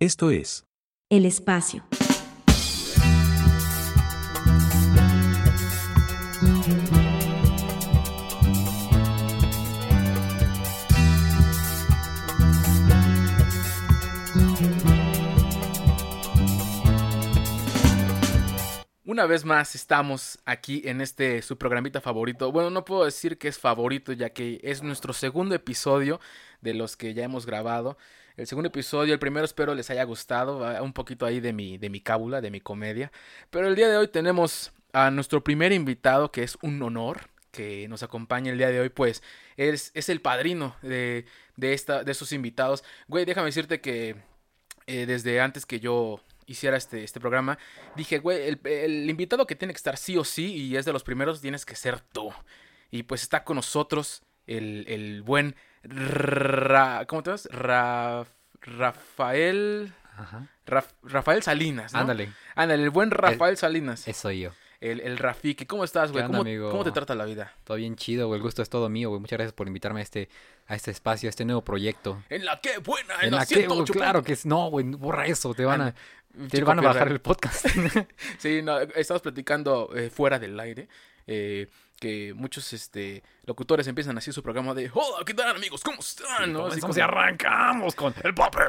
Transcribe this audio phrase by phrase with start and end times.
[0.00, 0.64] Esto es
[1.10, 1.82] El espacio.
[19.18, 22.52] Una vez más estamos aquí en este su programita favorito.
[22.52, 26.20] Bueno, no puedo decir que es favorito ya que es nuestro segundo episodio
[26.60, 27.98] de los que ya hemos grabado.
[28.36, 31.90] El segundo episodio, el primero espero les haya gustado, un poquito ahí de mi de
[31.90, 33.10] mi cábula, de mi comedia.
[33.50, 37.88] Pero el día de hoy tenemos a nuestro primer invitado que es un honor que
[37.88, 39.24] nos acompaña el día de hoy, pues
[39.56, 41.24] es, es el padrino de,
[41.56, 42.84] de, esta, de estos invitados.
[43.08, 44.14] Güey, déjame decirte que
[44.86, 47.58] eh, desde antes que yo hiciera este, este programa,
[47.94, 50.92] dije, güey, el, el invitado que tiene que estar sí o sí, y es de
[50.92, 52.32] los primeros, tienes que ser tú.
[52.90, 57.48] Y pues está con nosotros el, el buen Ra- ¿cómo te llamas?
[57.52, 58.26] Ra-
[58.62, 60.46] Rafael Ajá.
[61.02, 62.00] Rafael Salinas, ¿no?
[62.00, 64.06] Ándale, Ándale, el buen Rafael Salinas.
[64.08, 64.50] eso soy yo.
[64.80, 65.66] El, el Rafiki.
[65.66, 66.22] ¿Cómo estás, güey?
[66.22, 66.70] ¿Qué onda, ¿Cómo?
[66.70, 67.52] ¿Cómo te trata la vida?
[67.64, 68.38] Todo bien chido, güey.
[68.38, 69.20] El gusto es todo mío, güey.
[69.20, 70.28] Muchas gracias por invitarme a este,
[70.68, 72.22] a este espacio, a este nuevo proyecto.
[72.28, 74.46] En la que buena, en, En la, la que, güey, 108 claro que es.
[74.46, 75.52] No, güey, borra eso.
[75.54, 75.94] Te van a,
[76.50, 77.66] te van a bajar el podcast.
[78.38, 80.88] Sí, no, estamos platicando eh, fuera del aire.
[81.26, 81.66] eh,
[82.00, 85.82] que muchos este, locutores empiezan así su programa de Hola, ¿qué tal amigos?
[85.82, 86.52] ¿Cómo están?
[86.52, 86.66] ¿no?
[86.66, 88.68] Así como- arrancamos con el popper.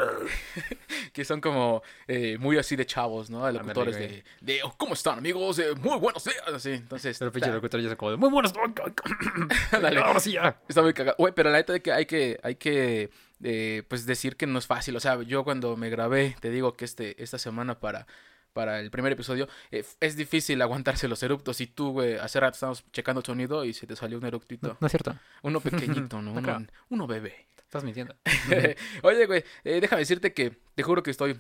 [1.14, 3.46] que son como eh, muy así de chavos, ¿no?
[3.46, 5.60] De locutores de, de "Oh, ¿Cómo están amigos?
[5.60, 6.42] Eh, muy buenos días.
[6.48, 8.18] Así, entonces Pero pinche locutor ya se acabó de.
[8.18, 8.30] Muy.
[9.72, 10.00] Ándale.
[10.00, 10.60] Ahora sí ya.
[10.68, 11.16] está muy cagado.
[11.20, 13.10] Güey, pero la neta de que hay que, hay que
[13.44, 14.96] eh, pues decir que no es fácil.
[14.96, 18.08] O sea, yo cuando me grabé, te digo que este, esta semana para,
[18.54, 21.62] para el primer episodio, eh, es difícil aguantarse los eructos.
[21.62, 24.70] Y tú, güey, hace rato estábamos checando el sonido y se te salió un eructito.
[24.70, 25.16] No, no es cierto.
[25.44, 26.34] Uno pequeñito, ¿no?
[26.34, 27.48] No Uno, uno bebé.
[27.58, 28.16] Estás mintiendo.
[29.04, 31.40] Oye, güey, eh, déjame decirte que te juro que estoy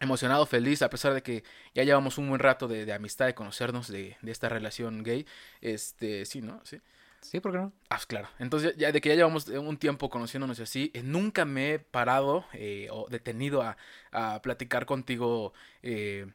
[0.00, 3.34] emocionado, feliz, a pesar de que ya llevamos un buen rato de, de amistad, de
[3.34, 5.26] conocernos, de, de esta relación gay.
[5.60, 6.60] Este, sí, ¿no?
[6.64, 6.80] Sí.
[7.20, 7.72] Sí, ¿por qué no?
[7.90, 8.28] Ah, pues claro.
[8.38, 11.78] Entonces, ya de que ya llevamos eh, un tiempo conociéndonos así, eh, nunca me he
[11.80, 13.76] parado eh, o detenido a,
[14.12, 16.26] a platicar contigo eh,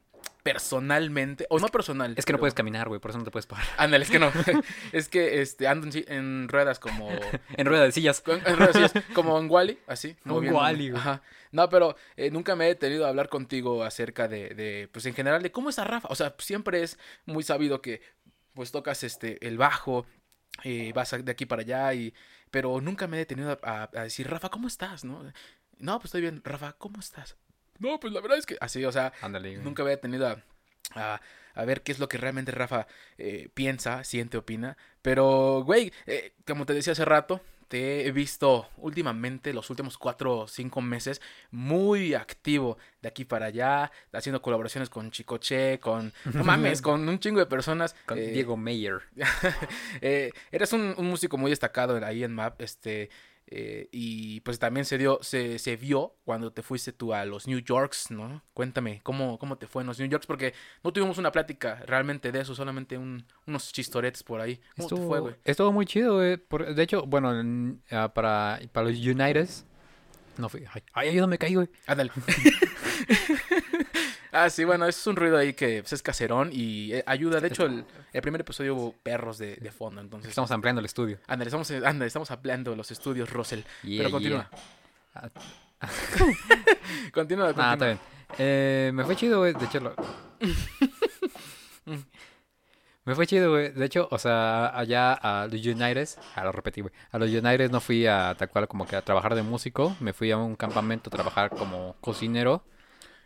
[0.44, 2.14] personalmente, o no personal.
[2.16, 3.00] Es que no pero- puedes caminar, güey.
[3.00, 3.66] Por eso no te puedes parar.
[3.78, 4.30] Ándale, es que no.
[4.92, 7.10] es que este, ando en, ruedas como...
[7.56, 8.22] En rueda de sillas.
[8.26, 10.16] En ruedas, sí, es como en Wally, así.
[10.24, 10.64] Moviéndome.
[10.64, 11.00] Wall-E, güey.
[11.00, 11.22] Ajá.
[11.50, 15.14] No, pero eh, nunca me he tenido a hablar contigo acerca de, de, pues en
[15.14, 16.08] general, de cómo está Rafa.
[16.10, 18.00] O sea, siempre es muy sabido que,
[18.52, 20.06] pues tocas este, el bajo,
[20.62, 22.12] eh, vas a- de aquí para allá, y,
[22.50, 25.04] pero nunca me he detenido a, a- a decir, Rafa, ¿cómo estás?
[25.04, 25.24] No,
[25.78, 26.40] no, pues estoy bien.
[26.44, 27.36] Rafa, ¿cómo estás?
[27.78, 29.12] No, pues la verdad es que así, o sea.
[29.62, 30.42] Nunca había tenido a,
[30.94, 31.20] a,
[31.54, 32.86] a ver qué es lo que realmente Rafa
[33.18, 34.76] eh, piensa, siente, opina.
[35.02, 40.38] Pero, güey, eh, como te decía hace rato, te he visto últimamente, los últimos cuatro
[40.38, 41.20] o cinco meses,
[41.50, 47.18] muy activo de aquí para allá, haciendo colaboraciones con Chicoche, con, no mames, con un
[47.18, 47.96] chingo de personas.
[48.06, 49.00] Con eh, Diego Mayer.
[50.00, 53.10] eh, eres un, un músico muy destacado ahí en MAP, este,
[53.46, 57.46] eh, y pues también se dio, se, se vio cuando te fuiste tú a los
[57.46, 58.42] New Yorks, ¿no?
[58.54, 60.26] Cuéntame, ¿cómo, cómo te fue en los New Yorks?
[60.26, 64.60] Porque no tuvimos una plática realmente de eso, solamente un- unos chistoretes por ahí.
[64.76, 65.34] ¿Cómo te fue, güey?
[65.44, 66.36] estuvo muy chido, güey.
[66.38, 69.48] Por- De hecho, bueno, en- ah, para, para los United.
[70.38, 70.64] No fui.
[70.72, 71.68] Ay, ay, ayúdame, caí, güey.
[71.86, 72.10] Ándale.
[74.34, 77.40] ah, sí, bueno, es un ruido ahí que pues, es caserón y eh, ayuda.
[77.40, 80.28] De hecho, el, el primer episodio hubo perros de, de fondo, entonces...
[80.28, 81.18] Estamos ampliando el estudio.
[81.26, 83.60] Ándale, estamos, ándale, estamos ampliando los estudios, Russell.
[83.82, 84.50] Yeah, Pero continúa.
[84.50, 85.30] yeah.
[87.12, 87.54] Continúa, continúa.
[87.56, 87.98] Ah, está bien.
[88.38, 89.52] Eh, me fue chido, güey.
[89.54, 89.94] De hecho, lo-
[93.04, 93.70] me fue chido, güey.
[93.72, 96.92] De hecho, o sea, allá a los United, a lo repetí, güey.
[97.12, 99.94] A los United no fui a tal cual como que a trabajar de músico.
[100.00, 102.64] Me fui a un campamento a trabajar como cocinero.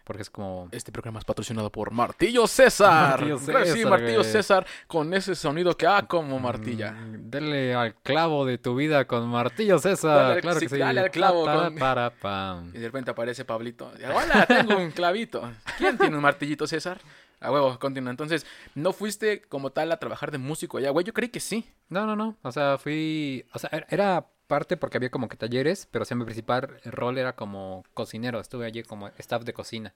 [0.09, 0.69] Porque es como.
[0.73, 3.21] Este programa es patrocinado por Martillo César.
[3.21, 4.25] Martillo que sí, César, Martillo.
[4.25, 6.93] César con ese sonido que ah como martilla.
[6.93, 10.29] Mm, Dele al clavo de tu vida con martillo César.
[10.31, 10.79] Dale claro sí, que sí.
[10.79, 12.71] dale al clavo Pa, con- para, pam.
[12.75, 13.93] Y de repente aparece Pablito.
[14.13, 15.49] Hola, tengo un clavito.
[15.77, 16.99] ¿Quién tiene un martillito, César?
[17.41, 18.11] A huevo, continúa.
[18.11, 20.91] Entonces, ¿no fuiste como tal a trabajar de músico allá?
[20.91, 21.71] Güey, yo creí que sí.
[21.91, 22.37] No, no, no.
[22.43, 23.45] O sea, fui.
[23.53, 26.81] O sea, er- era parte porque había como que talleres, pero o sea, mi principal
[26.87, 28.41] rol era como cocinero.
[28.41, 29.95] Estuve allí como staff de cocina.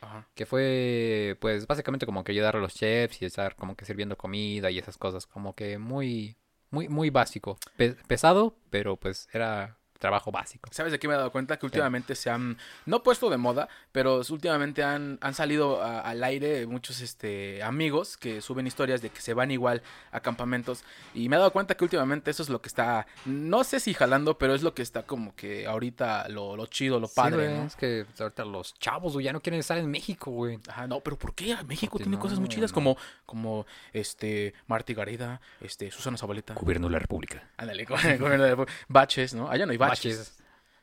[0.00, 0.28] Ajá.
[0.34, 4.16] Que fue, pues, básicamente como que ayudar a los chefs y estar como que sirviendo
[4.16, 5.26] comida y esas cosas.
[5.26, 6.36] Como que muy,
[6.70, 7.58] muy, muy básico.
[7.76, 10.68] Pe- pesado, pero pues era trabajo básico.
[10.72, 11.58] ¿Sabes de qué me he dado cuenta?
[11.58, 16.22] Que últimamente se han, no puesto de moda, pero últimamente han, han salido a- al
[16.24, 19.82] aire muchos este, amigos que suben historias de que se van igual
[20.12, 20.84] a campamentos.
[21.14, 23.94] Y me he dado cuenta que últimamente eso es lo que está, no sé si
[23.94, 27.64] jalando, pero es lo que está como que ahorita lo, lo chido, lo padre, ¿no?
[27.66, 30.58] Es que ahorita los chavos, güey, ya no quieren estar en México, güey.
[30.68, 31.56] Ajá, no, pero ¿por qué?
[31.66, 32.74] México Porque tiene cosas muy chidas no.
[32.74, 36.54] como, como este, Marty Gareda, este, Susana Zabaleta.
[36.54, 37.42] Gobierno de la República.
[37.56, 39.48] Ándale, con- con- baches, ¿no?
[39.50, 39.85] Allá no hay baches.
[39.88, 40.36] Baches.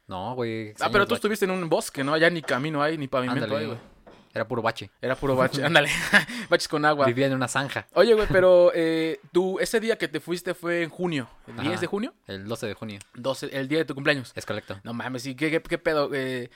[0.07, 0.73] No, güey.
[0.79, 2.13] Ah, pero tú estuviste en un bosque, ¿no?
[2.13, 3.93] Allá ni camino hay, ni pavimento Ándale, hay, güey.
[4.35, 4.89] Era puro bache.
[4.99, 5.63] Era puro bache.
[5.65, 5.89] Ándale,
[6.49, 7.05] baches con agua.
[7.05, 7.85] Vivía en una zanja.
[7.93, 11.29] Oye, güey, pero eh, tú, ese día que te fuiste fue en junio.
[11.45, 11.81] ¿El 10 Ajá.
[11.81, 12.13] de junio?
[12.25, 12.99] El 12 de junio.
[13.13, 14.31] 12, el día de tu cumpleaños.
[14.35, 14.79] Es correcto.
[14.83, 16.11] No mames, ¿y qué, qué, qué pedo?
[16.15, 16.49] Eh, eh,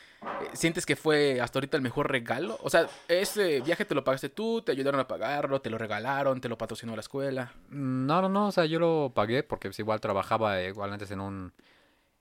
[0.53, 2.57] ¿Sientes que fue hasta ahorita el mejor regalo?
[2.63, 6.41] O sea, ese viaje te lo pagaste tú, te ayudaron a pagarlo, te lo regalaron,
[6.41, 7.53] te lo patrocinó la escuela.
[7.69, 8.47] Mm, No, no, no.
[8.47, 11.53] O sea, yo lo pagué porque pues, igual trabajaba eh, igual antes en un,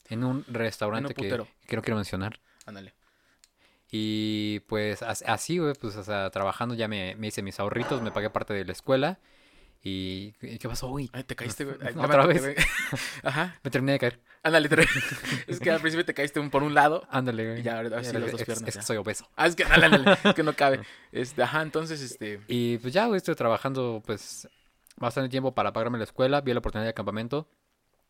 [0.08, 1.28] en un restaurante que,
[1.66, 2.40] que no quiero mencionar.
[2.64, 2.94] Ándale.
[3.90, 8.02] Y pues as- así, güey, pues, o sea, trabajando ya me, me hice mis ahorritos,
[8.02, 9.18] me pagué parte de la escuela.
[9.88, 11.06] ¿Y qué pasó, güey?
[11.08, 11.76] Te caíste, güey.
[11.96, 12.42] ¿Otra vez?
[13.22, 13.54] Ajá.
[13.62, 14.20] Me terminé de caer.
[14.42, 14.84] Ándale, te-
[15.46, 17.06] es que al principio te caíste un- por un lado.
[17.10, 17.60] Ándale, güey.
[17.60, 18.80] Y ya, ahora sí, las dos es- piernas, Es ya.
[18.80, 19.28] que soy obeso.
[19.36, 20.80] Ah, es que, ándale, ándale, es que no cabe.
[21.12, 22.40] Este, ajá, entonces, este...
[22.48, 24.48] Y pues ya, güey, estuve trabajando pues
[24.96, 27.48] bastante tiempo para pagarme la escuela, vi la oportunidad de campamento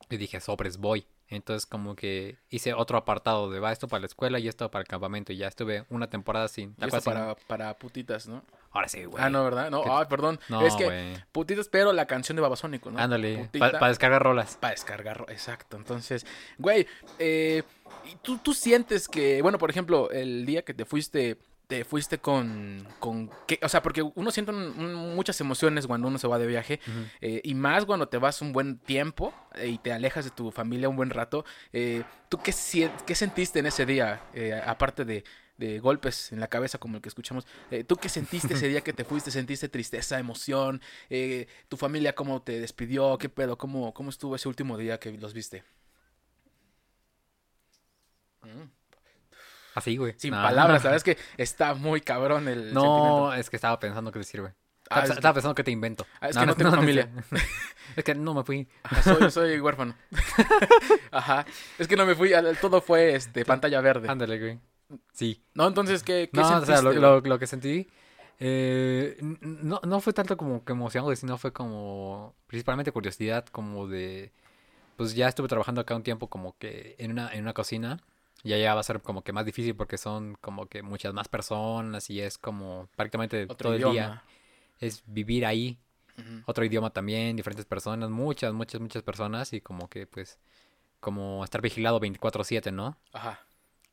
[0.08, 1.06] y dije, sobres, voy.
[1.28, 4.82] Entonces como que hice otro apartado de va esto para la escuela y esto para
[4.82, 6.76] el campamento y ya estuve una temporada sin...
[6.78, 8.44] y esto sin- para, para putitas, ¿no?
[8.70, 9.23] Ahora sí, güey.
[9.25, 9.70] Ah, no, ¿verdad?
[9.70, 10.38] No, ¿Qué- ay, perdón.
[10.49, 12.99] No, es que putitas, pero la canción de Babasónico, ¿no?
[13.00, 14.56] Ándale, para descargar rolas.
[14.61, 15.76] para descargar, exacto.
[15.76, 16.26] Entonces,
[16.58, 16.87] güey,
[17.19, 17.62] eh,
[18.05, 22.19] ¿y tú, tú sientes que, bueno, por ejemplo, el día que te fuiste, te fuiste
[22.19, 23.59] con, con qué?
[23.63, 26.79] O sea, porque uno siente un- un- muchas emociones cuando uno se va de viaje,
[27.21, 30.51] eh, y más cuando te vas un buen tiempo eh, y te alejas de tu
[30.53, 31.45] familia un buen rato.
[31.73, 35.25] eh, ¿Tú qué, sien- qué sentiste en ese día, eh, aparte de,
[35.59, 37.47] de golpes en la cabeza como el que escuchamos?
[37.71, 39.31] eh, ¿Tú qué sentiste ese día que te fuiste?
[39.33, 40.81] ¿Sentiste tristeza, emoción?
[41.11, 43.19] Eh, ¿Tu familia cómo te despidió?
[43.19, 43.59] ¿Qué pedo?
[43.59, 45.65] ¿Cómo, cómo estuvo ese último día que los viste?
[48.43, 48.71] Mm,
[49.76, 50.14] Así, güey.
[50.17, 50.43] Sin No.
[50.43, 53.34] palabras, la verdad es que está muy cabrón el No, sentimiento.
[53.34, 54.52] es que estaba pensando qué decir, güey.
[54.88, 56.06] Ah, Estaba, es que- estaba pensando que te invento.
[56.20, 57.08] Ah, es que no tengo familia.
[57.96, 58.69] es que no me fui.
[58.82, 59.94] Ajá, soy, soy huérfano.
[61.11, 61.46] Ajá.
[61.78, 64.08] Es que no me fui, todo fue este pantalla verde.
[64.08, 64.61] Ándale, güey.
[65.12, 65.43] Sí.
[65.55, 67.88] No, entonces, ¿qué, qué No, o sea, lo, lo- lo que sentí
[68.38, 74.31] eh, no, no fue tanto como que emoción, sino fue como principalmente curiosidad, como de,
[74.96, 77.99] pues ya estuve trabajando acá un tiempo como que en una, en una cocina,
[78.46, 81.28] y allá va a ser como que más difícil porque son como que muchas más
[81.28, 84.22] personas y es como prácticamente Otro todo el día
[84.78, 85.78] es vivir ahí,
[86.46, 90.38] otro idioma también, diferentes personas, muchas, muchas, muchas personas y como que pues
[91.00, 92.96] como estar vigilado 24/7, ¿no?
[93.12, 93.40] Ajá.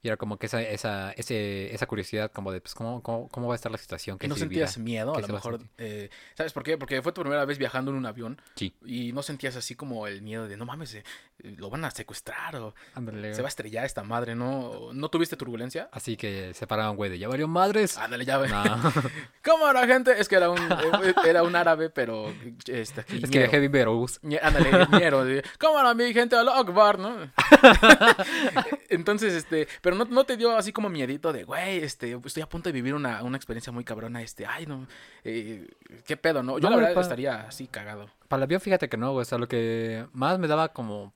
[0.01, 3.47] Y era como que esa, esa, ese, esa curiosidad como de, pues, ¿cómo, cómo, cómo
[3.47, 4.17] va a estar la situación?
[4.17, 5.11] ¿Y ¿Qué no sentías miedo?
[5.13, 5.61] A ¿Qué lo a mejor.
[5.77, 6.77] eh, ¿Sabes por qué?
[6.77, 8.75] Porque fue tu primera vez viajando en un avión Sí.
[8.85, 11.03] y no sentías así como el miedo de no mames, eh,
[11.43, 13.33] lo van a secuestrar o Ándale.
[13.35, 14.89] se va a estrellar esta madre, ¿no?
[14.93, 15.89] ¿No tuviste turbulencia?
[15.91, 17.97] Así que se paraban, güey, de ya valió madres.
[17.97, 18.47] Ándale, ya ve.
[18.49, 18.63] No.
[19.43, 20.19] ¿Cómo era, gente?
[20.19, 22.33] Es que era un, eh, era un árabe, pero.
[22.65, 23.51] Este, aquí, es que ñero.
[23.51, 24.21] Heavy Verus.
[24.23, 25.23] Ñe- Ándale, ñero.
[25.59, 26.35] ¿Cómo era mi gente?
[26.35, 27.31] Al Akbar, ¿no?
[28.89, 29.67] Entonces, este.
[29.81, 32.73] Pero no, no te dio así como miedito de, güey, este, estoy a punto de
[32.73, 34.87] vivir una, una experiencia muy cabrona, este, ay, no.
[35.23, 35.67] eh,
[36.05, 36.59] ¿Qué pedo, no?
[36.59, 38.09] Yo No, la verdad estaría así cagado.
[38.27, 39.21] Para el avión, fíjate que no, güey.
[39.23, 41.13] O sea, lo que más me daba como,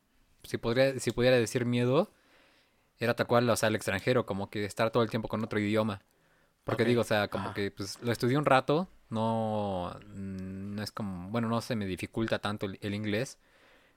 [0.48, 2.12] si, podría, si pudiera decir miedo,
[3.00, 5.60] era tal cual, o sea, el extranjero, como que estar todo el tiempo con otro
[5.60, 6.02] idioma.
[6.64, 7.54] Porque digo, o sea, como ajá.
[7.54, 11.86] que pues lo estudié un rato, no, mm, no es como, bueno, no se me
[11.86, 13.38] dificulta tanto el, el inglés,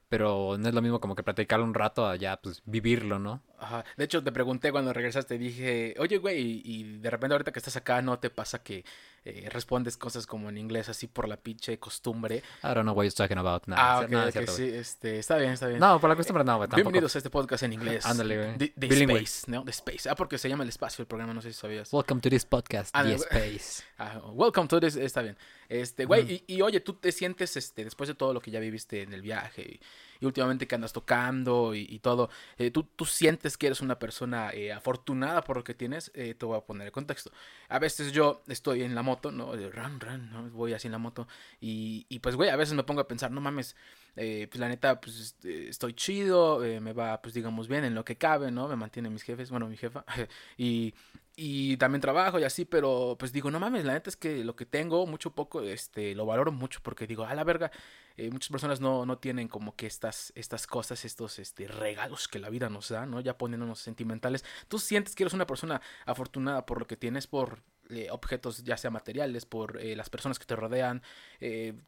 [0.09, 3.43] pero no es lo mismo como que practicarlo un rato a ya, pues, vivirlo, ¿no?
[3.61, 3.85] Ajá.
[3.97, 7.77] De hecho, te pregunté cuando regresaste, dije, oye, güey, y, de repente ahorita que estás
[7.77, 8.85] acá, ¿no te pasa que
[9.25, 12.37] eh, respondes cosas como en inglés así por la pinche costumbre?
[12.37, 13.67] I don't know what you're talking about.
[13.67, 15.79] Nah, ah, es- ok, nada, es ok, cierto, sí, este, está bien, está bien.
[15.79, 16.77] No, por la costumbre no, güey, tampoco.
[16.77, 18.07] Bienvenidos a este podcast en inglés.
[18.07, 18.57] Ándale, güey.
[18.57, 19.21] De Bilingüe.
[19.21, 19.63] Space, ¿no?
[19.63, 20.09] De Space.
[20.09, 21.93] Ah, porque se llama el espacio el programa, no sé si sabías.
[21.93, 23.83] Welcome to this podcast, Ah, The Space.
[23.99, 25.37] Ah, welcome to this, está bien.
[25.69, 26.33] Este, güey, Ujú.
[26.33, 29.13] y, y oye, tú te sientes, este, después de todo lo que ya viviste en
[29.13, 29.81] el viaje y,
[30.21, 34.51] y últimamente que andas tocando y, todo, eh, ¿tú, tú sientes que eres una persona
[34.53, 37.33] eh, afortunada por lo que tienes, eh, te voy a poner el contexto.
[37.69, 39.57] A veces yo estoy en la moto, ¿no?
[39.57, 40.51] De run, run, ¿no?
[40.51, 41.27] Voy así en la moto
[41.61, 43.77] y, y pues, güey, a veces me pongo a pensar, no mames,
[44.15, 48.17] pues la neta, pues este, estoy chido, me va, pues digamos, bien en lo que
[48.17, 48.69] cabe, ¿no?
[48.69, 50.05] Me mantienen mis jefes, bueno, mi jefa.
[50.59, 50.95] y,
[51.43, 54.57] y también trabajo y así, pero pues digo, no mames, la neta es que lo
[54.57, 57.71] que tengo, mucho poco, este, lo valoro mucho porque digo, a la verga,
[58.19, 62.41] eh, muchas personas no, no tienen como que estas, estas cosas, estos este, regalos que
[62.41, 63.21] la vida nos da, ¿no?
[63.21, 64.45] Ya poniéndonos sentimentales.
[64.69, 68.77] Tú sientes que eres una persona afortunada por lo que tienes, por eh, objetos ya
[68.77, 71.03] sea materiales, por eh, las personas que te rodean.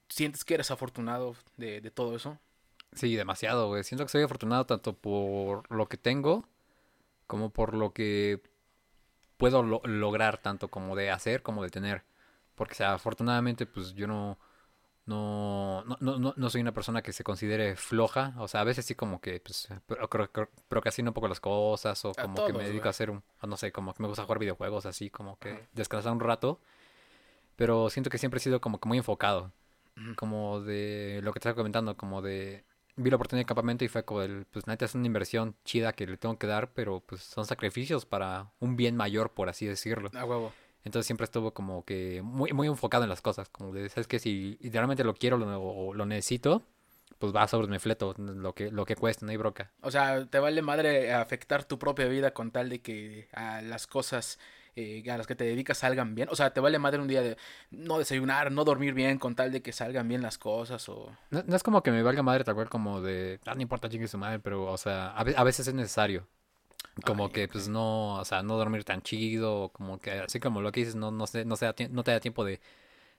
[0.09, 2.39] ¿Sientes que eres afortunado de, de todo eso?
[2.95, 3.85] Sí, demasiado, güey.
[3.85, 6.49] Siento que soy afortunado tanto por lo que tengo
[7.27, 8.43] como por lo que
[9.43, 12.03] puedo lo- lograr, tanto como de hacer como de tener.
[12.55, 14.39] Porque, o sea, afortunadamente, pues yo no,
[15.07, 18.35] no, no, no, no- soy una persona que se considere floja.
[18.39, 21.41] O sea, a veces sí como que, pues, pro- pro- pro- procrastino un poco las
[21.41, 24.23] cosas o como que me dedico a hacer un, no sé, como que me gusta
[24.25, 26.61] jugar videojuegos así, como que descansar un rato.
[27.57, 29.53] Pero siento que siempre he sido como que muy enfocado.
[30.15, 32.65] Como de lo que te estaba comentando, como de...
[32.97, 35.93] Vi la oportunidad de campamento y fue como del, pues neta es una inversión chida
[35.93, 39.67] que le tengo que dar, pero pues son sacrificios para un bien mayor, por así
[39.67, 40.11] decirlo.
[40.15, 40.53] A huevo.
[40.85, 44.19] Entonces siempre estuvo como que muy, muy enfocado en las cosas, como de, sabes que
[44.19, 46.63] si literalmente lo quiero lo, o lo necesito,
[47.19, 49.71] pues va sobre mi fleto, lo que, lo que cueste, no hay broca.
[49.81, 53.87] O sea, te vale madre afectar tu propia vida con tal de que a las
[53.87, 54.41] cosas
[54.77, 56.29] eh, a las que te dedicas salgan bien.
[56.31, 57.37] O sea, te vale madre un día de
[57.71, 61.17] no desayunar, no dormir bien con tal de que salgan bien las cosas o...
[61.31, 63.89] No, no es como que me valga madre tal cual como de, ah, no importa
[63.89, 66.27] chingue su madre, pero o sea, a, a veces es necesario.
[67.07, 70.61] Como Ay, que pues no, o sea, no dormir tan chido, como que así como
[70.61, 72.61] lo que dices, no, no, sé, no, se da no te da tiempo de,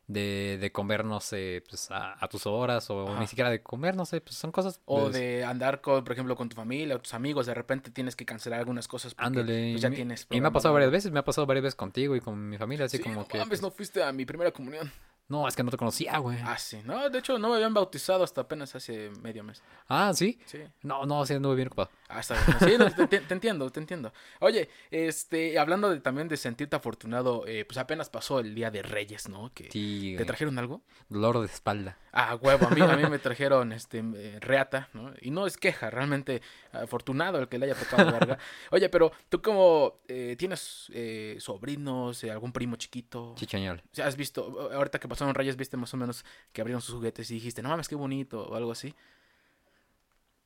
[0.08, 3.20] de, de comer, no sé, pues a, a tus horas, o Ajá.
[3.20, 4.80] ni siquiera de comer, no sé, pues son cosas.
[4.86, 7.92] O pues, de andar, con, por ejemplo, con tu familia o tus amigos, de repente
[7.92, 10.74] tienes que cancelar algunas cosas porque Ándale, pues, ya tienes Y me ha programado pasado
[10.74, 13.22] varias veces, me ha pasado varias veces contigo y con mi familia, así Sí, como
[13.22, 13.38] no que.
[13.38, 14.92] mames, pues, no fuiste a mi primera comunión.
[15.34, 16.38] No, es que no te conocía, güey.
[16.44, 16.80] Ah, sí.
[16.86, 19.62] No, de hecho, no me habían bautizado hasta apenas hace medio mes.
[19.90, 20.40] Ah, sí.
[20.46, 20.60] Sí.
[20.84, 21.90] No, no, sí, anduve bien ocupado.
[22.08, 22.58] Ah, está bien.
[22.60, 24.14] Sí, no, te, te- entiendo, te entiendo.
[24.40, 28.84] Oye, este, hablando de, también de sentirte afortunado, eh, pues apenas pasó el Día de
[28.84, 29.52] Reyes, ¿no?
[29.54, 30.82] Que, Sí, ¿Te trajeron algo?
[31.10, 31.98] Dolor de espalda.
[32.12, 35.12] Ah, huevo, a mí, a mí me trajeron este eh, reata, ¿no?
[35.22, 38.38] Y no es queja, realmente afortunado el que le haya tocado verga.
[38.72, 40.92] Oye, pero tú como eh, tienes
[41.40, 43.82] sobrinos, algún primo chiquito, Chichañal.
[44.04, 47.36] has visto, ahorita que pasaron Reyes, viste más o menos que abrieron sus juguetes y
[47.36, 48.94] dijiste, no mames, qué bonito, o algo así.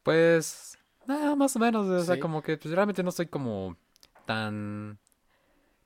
[0.03, 2.22] Pues, nada, más o menos, o sea, Sí.
[2.22, 3.75] como que pues, realmente no soy como
[4.25, 5.00] tan,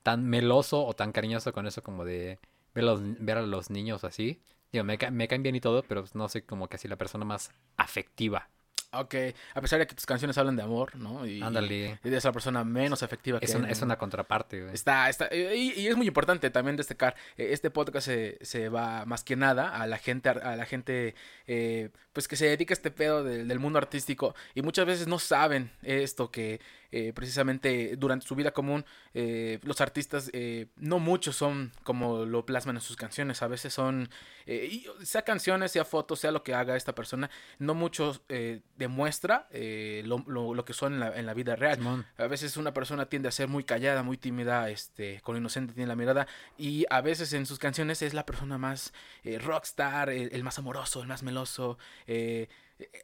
[0.03, 2.39] tan meloso o tan cariñoso con eso como de
[2.73, 4.39] ver, los- ver a los niños así.
[4.71, 6.95] Digo, me, me caen bien y todo, pero pues, no soy como que así la
[6.97, 8.49] persona más afectiva.
[8.93, 9.15] Ok,
[9.53, 11.25] a pesar de que tus canciones hablan de amor, ¿no?
[11.25, 11.97] Y, Ándale.
[12.03, 14.73] y eres la persona menos afectiva que Es, hay un- en es una contraparte, güey.
[14.73, 19.05] Está, está, y, y es muy importante también destacar, eh, este podcast se, se va
[19.05, 21.15] más que nada a la gente, a la gente,
[21.47, 25.07] eh, pues que se dedica a este pedo del, del mundo artístico y muchas veces
[25.07, 26.59] no saben esto que
[26.91, 32.45] eh, precisamente durante su vida común eh, los artistas, eh, no muchos son como lo
[32.45, 34.09] plasman en sus canciones, a veces son,
[34.45, 37.29] eh, y sea canciones, sea fotos, sea lo que haga esta persona,
[37.59, 41.55] no mucho eh, demuestra eh, lo, lo- lo que son en la, en la vida
[41.55, 41.77] real.
[41.77, 42.05] Simón.
[42.17, 45.87] A veces una persona tiende a ser muy callada, muy tímida, este, con inocente tiene
[45.87, 46.27] la mirada.
[46.57, 48.93] Y a veces en sus canciones es la persona más
[49.39, 51.77] rockstar, el, el más amoroso, el más meloso.
[52.07, 52.47] eh,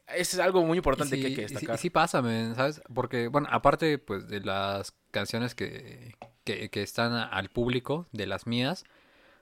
[0.08, 1.76] eso es algo muy importante que hay sí, que sí- destacar.
[1.76, 2.80] y sí pasa, men, ¿sabes?
[2.94, 8.46] Porque, bueno, aparte, pues, de las canciones que, que, que están al público, de las
[8.46, 8.84] mías,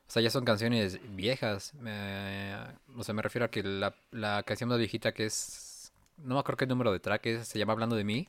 [0.08, 1.72] o sea, ya son canciones viejas.
[1.86, 2.56] eh,
[2.96, 6.40] o sea, me refiero a que la, la canción más viejita que es, no me
[6.40, 8.28] acuerdo qué número de track es, se llama Hablando de mí.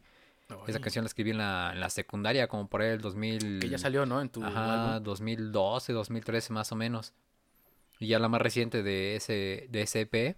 [0.65, 3.59] Esa canción la escribí en la, en la secundaria, como por ahí el 2000...
[3.59, 4.21] Que ya salió, ¿no?
[4.21, 5.03] En tu Ajá, álbum.
[5.03, 7.13] 2012, 2013 más o menos.
[7.99, 10.37] Y ya la más reciente de ese, de ese EP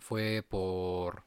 [0.00, 1.24] fue por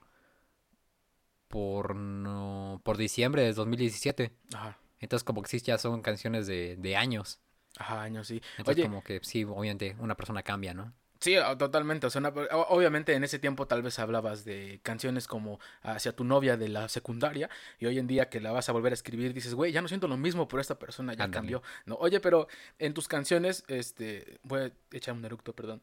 [1.48, 4.32] por no por diciembre de 2017.
[4.54, 7.40] Ajá, Entonces como que sí ya son canciones de, de años.
[7.78, 8.42] ajá, años, sí.
[8.58, 10.94] Entonces Oye, como que sí, obviamente una persona cambia, ¿no?
[11.20, 12.06] Sí, totalmente.
[12.06, 16.24] O sea, una- obviamente en ese tiempo tal vez hablabas de canciones como hacia tu
[16.24, 19.34] novia de la secundaria y hoy en día que la vas a volver a escribir
[19.34, 21.64] dices, güey, ya no siento lo mismo, pero esta persona ya cambió.
[21.86, 25.82] No, oye, pero en tus canciones, este, voy a echar un eructo, perdón.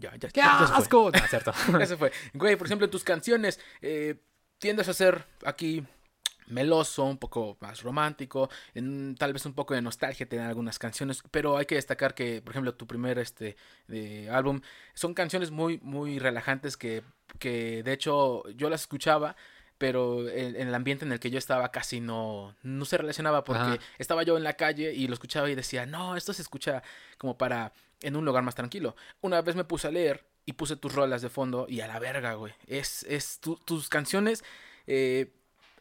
[0.00, 0.76] Ya, ya, ¡Qué ya se fue.
[0.76, 1.10] asco!
[1.12, 1.52] No, cierto.
[1.78, 2.10] Ya se fue.
[2.34, 4.16] Güey, por ejemplo, en tus canciones eh,
[4.58, 5.84] tiendes a ser aquí
[6.46, 10.78] meloso, un poco más romántico, en- tal vez un poco de nostalgia te dan algunas
[10.80, 14.60] canciones, pero hay que destacar que, por ejemplo, tu primer este de álbum
[14.94, 17.02] son canciones muy muy relajantes que
[17.38, 19.36] que de hecho yo las escuchaba
[19.78, 23.44] pero en, en el ambiente en el que yo estaba casi no, no se relacionaba
[23.44, 23.78] porque Ajá.
[23.98, 26.82] estaba yo en la calle y lo escuchaba y decía, no, esto se escucha
[27.16, 28.96] como para en un lugar más tranquilo.
[29.20, 31.98] Una vez me puse a leer y puse tus rolas de fondo y a la
[31.98, 32.52] verga, güey.
[32.66, 34.42] Es, es tu- tus canciones,
[34.86, 35.32] eh,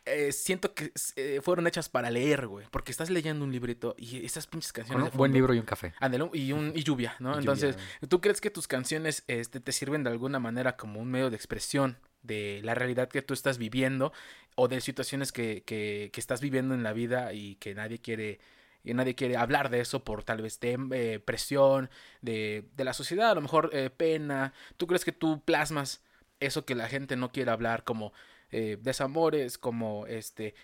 [0.06, 2.66] eh, siento que eh, fueron hechas para leer, güey.
[2.72, 5.06] Porque estás leyendo un librito y esas pinches Con canciones.
[5.06, 5.94] un de buen libro y un café.
[6.00, 7.36] Ándale, y, un, y lluvia, ¿no?
[7.36, 8.10] Y Entonces, lluvia.
[8.10, 11.36] ¿tú crees que tus canciones este, te sirven de alguna manera como un medio de
[11.36, 14.12] expresión de la realidad que tú estás viviendo
[14.56, 18.40] o de situaciones que, que, que estás viviendo en la vida y que nadie quiere
[18.84, 21.90] y nadie quiere hablar de eso por tal vez tem- eh, presión
[22.22, 24.54] de, de la sociedad, a lo mejor eh, pena.
[24.78, 26.04] ¿Tú crees que tú plasmas
[26.40, 28.14] eso que la gente no quiere hablar como
[28.52, 30.56] eh, desamores, como este,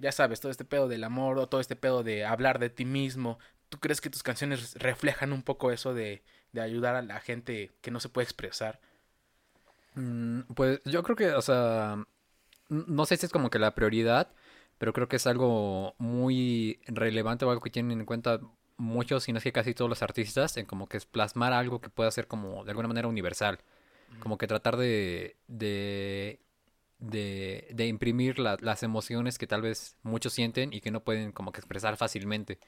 [0.00, 2.84] ya sabes, todo este pedo del amor o todo este pedo de hablar de ti
[2.84, 3.38] mismo?
[3.68, 6.22] ¿Tú crees que tus canciones reflejan un poco eso de,
[6.52, 8.80] de ayudar a la gente que no se puede expresar?
[9.94, 12.04] Mm, Pues yo creo que, o sea,
[12.68, 14.32] no sé si es como que la prioridad,
[14.78, 18.40] pero creo que es algo muy relevante o algo que tienen en cuenta
[18.76, 21.80] muchos, si no es que casi todos los artistas, en como que es plasmar algo
[21.80, 23.58] que pueda ser como de alguna manera universal.
[24.20, 26.40] Como que tratar de, de,
[26.98, 31.32] de, de imprimir la- las emociones que tal vez muchos sienten y que no pueden
[31.32, 32.58] como que expresar fácilmente.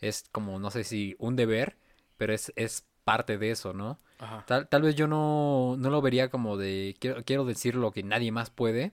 [0.00, 1.76] Es como, no sé si un deber,
[2.16, 4.00] pero es, es parte de eso, ¿no?
[4.46, 8.02] Tal, tal vez yo no, no lo vería como de quiero, quiero decir lo que
[8.02, 8.92] nadie más puede,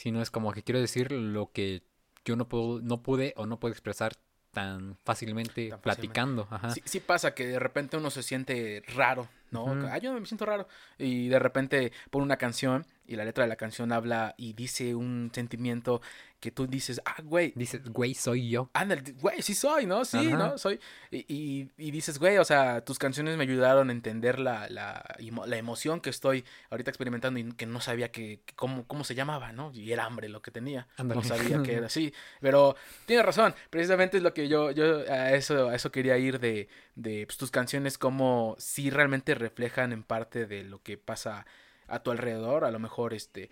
[0.00, 1.82] sino es como que quiero decir lo que
[2.24, 4.14] yo no puedo, no pude o no puedo expresar
[4.50, 5.82] tan fácilmente Tan fácilmente.
[5.82, 6.48] platicando.
[6.50, 6.70] Ajá.
[6.70, 9.66] Sí, sí pasa que de repente uno se siente raro, ¿no?
[9.90, 10.66] Ah, yo me siento raro.
[10.98, 14.94] Y de repente pone una canción y la letra de la canción habla y dice
[14.94, 16.00] un sentimiento
[16.40, 18.70] que tú dices, ah, güey, Dices, güey, soy yo.
[18.72, 20.04] ándale, güey, sí soy, ¿no?
[20.04, 20.36] Sí, Ajá.
[20.36, 20.58] ¿no?
[20.58, 20.80] Soy.
[21.10, 25.04] Y, y- y dices, güey, o sea, tus canciones me ayudaron a entender la, la,
[25.46, 29.14] la emoción que estoy ahorita experimentando y que no sabía que, que cómo, cómo se
[29.14, 29.70] llamaba, ¿no?
[29.74, 30.88] Y era hambre lo que tenía.
[30.96, 31.20] Ándale.
[31.20, 32.12] No sabía que era así.
[32.40, 32.74] Pero
[33.06, 36.68] tienes razón, precisamente es lo que yo, yo a eso, a eso quería ir de,
[36.94, 41.44] de pues, tus canciones, como si realmente reflejan en parte de lo que pasa
[41.86, 43.50] a tu alrededor, a lo mejor este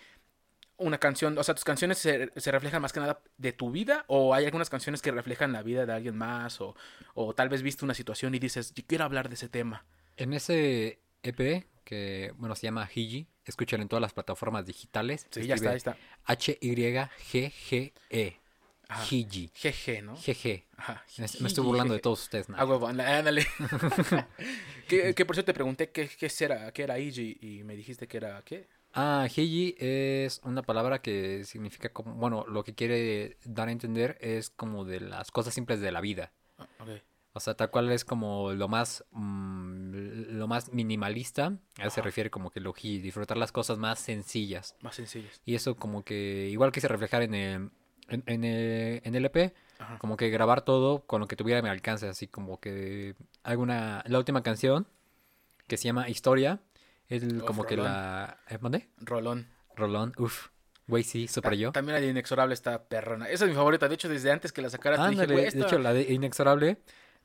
[0.78, 4.04] una canción, o sea, tus canciones se, se reflejan más que nada de tu vida
[4.06, 6.74] o hay algunas canciones que reflejan la vida de alguien más o,
[7.14, 9.84] o tal vez viste una situación y dices, yo quiero hablar de ese tema.
[10.16, 15.26] En ese EP, que bueno, se llama Hiji, escúchalo en todas las plataformas digitales.
[15.30, 15.96] Sí, ya está, ahí escribe está.
[16.24, 17.88] H-Y-G-G-E.
[19.10, 19.50] Hiji.
[19.54, 20.14] GG, ¿no?
[20.16, 20.64] GG.
[20.78, 21.04] Ajá.
[21.18, 22.46] Me, me estoy burlando de todos ustedes.
[22.48, 22.64] Ah, nada.
[22.64, 23.46] huevo, ándale.
[24.88, 28.08] que, que por eso te pregunté qué, qué será, qué era Iji y me dijiste
[28.08, 28.66] que era qué.
[28.94, 34.18] Ah, Heiji es una palabra que significa como, bueno, lo que quiere dar a entender
[34.20, 36.32] es como de las cosas simples de la vida.
[36.58, 36.88] Ah, ok.
[37.34, 39.92] O sea, tal cual es como lo más, mm,
[40.38, 41.56] lo más minimalista.
[41.78, 44.74] A eso se refiere como que lo Heiji, disfrutar las cosas más sencillas.
[44.80, 45.40] Más sencillos.
[45.44, 47.70] Y eso como que igual quise reflejar en el,
[48.08, 49.98] en, en el, en el EP, Ajá.
[49.98, 54.02] como que grabar todo con lo que tuviera a mi alcance, así como que alguna,
[54.06, 54.88] la última canción
[55.68, 56.60] que se llama Historia,
[57.08, 58.88] es el- Uf, como que la, ¿eh, ¿mandé?
[58.98, 59.48] Rolón.
[59.76, 60.48] Rolón, uff,
[60.86, 61.72] güey, sí, super Ta- yo.
[61.72, 63.28] También la de Inexorable está perrona.
[63.28, 63.88] Esa es mi favorita.
[63.88, 66.02] De hecho, desde antes que la sacaras, te dije, güey, de esta- hecho, la de
[66.12, 66.78] Inexorable,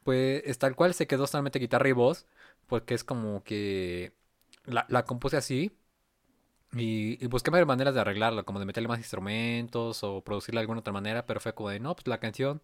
[0.04, 2.26] pues es tal cual se quedó solamente guitarra y voz,
[2.68, 4.14] porque es como que
[4.66, 5.72] la, la compuse así
[6.74, 10.64] y, y busqué varias maneras de arreglarla, como de meterle más instrumentos o producirla de
[10.64, 12.62] alguna otra manera, pero fue como de, no, pues la canción,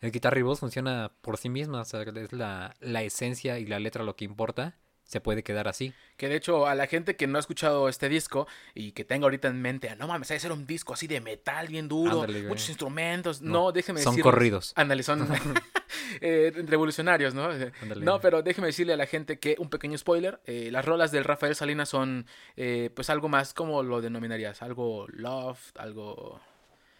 [0.00, 3.66] el guitarra y voz funciona por sí misma, o sea, es la, la esencia y
[3.66, 5.92] la letra lo que importa, se puede quedar así.
[6.16, 9.24] Que de hecho, a la gente que no ha escuchado este disco y que tenga
[9.26, 11.88] ahorita en mente, "Ah, no mames, hay que ser un disco así de metal, bien
[11.88, 13.40] duro, Ándale, muchos instrumentos.
[13.42, 14.74] No, No, déjeme Son decirles- corridos.
[15.04, 15.28] Son
[16.20, 17.44] eh, revolucionarios, ¿no?
[17.44, 18.04] Ándale.
[18.04, 21.24] No, pero déjeme decirle a la gente que, un pequeño spoiler, eh, las rolas del
[21.24, 24.62] Rafael Salinas son, eh, pues, algo más, como lo denominarías?
[24.62, 26.40] Algo love, algo...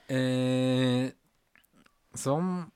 [0.08, 1.12] Eh,
[2.14, 2.72] son.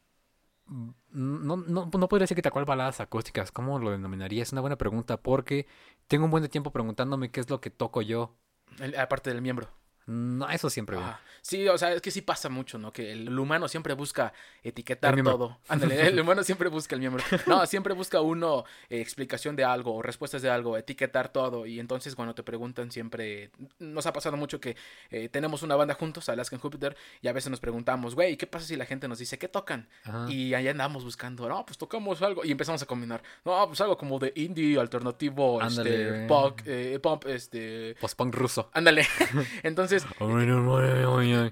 [0.69, 3.51] No, no, no podría decir que tal cual baladas acústicas.
[3.53, 4.43] ¿Cómo lo denominaría?
[4.43, 5.67] Es una buena pregunta porque
[6.07, 8.35] tengo un buen tiempo preguntándome qué es lo que toco yo.
[8.81, 9.69] el- aparte del miembro.
[10.09, 11.09] No, eso siempre, güey.
[11.09, 11.21] Ajá.
[11.49, 12.93] Sí, o sea, es que sí pasa mucho, ¿no?
[12.93, 15.59] Que el humano siempre busca etiquetar todo.
[15.69, 17.25] Ándale, el humano siempre busca el miembro.
[17.47, 21.65] No, siempre busca uno eh, explicación de algo o respuestas de algo, etiquetar todo.
[21.65, 24.77] Y entonces cuando te preguntan siempre, nos ha pasado mucho que
[25.11, 28.47] eh, tenemos una banda juntos, Alaska en Júpiter, y a veces nos preguntamos, güey, ¿qué
[28.47, 29.89] pasa si la gente nos dice, ¿qué tocan?
[30.05, 30.27] Ajá.
[30.29, 32.45] Y allá andamos buscando, no, pues tocamos algo.
[32.45, 36.99] Y empezamos a combinar, no, pues algo como de indie, alternativo, Ándale, este, pop, eh,
[37.01, 37.95] pop, este...
[38.01, 38.71] Post-punk ruso.
[38.75, 39.07] Ándale.
[39.63, 39.98] entonces,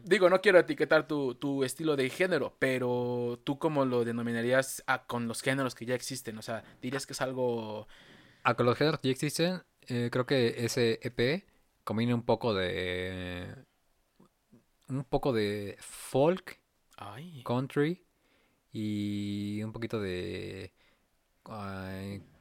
[0.04, 5.04] Digo, no quiero etiquetar tu, tu estilo de género, pero tú cómo lo denominarías a-
[5.06, 6.38] con los géneros que ya existen.
[6.38, 7.86] O sea, dirías que es algo.
[8.42, 11.44] A con los géneros que ya existen, eh, creo que ese EP
[11.84, 13.46] combina un poco de.
[14.88, 16.60] Un poco de folk,
[16.96, 17.42] Ay.
[17.44, 18.04] country
[18.72, 20.72] y un poquito de.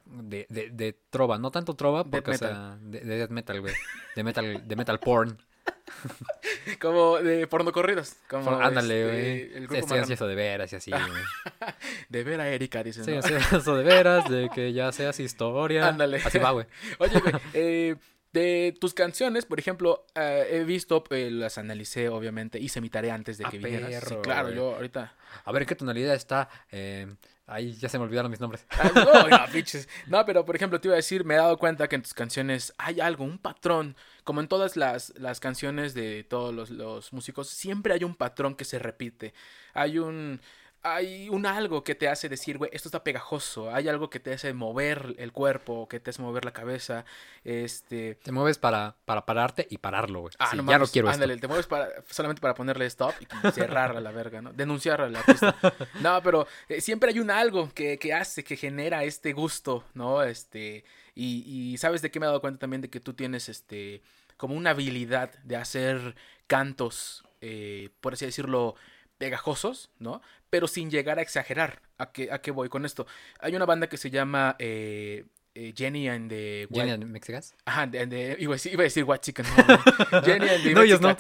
[0.06, 2.50] de, de, de trova, no tanto trova, Death porque, o metal.
[2.52, 3.74] sea, de, de death metal, güey.
[4.16, 5.38] De metal, de metal porn.
[6.82, 8.16] como de porno corridos.
[8.30, 9.80] Como Ándale, este, güey.
[9.80, 11.74] estoy ansioso de veras y así, güey.
[12.10, 13.06] De ver a Erika, dicen.
[13.06, 13.20] Sí, ¿no?
[13.20, 15.88] estoy ansioso de veras, de que ya seas historia.
[15.88, 16.22] Ándale.
[16.24, 16.66] Así va, güey.
[17.00, 17.96] Oye, güey, eh,
[18.34, 23.16] de tus canciones, por ejemplo, eh, he visto, eh, las analicé, obviamente, hice mi tarea
[23.16, 24.04] antes de Ah, que vinieras.
[24.08, 24.56] Sí, claro, güey.
[24.58, 25.16] yo ahorita.
[25.46, 26.50] A ver, ¿en qué tonalidad está?
[26.72, 27.08] Eh,
[27.48, 28.66] ahí ya se me olvidaron mis nombres.
[28.96, 29.06] No.
[30.08, 32.14] No, pero por ejemplo, te iba a decir, me he dado cuenta que en tus
[32.14, 33.96] canciones hay algo, un patrón.
[34.24, 38.56] Como en todas las, las canciones de todos los, los músicos, siempre hay un patrón
[38.56, 39.34] que se repite.
[39.74, 40.42] Hay un.
[40.88, 43.74] Hay un algo que te hace decir, güey, esto está pegajoso.
[43.74, 47.06] Hay algo que te hace mover el cuerpo, que te hace mover la cabeza.
[47.44, 48.16] Este.
[48.16, 50.34] Te mueves para, para pararte y pararlo, güey.
[50.38, 51.42] Ah, Sí, no ya no mames, quiero ándale, esto.
[51.42, 54.54] te mueves para, solamente para ponerle stop y cerrar a la verga, ¿no?
[54.54, 55.56] Denunciar al artista.
[56.02, 60.22] No, pero eh, siempre hay un algo que, que hace, que genera este gusto, ¿no?
[60.24, 60.84] Este,
[61.16, 64.04] y, y sabes de qué me he dado cuenta también de que tú tienes este,
[64.38, 66.16] como una habilidad de hacer
[66.48, 68.76] cantos, eh, por así decirlo,
[69.18, 70.22] pegajosos, ¿no?
[70.50, 71.82] Pero sin llegar a exagerar.
[71.98, 73.08] ¿A qué, a qué voy con esto?
[73.40, 75.26] Hay una banda que se llama eh,
[75.58, 77.56] eh, Jenny and the ¿Jenny and Mexicas?
[77.64, 79.46] Ajá, de- de- iba, a decir, iba a decir White Chicken.
[79.46, 80.22] No.
[80.26, 81.16] Jenny and the No, ellos no.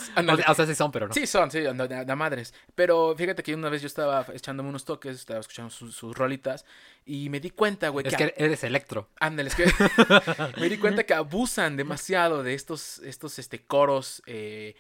[0.47, 1.13] O sea, sí son, pero no.
[1.13, 2.53] Sí, son, sí, de madres.
[2.75, 6.65] Pero fíjate que una vez yo estaba echándome unos toques, estaba escuchando sus, sus rolitas
[7.05, 8.33] y me di cuenta, güey, es que...
[8.33, 9.09] que eres electro.
[9.21, 9.65] Ándale, es que
[10.59, 14.75] me di cuenta que abusan demasiado de estos, estos este, coros eh,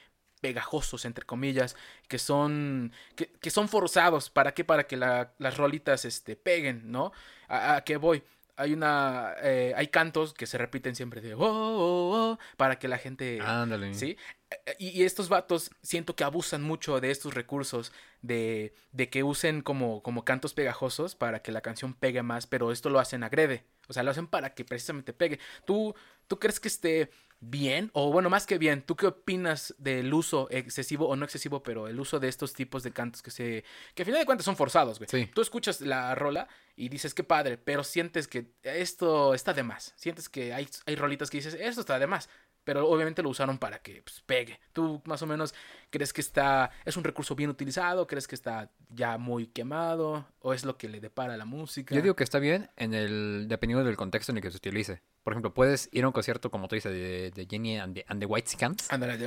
[0.45, 1.75] pegajosos, entre comillas,
[2.07, 4.29] que son, que, que son forzados.
[4.29, 4.63] ¿Para qué?
[4.63, 7.11] Para que la- las rolitas este, peguen, ¿no?
[7.47, 8.21] ¿A, a qué voy?
[8.57, 12.87] Hay una, eh, hay cantos que se repiten siempre de, oh, oh, oh", para que
[12.87, 13.39] la gente...
[13.41, 13.93] Ándale.
[13.93, 14.15] ¿Sí?
[14.49, 19.23] Eh, Y, y estos vatos siento que abusan mucho de estos recursos, de, de que
[19.23, 23.23] usen como, como cantos pegajosos para que la canción pegue más, pero esto lo hacen
[23.23, 23.65] agrede.
[23.89, 25.39] O sea, lo hacen para que precisamente pegue.
[25.65, 25.93] ¿Tú,
[26.27, 27.89] ¿Tú crees que esté bien?
[27.93, 31.87] O bueno, más que bien, ¿tú qué opinas del uso excesivo o no excesivo, pero
[31.87, 33.63] el uso de estos tipos de cantos que se...
[33.93, 35.09] que a final de cuentas son forzados, güey?
[35.09, 35.29] Sí.
[35.33, 39.93] Tú escuchas la rola y dices, qué padre, pero sientes que esto está de más.
[39.95, 42.29] Sientes que hay, hay rolitas que dices, esto está de más.
[42.65, 44.59] Pero obviamente lo usaron para que pues, pegue.
[44.73, 45.53] ¿Tú más o menos
[45.91, 48.07] crees que está es un recurso bien utilizado?
[48.07, 50.27] ¿Crees que está ya muy quemado?
[50.39, 51.93] ¿O es lo que le depara a la música?
[51.93, 55.03] Yo digo que está bien en el dependiendo del contexto en el que se utilice.
[55.25, 58.05] Por ejemplo, puedes ir a un concierto, como tú dices, de, de Jenny and the,
[58.07, 58.93] and the White Scans.
[58.93, 59.17] Ándale,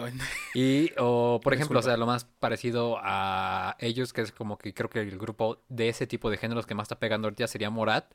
[0.54, 4.72] Y, o, por ejemplo, o sea, lo más parecido a ellos, que es como que
[4.72, 7.68] creo que el grupo de ese tipo de géneros que más está pegando ahorita sería
[7.68, 8.14] Morat.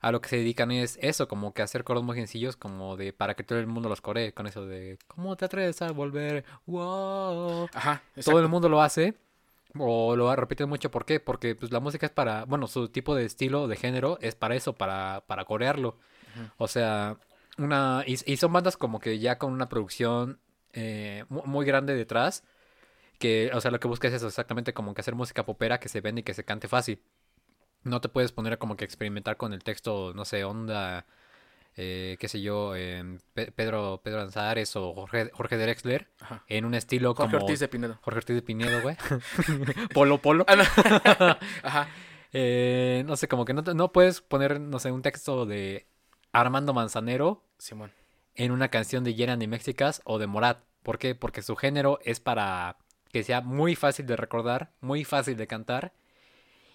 [0.00, 3.14] A lo que se dedican es eso, como que hacer coros muy sencillos, como de
[3.14, 6.44] para que todo el mundo los coree, con eso de ¿Cómo te atreves a volver?
[6.66, 7.70] ¡Wow!
[7.72, 9.14] Ajá, Todo el mundo lo hace,
[9.78, 11.18] o lo repiten mucho, ¿por qué?
[11.18, 14.54] Porque pues la música es para, bueno, su tipo de estilo, de género, es para
[14.54, 15.96] eso, para, para corearlo.
[16.58, 17.16] O sea,
[17.58, 20.38] una, y, y son bandas como que ya con una producción
[20.72, 22.44] eh, mu- muy grande detrás,
[23.18, 25.88] que, o sea, lo que busca es eso, exactamente como que hacer música popera que
[25.88, 27.00] se vende y que se cante fácil.
[27.82, 31.06] No te puedes poner como que experimentar con el texto, no sé, onda,
[31.76, 36.44] eh, qué sé yo, em, Pe- Pedro, Pedro Anzares o Jorge, Jorge Drexler, Ajá.
[36.48, 37.44] en un estilo Jorge como...
[37.44, 37.98] Ortiz de Pinedo.
[38.02, 38.96] Jorge Ortiz de Pinedo, güey.
[39.94, 40.44] polo, polo.
[40.48, 40.64] Ah, no.
[41.62, 41.88] Ajá.
[42.32, 45.86] Eh, no sé, como que no, no puedes poner, no sé, un texto de
[46.40, 47.92] Armando Manzanero Simón.
[48.34, 50.58] en una canción de Yeran Mexicas o de Morat.
[50.82, 51.14] ¿Por qué?
[51.14, 52.76] Porque su género es para
[53.12, 55.92] que sea muy fácil de recordar, muy fácil de cantar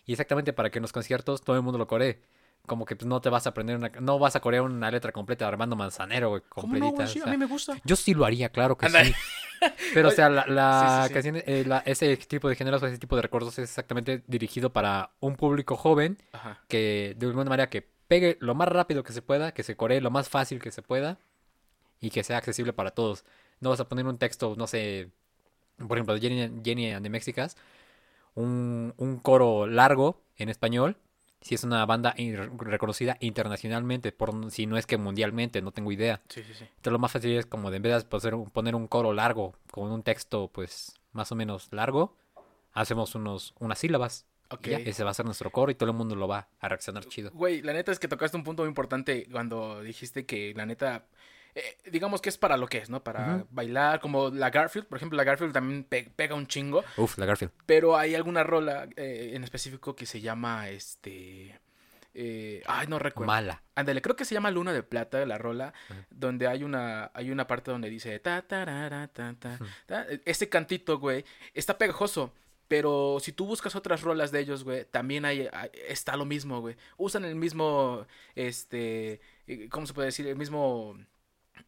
[0.05, 2.21] y exactamente para que en los conciertos todo el mundo lo coree.
[2.65, 5.11] Como que pues, no te vas a aprender una, no vas a corear una letra
[5.11, 7.07] completa de Armando Manzanero, güey, ¿Cómo no, güey?
[7.07, 7.75] Sí, o a mí me gusta.
[7.83, 9.13] yo sí lo haría, claro que sí.
[9.93, 11.13] Pero, o sea, la, la Sí, sí, sí.
[11.13, 15.11] canción, eh, la- ese tipo de géneros, ese tipo de recuerdos es exactamente dirigido para
[15.19, 16.59] un público joven Ajá.
[16.67, 20.01] que de alguna manera que pegue lo más rápido que se pueda, que se coree
[20.01, 21.17] lo más fácil que se pueda
[22.01, 23.23] y que sea accesible para todos.
[23.61, 25.11] No vas a poner un texto, no sé,
[25.87, 27.55] por ejemplo, de Jenny, Jenny and the Mexicas,
[28.35, 30.97] un, un coro largo en español,
[31.39, 35.93] si es una banda in- reconocida internacionalmente, por, si no es que mundialmente, no tengo
[35.93, 36.19] idea.
[36.27, 36.65] Sí, sí, sí.
[36.65, 39.89] Entonces lo más fácil es como de en vez de poner un coro largo con
[39.89, 42.17] un texto pues más o menos largo,
[42.73, 44.25] hacemos unos unas sílabas.
[44.63, 47.05] Ya, ese va a ser nuestro coro y todo el mundo lo va a reaccionar
[47.05, 47.31] chido.
[47.31, 51.05] Güey, la neta es que tocaste un punto muy importante cuando dijiste que la neta,
[51.55, 53.03] eh, digamos que es para lo que es, ¿no?
[53.03, 57.17] Para bailar, como la Garfield, por ejemplo, la Garfield también pe- pega un chingo, Uf,
[57.17, 57.51] la Garfield.
[57.65, 61.59] pero hay alguna rola eh, en específico que se llama, este,
[62.13, 63.27] eh, ay, no recuerdo.
[63.27, 63.63] Mala.
[63.75, 65.73] Ándale, creo que se llama Luna de Plata, la rola,
[66.09, 68.65] donde hay una, hay una parte donde dice ta, ta,
[69.13, 69.37] ta,
[69.85, 70.07] ta.
[70.25, 72.33] Ese cantito, güey, está pegajoso.
[72.71, 76.61] Pero si tú buscas otras rolas de ellos, güey, también hay, hay- está lo mismo,
[76.61, 76.77] güey.
[76.95, 80.25] Usan el mismo, este, eh, ¿cómo se puede decir?
[80.25, 80.97] El mismo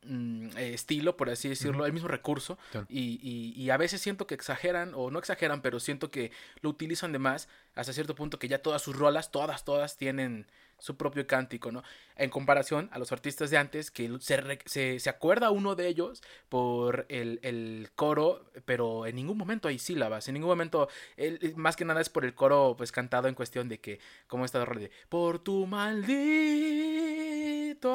[0.05, 2.57] mm, estilo, por así decirlo, el mismo recurso.
[2.87, 6.69] Y, y- y a veces siento que exageran, o no exageran, pero siento que lo
[6.69, 10.47] utilizan de más hasta cierto punto que ya todas sus rolas, todas, todas tienen
[10.83, 11.81] su propio cántico, ¿no?
[12.17, 16.21] En comparación a los artistas de antes, que se, se, se acuerda uno de ellos
[16.49, 21.77] por el, el coro, pero en ningún momento hay sílabas, en ningún momento, el- más
[21.77, 24.81] que nada es por el coro, pues cantado en cuestión de que, como esta rola
[24.81, 26.13] de, por tu maldito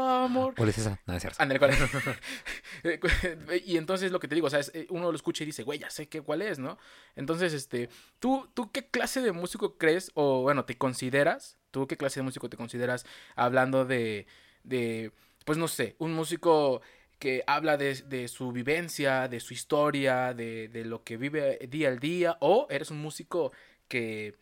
[0.01, 0.55] amor.
[0.57, 0.98] ¿Cuál es esa?
[1.07, 1.42] No, es cierto.
[1.42, 1.79] Ándale, ¿cuál es?
[3.66, 5.62] y entonces lo que te digo, o sea, es, eh, uno lo escucha y dice,
[5.62, 6.79] güey, ya sé qué, cuál es, ¿no?
[7.16, 11.57] Entonces, este, ¿tú, ¿tú qué clase de músico crees o, bueno, te consideras?
[11.70, 13.04] ¿Tú qué clase de músico te consideras
[13.37, 14.26] hablando de,
[14.64, 15.12] de
[15.44, 16.81] pues no sé, un músico
[17.18, 21.88] que habla de, de su vivencia, de su historia, de, de lo que vive día
[21.88, 22.37] al día?
[22.40, 23.52] ¿O eres un músico
[23.88, 24.37] que,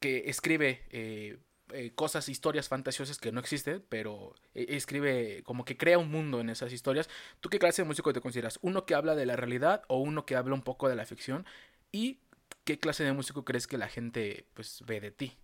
[0.00, 0.82] que escribe...
[0.90, 1.38] eh,
[1.74, 6.40] eh, cosas, historias fantasiosas que no existen, pero eh, escribe como que crea un mundo
[6.40, 7.08] en esas historias.
[7.40, 8.58] ¿Tú qué clase de músico te consideras?
[8.62, 11.46] ¿Uno que habla de la realidad o uno que habla un poco de la ficción?
[11.90, 12.20] ¿Y
[12.64, 15.38] qué clase de músico crees que la gente pues ve de ti?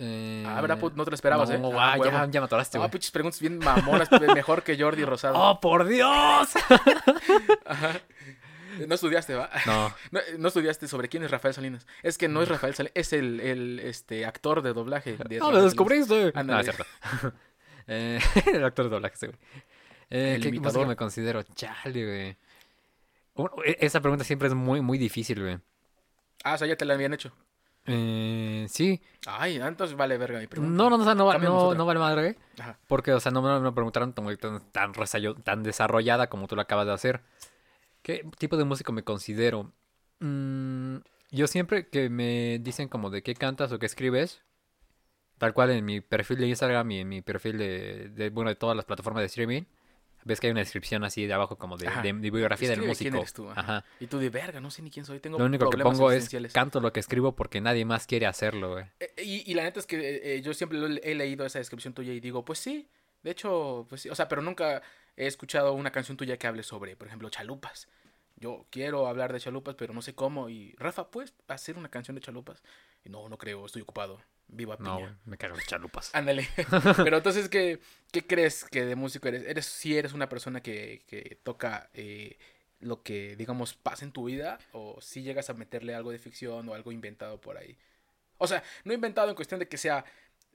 [0.00, 0.78] Eh, Ah, ¿verdad?
[0.78, 1.76] Pues, no te lo esperabas, no, ¿eh?
[1.78, 2.90] Ah, ya, ya me atoraste, Ah, güey.
[2.92, 5.34] pinches preguntas bien mamonas, mejor que Jordi Rosado.
[5.36, 6.48] ¡Oh, por Dios!
[7.66, 8.00] Ajá.
[8.86, 9.50] No estudiaste, ¿va?
[9.66, 11.84] No, No, no estudiaste sobre quién es Rafael Salinas.
[12.04, 15.16] Es que no es Rafael Salinas, es el, el este, actor de doblaje.
[15.16, 16.30] De no, lo descubriste.
[16.32, 16.70] No, Ándale.
[16.70, 16.84] es cierto.
[17.88, 18.20] eh,
[18.54, 19.38] el actor de doblaje, sí, güey.
[20.10, 20.86] Eh, El ¿Qué imitador.
[20.86, 21.42] me considero?
[21.42, 22.36] Chale, güey.
[23.66, 25.58] E- Esa pregunta siempre es muy, muy difícil, güey.
[26.44, 27.32] Ah, o sea, ya te la habían hecho.
[27.88, 29.00] Eh, sí.
[29.26, 30.74] Ay, entonces vale verga mi pregunta.
[30.74, 32.36] No, no, no, o sea, no, no, vale madre.
[32.58, 32.78] Ajá.
[32.86, 34.26] Porque, o sea, no me preguntaron tan,
[34.72, 34.92] tan,
[35.42, 37.22] tan, desarrollada como tú lo acabas de hacer.
[38.02, 39.72] ¿Qué tipo de músico me considero?
[40.20, 40.96] Mm,
[41.30, 44.42] yo siempre que me dicen como de qué cantas o qué escribes,
[45.38, 48.56] tal cual en mi perfil de Instagram y en mi perfil de, de, bueno, de
[48.56, 49.62] todas las plataformas de streaming,
[50.24, 52.96] ves que hay una descripción así de abajo como de, de, de biografía del Escribe
[52.96, 53.16] quién músico.
[53.18, 53.60] eres tú, ajá.
[53.60, 53.84] Ajá.
[54.00, 56.28] Y tú de verga, no sé ni quién soy, tengo Lo único que pongo es
[56.52, 58.84] canto lo que escribo porque nadie más quiere hacerlo, güey.
[59.00, 61.94] Eh, Y, y la neta es que eh, eh, yo siempre he leído esa descripción
[61.94, 62.88] tuya y digo, pues sí,
[63.22, 64.82] de hecho, pues sí, o sea, pero nunca
[65.16, 67.88] he escuchado una canción tuya que hable sobre, por ejemplo, chalupas.
[68.36, 70.48] Yo quiero hablar de chalupas, pero no sé cómo.
[70.48, 72.62] Y Rafa, ¿puedes hacer una canción de chalupas?
[73.04, 74.20] Y no, no creo, estoy ocupado.
[74.48, 75.08] Viva No, piña.
[75.08, 76.10] güey, me cago en chalupas.
[76.14, 76.48] Ándale.
[76.96, 77.80] Pero entonces, ¿qué,
[78.12, 79.44] ¿qué crees que de músico eres?
[79.44, 82.38] ¿Eres si eres una persona que, que toca eh,
[82.80, 84.58] lo que, digamos, pasa en tu vida?
[84.72, 87.76] ¿O si llegas a meterle algo de ficción o algo inventado por ahí?
[88.38, 90.04] O sea, no inventado en cuestión de que sea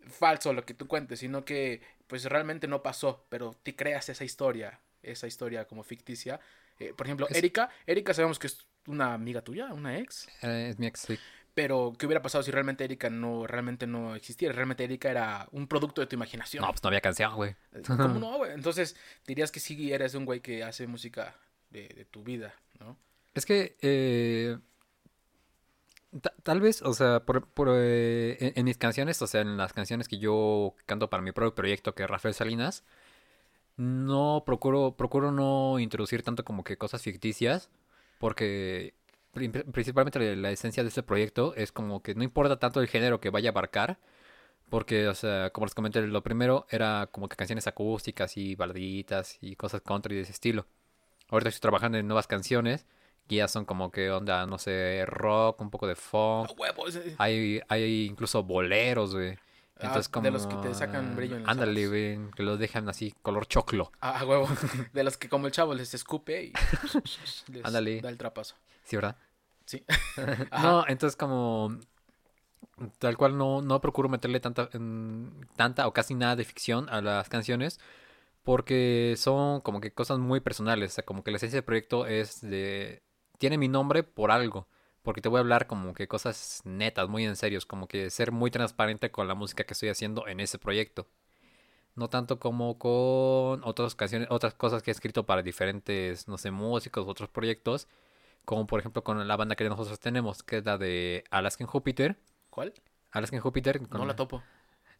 [0.08, 4.24] falso lo que tú cuentes, sino que pues realmente no pasó, pero te creas esa
[4.24, 6.40] historia, esa historia como ficticia.
[6.80, 10.28] Eh, por ejemplo, Es- Erika, Erika sabemos que es una amiga tuya, una ex.
[10.42, 11.18] Eh, es mi ex, sí.
[11.54, 14.54] Pero, ¿qué hubiera pasado si realmente Erika no, realmente no existiera?
[14.56, 16.62] Realmente Erika era un producto de tu imaginación.
[16.64, 17.56] No, pues no había canción, güey.
[17.86, 18.54] ¿Cómo no, güey?
[18.54, 18.96] Entonces,
[19.28, 21.36] dirías que sí eres un güey que hace música
[21.70, 22.98] de, de tu vida, ¿no?
[23.36, 24.58] Es que eh,
[26.22, 29.58] ta- tal vez, o sea, por, por, eh, en, en mis canciones, o sea, en
[29.58, 32.84] las canciones que yo canto para mi propio proyecto, que es Rafael Salinas,
[33.78, 37.70] no procuro, procuro no introducir tanto como que cosas ficticias,
[38.20, 38.94] porque
[39.34, 43.30] principalmente la, esencia de este proyecto es como que no importa tanto el género que
[43.30, 44.00] vaya a abarcar,
[44.70, 49.38] porque, o sea, como les comenté, lo primero era como que canciones acústicas y baladitas
[49.42, 50.66] y cosas country de ese estilo.
[51.30, 52.86] Ahorita estoy trabajando en nuevas canciones
[53.28, 56.50] que ya son como que onda, no sé, rock, un poco de funk.
[57.18, 59.38] Hay, hay incluso boleros, güey.
[59.80, 60.24] Ah, como...
[60.24, 63.92] de los que te sacan brillo en Ándale, güey, que los dejan así, color choclo.
[64.00, 64.48] Ah, a huevo.
[64.94, 66.54] De los que como el chavo les escupe y
[67.52, 68.02] les Ándale.
[68.02, 68.56] da el trapazo.
[68.84, 69.18] ¿Sí, verdad?
[69.66, 69.84] Sí.
[70.62, 71.78] No, entonces como...
[73.00, 74.70] Tal cual no, no procuro meterle tanta,
[75.56, 77.80] tanta o casi nada de ficción a las canciones
[78.44, 80.92] porque son como que cosas muy personales.
[80.92, 83.04] O sea, como que la esencia del proyecto es de...
[83.38, 84.68] Tiene mi nombre por algo.
[85.04, 87.66] Porque te voy a hablar como que cosas netas, muy en serios.
[87.66, 91.08] Como que ser muy transparente con la música que estoy haciendo en ese proyecto.
[91.96, 96.50] No tanto como con otras canciones, otras cosas que he escrito para diferentes, no sé,
[96.52, 97.88] músicos, otros proyectos.
[98.46, 102.18] Como por ejemplo con la banda que nosotros tenemos, que es la de Alaskan Júpiter.
[102.50, 102.74] ¿Cuál?
[103.12, 103.80] Alaskan Júpiter.
[103.88, 104.42] con- No la topo.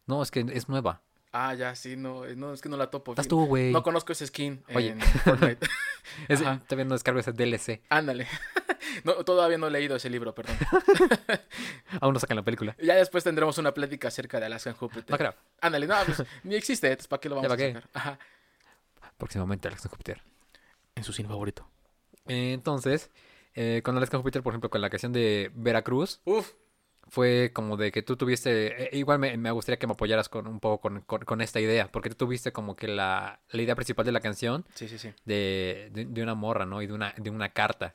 [0.06, 1.00] No, es que es nueva.
[1.32, 3.12] Ah, ya, sí, no, eh, no, es que no la topo.
[3.12, 3.72] Estás tú, güey.
[3.72, 4.90] No conozco ese skin Oye.
[4.90, 5.66] en Fortnite.
[6.28, 6.40] Es-.
[6.42, 7.82] Todavía no descargo ese DLC.
[7.88, 8.28] Ándale.
[9.04, 10.56] No, todavía no he leído ese libro, perdón.
[12.00, 12.76] Aún no sacan la película.
[12.82, 15.10] Ya después tendremos una plática acerca de Alaskan Júpiter.
[15.10, 15.34] No creo.
[15.60, 17.88] Ándale, no, pues ni existe, entonces ¿para qué lo Ya, vamos a sacar?
[17.94, 18.18] Ajá.
[19.18, 20.22] Próximamente Alaskan Júpiter.
[20.94, 21.68] En su cine favorito.
[22.26, 23.10] Entonces,
[23.54, 26.20] eh, con Alaskan Júpiter, por ejemplo, con la canción de Veracruz.
[26.24, 26.52] Uf,
[27.08, 30.46] fue como de que tú tuviste, eh, igual me, me gustaría que me apoyaras con
[30.46, 33.74] un poco con, con- con esta idea, porque tú tuviste como que la, la idea
[33.74, 35.12] principal de la canción Sí, sí, sí.
[35.26, 36.80] de, de, de una morra, ¿no?
[36.80, 37.94] Y de una, de una carta,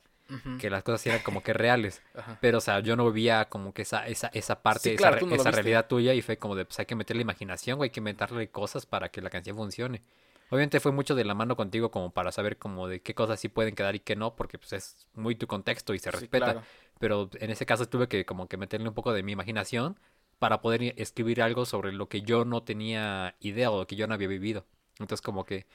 [0.59, 2.01] Que las cosas eran como que reales.
[2.13, 2.37] Ajá.
[2.41, 5.49] Pero, o sea, yo no veía como que esa, esa, esa parte, Sí, claro, esa,
[5.49, 7.99] no realidad tuya y fue como de, pues hay que meterle imaginación, güey, hay que
[7.99, 10.01] inventarle cosas para que la canción funcione.
[10.49, 13.49] Obviamente fue mucho de la mano contigo como para saber como de qué cosas sí
[13.49, 16.45] pueden quedar y qué no, porque pues es muy tu contexto y se Sí, respeta.
[16.45, 16.61] claro.
[16.99, 19.99] Pero en ese caso tuve que como que meterle un poco de mi imaginación
[20.39, 24.07] para poder escribir algo sobre lo que yo no tenía idea o lo que yo
[24.07, 24.65] no había vivido.
[24.99, 25.65] Entonces como que...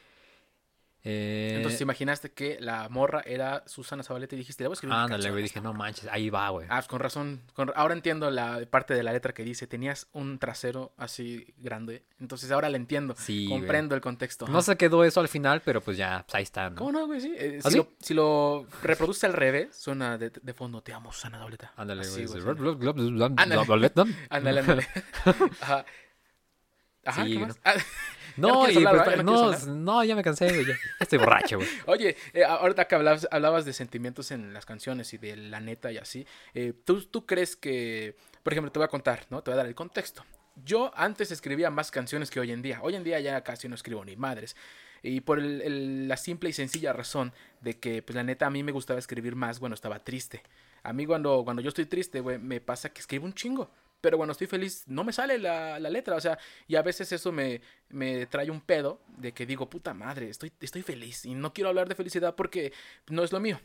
[1.07, 4.97] eh, Entonces imaginaste que la morra era Susana Zabaleta y dijiste, le voy a escribir
[4.97, 6.67] ándale, güey, dije, no manches, ahí va, güey.
[6.71, 7.43] Ah, pues con razón.
[7.53, 12.05] Con- ahora entiendo la parte de la letra que dice, tenías un trasero así grande.
[12.19, 13.15] Entonces ahora le entiendo.
[13.19, 13.59] Sí, güey.
[13.61, 14.47] Comprendo el contexto.
[14.47, 14.63] No ajá.
[14.63, 16.77] se quedó eso al final, pero pues ya, pues ahí está, ¿no?
[16.77, 17.21] ¿Cómo no, güey?
[17.21, 17.35] Sí.
[17.37, 17.77] eh, ¿Ah, si, sí?
[17.77, 21.73] lo, si lo reproduce al revés, suena de, de fondo, te amo, Susana Zabaleta.
[21.77, 22.43] Ándale, Así, güey.
[23.37, 23.61] Ándale.
[24.31, 24.63] Ándale.
[25.61, 25.85] Ajá.
[27.05, 27.55] Ajá, Sí, ¿qué no.
[28.37, 29.05] No, y hablar,
[29.51, 29.65] pues.
[29.67, 30.67] ¿Ya no ya me cansé, güey.
[30.67, 31.69] Ya estoy borracho, güey.
[31.87, 35.93] Oye, eh, ahorita que hablabas, hablabas de sentimientos en las canciones y de la neta
[35.93, 39.43] y así, eh, ¿tú, ¿tú crees que, por ejemplo, te voy a contar, ¿no?
[39.43, 40.25] Te voy a dar el contexto.
[40.65, 42.79] Yo antes escribía más canciones que hoy en día.
[42.83, 44.55] Hoy en día ya casi no escribo ni madres.
[45.03, 48.51] Y por el- el- la simple y sencilla razón de que, pues la neta, a
[48.51, 50.43] mí me gustaba escribir más cuando estaba triste.
[50.83, 53.71] A mí cuando, cuando yo estoy triste, güey, me pasa que escribo un chingo.
[54.05, 56.15] Pero cuando estoy feliz, no me sale la, la letra.
[56.17, 56.39] O sea,
[56.69, 60.53] y a veces eso me, me trae un pedo de que digo, puta madre, estoy,
[60.61, 61.25] estoy feliz.
[61.25, 62.75] Y no quiero hablar de felicidad porque
[63.09, 63.59] no es lo mío.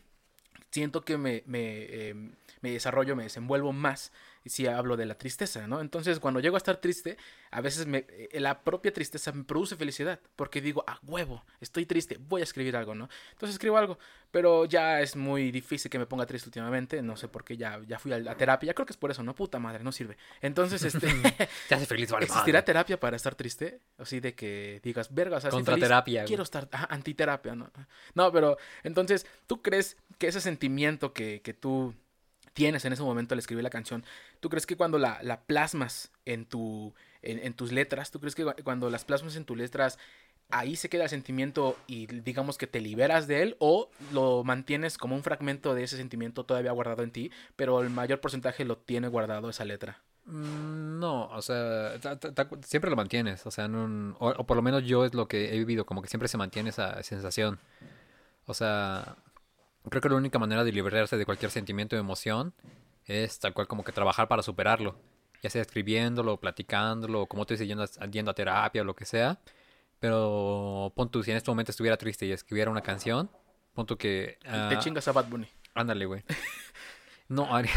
[0.72, 2.14] Siento que me, me, eh,
[2.62, 4.14] me desarrollo, me desenvuelvo más
[4.50, 5.80] si hablo de la tristeza, ¿no?
[5.80, 7.18] Entonces, cuando llego a estar triste,
[7.52, 11.86] a veces me, eh, la propia tristeza me produce felicidad, porque digo, a huevo, estoy
[11.86, 13.10] triste, voy a escribir algo, ¿no?
[13.32, 14.00] Entonces escribo algo,
[14.32, 17.80] pero ya es muy difícil que me ponga triste últimamente, no sé por qué, ya,
[17.88, 19.36] ya fui a la terapia, ya creo que es por eso, ¿no?
[19.36, 20.18] Puta madre, no sirve.
[20.42, 21.08] Entonces, este,
[21.70, 22.66] Te hace feliz, vale, ¿existirá madre.
[22.66, 23.82] terapia para estar triste?
[23.98, 26.28] Así de que digas, verga, o sea, estoy feliz, Contraterapia, güey.
[26.28, 27.72] quiero estar, ajá, antiterapia, ¿no?
[28.16, 31.94] No, pero entonces, ¿tú crees que ese sentimiento que, que tú
[32.60, 34.04] tienes en ese momento al escribir la canción,
[34.42, 38.44] ¿tú crees que cuando la, la plasmas en, tu, en, tus letras, ¿tú crees que
[38.44, 39.98] cu- cuando las plasmas en tus letras,
[40.50, 44.98] ahí se queda el sentimiento y digamos que te liberas de él o lo mantienes
[44.98, 48.78] como un fragmento de ese sentimiento todavía guardado en ti, pero el mayor porcentaje lo
[48.78, 50.02] tiene guardado esa letra?
[50.26, 51.94] Mm, No, o sea,
[52.66, 55.54] siempre lo mantienes, o sea, en un- o por lo menos yo es lo que
[55.56, 57.58] he vivido, como que siempre se mantiene esa sensación.
[58.48, 59.16] O sea,
[59.90, 62.54] creo que la única manera de liberarse de cualquier sentimiento o emoción
[63.06, 64.98] es tal cual como que trabajar para superarlo,
[65.42, 69.06] ya sea escribiéndolo, platicándolo, como tú dices, yendo a, yendo a terapia o lo que
[69.06, 69.40] sea.
[70.00, 73.30] Pero pon tú, si en este momento estuviera triste y escribiera una canción,
[73.74, 74.38] pon tú que...
[74.42, 75.48] te ah, chingas a Bad Bunny.
[75.74, 76.24] Ándale, güey.
[77.30, 77.72] No, haría.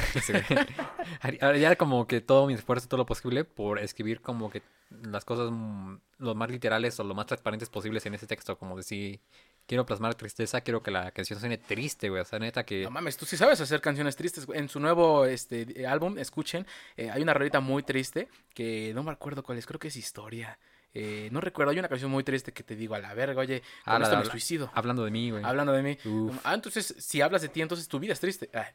[1.20, 5.50] Haría- como que todo mi esfuerzo, todo lo posible por escribir como que las cosas
[5.52, 8.56] mm, lo más literales o lo más transparentes posibles en ese texto.
[8.58, 9.20] Como decir,
[9.66, 12.22] quiero plasmar tristeza, quiero que la canción suene triste, güey.
[12.22, 12.82] O sea, neta que...
[12.84, 14.46] No mames, tú sí sabes hacer canciones tristes.
[14.46, 14.58] güey.
[14.58, 19.02] En su nuevo este, eh, álbum, escuchen, eh, hay una rolita muy triste que no
[19.02, 20.58] me acuerdo cuál es, creo que es Historia.
[20.94, 23.60] Eh, no recuerdo, hay una canción muy triste que te digo a la verga, oye,
[23.84, 24.70] con Ah, la esto me habla- suicido.
[24.74, 25.42] Hablando de mí, güey.
[25.42, 25.98] Hablando de mí.
[26.04, 26.36] Uf.
[26.44, 28.50] Ah, entonces, si hablas de ti, entonces tu vida es triste.
[28.52, 28.66] Ay,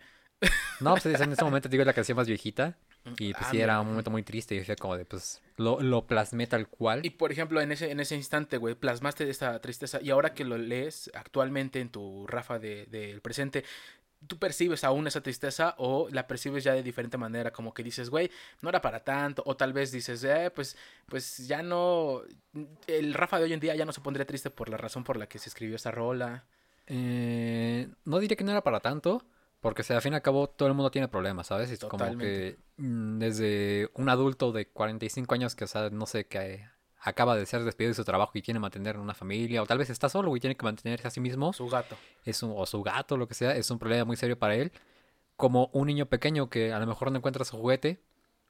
[0.80, 2.76] No, pues en ese momento te digo la canción más viejita.
[3.18, 4.56] Y pues sí, era un momento muy triste.
[4.56, 7.06] Y decía como de, pues, lo, lo plasmé tal cual.
[7.06, 10.44] Y por ejemplo, en ese, en ese instante, güey, plasmaste esta tristeza y ahora que
[10.44, 13.64] lo lees actualmente en tu Rafa del de, del presente,
[14.26, 17.52] ¿tú percibes aún esa tristeza o la percibes ya de diferente manera?
[17.52, 21.48] Como que dices, güey, no era para tanto, o tal vez dices, eh, pues, pues
[21.48, 22.22] ya no,
[22.88, 25.18] el Rafa de hoy en día ya no se pondría triste por la razón por
[25.18, 26.46] la que se escribió esta rola.
[26.88, 29.24] Eh, no diría que no era para tanto,
[29.60, 31.72] porque o sea, al fin y al cabo todo el mundo tiene problemas, ¿sabes?
[31.72, 36.28] Es como que mm, desde un adulto de 45 años que, o sea, no sé,
[36.28, 36.66] que
[37.00, 39.78] acaba de ser despedido de su trabajo y tiene que mantener una familia, o tal
[39.78, 41.96] vez está solo y tiene que mantenerse a sí mismo, Su gato.
[42.26, 44.72] es un, o su gato, lo que sea, es un problema muy serio para él.
[45.36, 48.02] Como un niño pequeño que a lo mejor no encuentra su juguete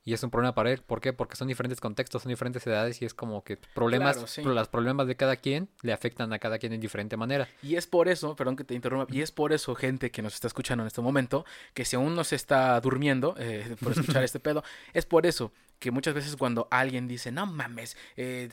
[0.08, 0.82] y es un problema para él.
[0.88, 1.12] ¿Por qué?
[1.12, 4.42] Porque son diferentes contextos, son diferentes edades y es como que problemas, Claro, sí.
[4.42, 7.50] los problemas de cada quien le afectan a cada quien en diferente manera.
[7.62, 10.34] Y es por eso, perdón que te interrumpa, y es por eso, gente que nos
[10.34, 11.44] está escuchando en este momento,
[11.74, 15.52] que si aún no se está durmiendo eh, por escuchar este pedo, es por eso
[15.80, 18.50] que muchas veces cuando alguien dice, no mames, eh,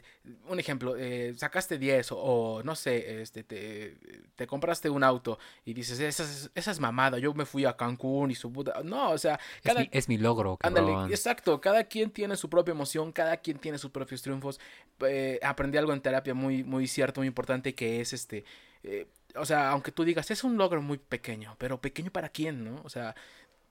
[0.49, 3.97] un ejemplo, eh, sacaste 10 o, o, no sé, este, te,
[4.37, 7.77] te compraste un auto y dices, esa es, esa es mamada, yo me fui a
[7.77, 8.83] Cancún y su puta...
[8.85, 10.91] No, o sea, cada, Es, mi, es mi logro, cabrón.
[10.91, 14.61] Ándale, exacto, cada quien tiene su propia emoción, cada quien tiene sus propios triunfos.
[15.01, 18.45] Eh, aprendí algo en terapia muy, muy cierto, muy importante, que es este,
[18.83, 19.07] eh,
[19.37, 22.81] o sea, aunque tú digas, es un logro muy pequeño, pero pequeño para quién, ¿no?
[22.85, 23.15] O sea,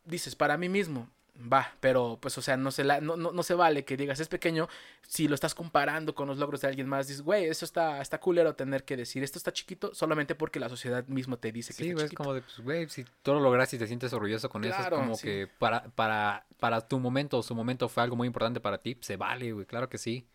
[0.05, 3.43] dices, para mí mismo, va, pero pues, o sea, no se, la, no, no, no
[3.43, 4.69] se vale que digas es pequeño
[5.07, 7.07] si lo estás comparando con los logros de alguien más.
[7.07, 10.69] Dices, güey, eso está, está culero tener que decir esto está chiquito solamente porque la
[10.69, 12.23] sociedad mismo te dice que Sí, está es chiquito.
[12.23, 14.89] como de, pues, güey, si tú lo lograste y te sientes orgulloso con eso, es
[14.89, 15.23] como sí.
[15.23, 19.17] que para, para, para tu momento, su momento fue algo muy importante para ti, se
[19.17, 20.27] vale, güey, claro que sí.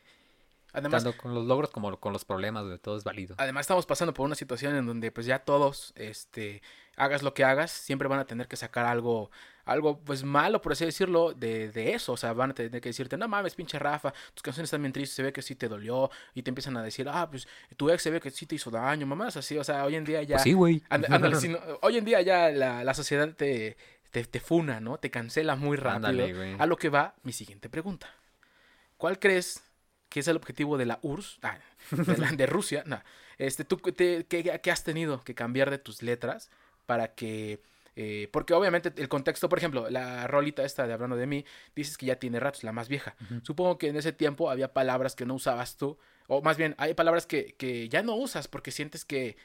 [0.74, 3.34] Además, Tanto con los logros como con los problemas, güey, todo es válido.
[3.38, 6.61] además estamos pasando por una situación en donde pues ya todos, este,
[6.96, 9.30] hagas lo que hagas, siempre van a tener que sacar algo,
[9.68, 12.12] algo pues malo, por así decirlo, de, de eso.
[12.12, 14.92] O sea, van a tener que decirte, no mames, pinche Rafa, tus canciones están bien
[14.92, 16.10] tristes, se ve que sí te dolió.
[16.34, 17.46] Y te empiezan a decir, ah, pues
[17.76, 19.56] tu ex se ve que sí te hizo daño, mamás, así.
[19.58, 20.36] O sea, hoy en día ya...
[20.36, 20.82] Pues sí, güey.
[21.82, 23.76] Hoy en día ya la, la sociedad te,
[24.10, 24.98] te, te funa, ¿no?
[24.98, 26.08] Te cancela muy rápido.
[26.08, 26.56] Ándale.
[26.58, 28.08] A lo que va mi siguiente pregunta.
[28.96, 29.62] ¿Cuál crees
[30.08, 31.38] que es el objetivo de la URSS?
[31.42, 31.58] Ah,
[31.90, 32.82] de, la- de Rusia.
[32.86, 33.00] No.
[33.36, 36.50] Este, ¿Tú qué has tenido que cambiar de tus letras
[36.86, 37.60] para que...
[38.01, 41.44] eh, porque obviamente el contexto, por ejemplo, la rolita esta de hablando de mí,
[41.74, 43.16] dices que ya tiene ratos, la más vieja.
[43.42, 46.94] Supongo que en ese tiempo había palabras que no usabas tú, o más bien hay
[46.94, 49.36] palabras que, que ya no usas porque sientes que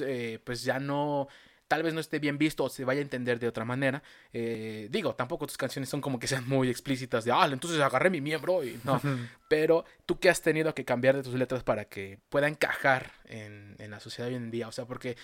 [0.00, 1.28] eh, pues ya no,
[1.68, 4.02] tal vez no esté bien visto o se vaya a entender de otra manera.
[4.32, 8.10] Eh, digo, tampoco tus canciones son como que sean muy explícitas de, ah, entonces agarré
[8.10, 9.00] mi miembro y no.
[9.48, 13.76] Pero tú qué has tenido que cambiar de tus letras para que pueda encajar en,
[13.78, 15.16] en la sociedad hoy en día, o sea, porque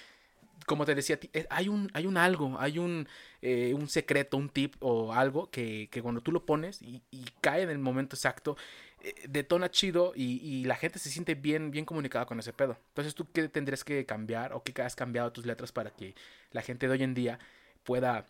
[0.64, 3.08] como te decía, eh, hay un, hay un algo, hay un,
[3.42, 7.02] eh, un secreto, un tip o algo que, que cuando tú lo pones y,
[7.40, 8.56] cae en el momento exacto,
[9.02, 12.76] eh, detona chido y, y la gente se siente bien, bien comunicada con ese pedo.
[12.88, 16.14] Entonces, ¿tú qué tendrías que cambiar o qué has cambiado tus letras para que
[16.52, 17.38] la gente de hoy en día
[17.84, 18.26] pueda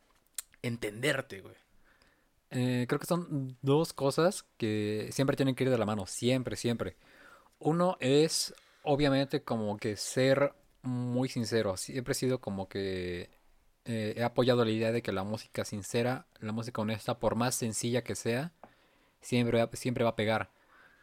[0.63, 1.55] entenderte, güey?
[2.51, 6.57] Eh, creo que son dos cosas que siempre tienen que ir de la mano, siempre,
[6.57, 6.97] siempre.
[7.59, 10.53] Uno es, obviamente, como que ser
[10.87, 11.77] muy sincero.
[11.77, 13.31] Siempre he sido como que
[13.85, 17.55] eh, he apoyado la idea de que la música sincera, la música honesta, por más
[17.55, 18.53] sencilla que sea,
[19.21, 20.51] siempre, va- siempre va a pegar.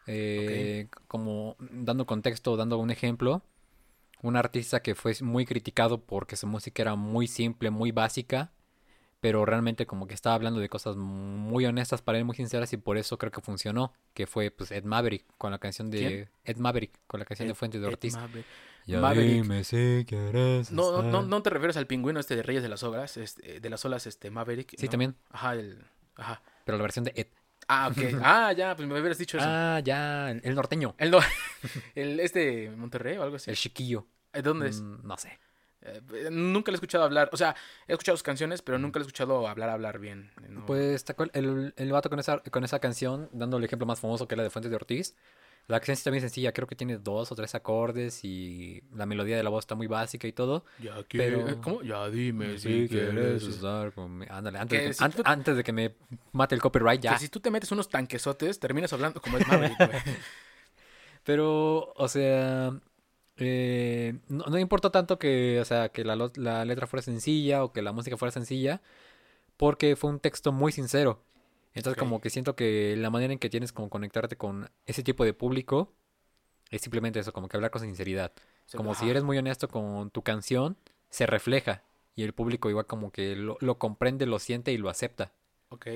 [0.07, 3.41] Eh, Como dando contexto, dando un ejemplo,
[4.21, 8.51] un artista que fue muy criticado porque su música era muy simple, muy básica,
[9.21, 12.77] pero realmente como que estaba hablando de cosas muy honestas para él, muy sinceras y
[12.77, 16.29] por eso creo que funcionó, que fue pues Ed Maverick con la canción de ¿Quién?
[16.43, 18.13] Ed Maverick con la canción de Ed- Fuentes de Ed Ortiz.
[18.15, 18.45] Maverick.
[18.85, 19.31] Ya Maverick.
[19.43, 22.69] dime si quieres No, no, no, no te refieres al pingüino este de Reyes de
[22.69, 24.75] las Obras, este, de las olas, este, Maverick.
[24.77, 24.91] Sí, ¿no?
[24.91, 25.85] también, Ajá, el...
[26.15, 26.41] Ajá.
[26.65, 27.27] pero la versión de Ed.
[27.67, 27.97] Ah, ok.
[28.23, 29.45] Ah, ya, pues me hubieras dicho eso.
[29.49, 31.19] Ah, ya, el norteño, El, no,
[31.95, 33.49] el este Monterrey o algo así.
[33.49, 34.05] el chiquillo.
[34.33, 34.81] ¿Eh, ¿Dónde es?
[34.81, 35.39] Mm, no sé.
[35.81, 37.29] Eh, nunca le he escuchado hablar.
[37.33, 37.55] O sea,
[37.87, 40.31] he escuchado sus canciones, pero nunca le he escuchado hablar, hablar bien.
[40.49, 40.65] No.
[40.65, 44.35] Pues el, el vato con esa, con esa canción, dando el ejemplo más famoso que
[44.35, 45.15] es la de Fuentes de Ortiz.
[45.67, 49.37] La canción está bien sencilla, creo que tiene dos o tres acordes y la melodía
[49.37, 50.65] de la voz está muy básica y todo.
[50.79, 51.81] Ya que- pero- ¿Cómo?
[51.83, 53.43] Ya dime Si si quieres.
[53.43, 54.33] estar conmigo.
[54.33, 55.95] Ándale, antes, Que de que, si an- tú- antes de que me
[56.33, 57.13] mate el copyright, ya.
[57.13, 59.89] Que si tú te metes unos tanquesotes, terminas hablando como el Maverick, güey.
[61.23, 62.73] Pero, o sea,
[63.37, 67.81] eh, no, no importa tanto que, o sea, que la letra fuera sencilla o que
[67.81, 68.81] la música fuera sencilla,
[69.57, 71.21] porque fue un texto muy sincero.
[71.73, 75.25] Entonces, como que siento que la manera en que tienes como conectarte con ese tipo
[75.25, 75.93] de público
[76.69, 78.31] es simplemente eso, como que hablar con sinceridad.
[78.75, 80.77] Como si eres muy honesto con tu canción,
[81.09, 81.83] se refleja
[82.15, 85.31] y el público igual como que lo, lo comprende, lo siente y lo acepta.
[85.69, 85.87] Ok.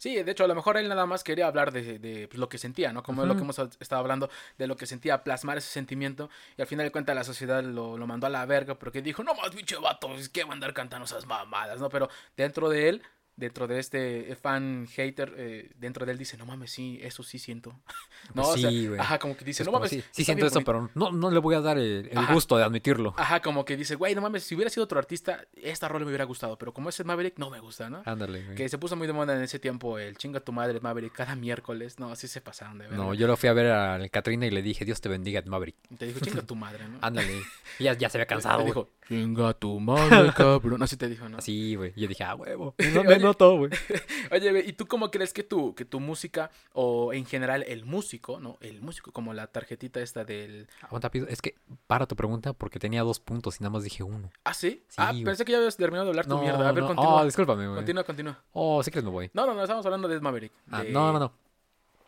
[0.00, 2.48] Sí, de hecho, a lo mejor él nada más quería hablar de, de, pues, lo
[2.48, 3.02] que sentía, ¿no?
[3.02, 6.30] Como es lo que hemos estado hablando, de lo que sentía, plasmar ese sentimiento.
[6.56, 9.22] Y al final de cuentas la sociedad lo, lo mandó a la verga porque dijo,
[9.22, 11.90] no más, pinche vato, es que va a andar cantando esas mamadas, ¿no?
[11.90, 13.02] Pero dentro de él,
[13.40, 17.38] dentro de este fan hater, eh, dentro de él dice, no mames, sí, eso sí
[17.38, 17.74] siento.
[18.34, 19.00] no, o sea, sí, güey.
[19.00, 20.72] ajá, como que dice, no mames, sí, sí siento eso, bonito".
[20.72, 23.14] pero no, no le voy a dar el, gusto de admitirlo.
[23.16, 26.10] Ajá, como que dice, güey, no mames, si hubiera sido otro artista, esta rola me
[26.10, 28.02] hubiera gustado, pero como es el Maverick, no me gusta, ¿no?
[28.04, 28.56] Ándale, güey.
[28.56, 31.34] Que se puso muy de moda en ese tiempo el chinga tu madre Maverick cada
[31.34, 31.98] miércoles.
[31.98, 32.98] No, así se pasaron de verdad.
[32.98, 35.76] No, yo lo fui a ver al Katrina y le dije, Dios te bendiga, Maverick.
[35.98, 36.98] Te dijo chinga tu madre, ¿no?
[37.00, 37.40] Ándale.
[37.78, 40.82] Y ya, ya se había cansado, Te dijo, chinga tu madre, cabrón.
[40.82, 41.38] Así te dijo, ¿no?
[41.38, 41.92] Así, güey.
[41.96, 42.74] Y yo dije, ah, huevo.
[43.20, 43.70] No, noto, güey.
[44.32, 47.84] Oye, güey, ¿y tú cómo crees que tu, que tu música, o en general el
[47.84, 48.58] músico, ¿no?
[48.60, 50.68] El músico, como la tarjetita esta del.
[50.82, 51.26] Aguanta, pido.
[51.28, 51.54] Es que
[51.86, 54.30] para tu pregunta porque tenía dos puntos y nada más dije uno.
[54.44, 54.82] Ah, sí.
[54.88, 55.24] Sí, ah, güey.
[55.24, 56.68] pensé que ya habías terminado de hablar tu No, mierda.
[56.68, 56.88] A ver, no.
[56.88, 57.22] continúa.
[57.22, 57.76] Oh, discúlpame, güey.
[57.76, 58.42] continúa, continúa.
[58.52, 59.30] Oh, sí que me voy.
[59.34, 60.52] No, no, no, estamos hablando de Maverick.
[60.70, 61.32] Ah, de- no, no, no.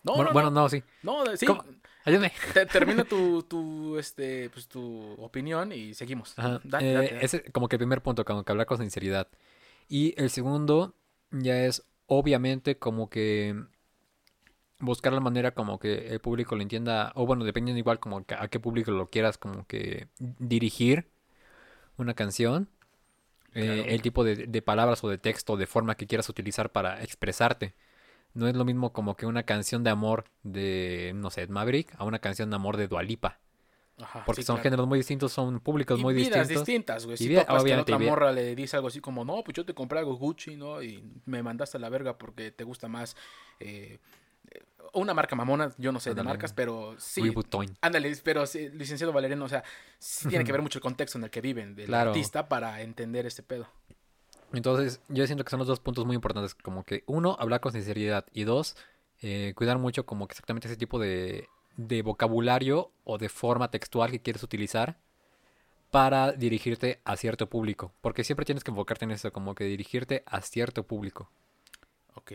[0.05, 0.69] No, bueno, no, bueno, no.
[0.69, 0.83] sí.
[1.03, 1.47] No, de- sí.
[1.47, 1.65] ¿Cómo?
[2.05, 2.33] Ayúdame.
[2.53, 6.35] Te- termina tu, tu, este, pues, tu opinión y seguimos.
[6.35, 7.25] Date, Eh, date, date.
[7.25, 9.29] Ese es como que el primer punto, como que hablar con sinceridad.
[9.89, 10.95] Y el segundo
[11.33, 13.57] ya es obviamente como que
[14.79, 18.35] buscar la manera como que el público lo entienda, o bueno, dependiendo igual como que
[18.35, 21.09] a qué público lo quieras como que dirigir
[21.99, 22.69] una canción.
[23.55, 27.03] eh, el tipo de, de palabras o de texto, de forma que quieras utilizar para
[27.03, 27.75] expresarte.
[28.35, 32.05] No es lo mismo como que una canción de amor de, no sé, Maverick a
[32.05, 33.41] una canción de amor de Dualipa.
[34.03, 34.63] Ajá, Porque sí, son claro.
[34.65, 36.67] géneros muy distintos, son públicos y muy vidas distintos.
[36.67, 37.17] distintas, güey.
[37.17, 39.43] Si vida- topas que obviamente, otra y vida- morra le dice algo así como, no,
[39.45, 40.83] pues yo te compré algo Gucci, ¿no?
[40.83, 43.17] Y me mandaste a la verga porque te gusta más
[43.61, 43.99] eh,
[44.95, 47.33] una marca mamona, yo no sé de marcas, pero sí.
[47.81, 49.63] Ándale, pero sí, licenciado Valeriano, o sea,
[49.99, 52.11] sí tiene que ver mucho el contexto en el que viven del Claro.
[52.11, 53.67] artista para entender este pedo.
[54.53, 57.73] Entonces, yo siento que son los dos puntos muy importantes, como que uno, hablar con
[57.73, 58.77] sinceridad y dos,
[59.23, 64.11] eh, cuidar mucho como que exactamente ese tipo de, de vocabulario o de forma textual
[64.11, 64.97] que quieres utilizar
[65.91, 70.23] para dirigirte a cierto público, porque siempre tienes que enfocarte en eso, como que dirigirte
[70.27, 71.31] a cierto público
[72.15, 72.33] Ok,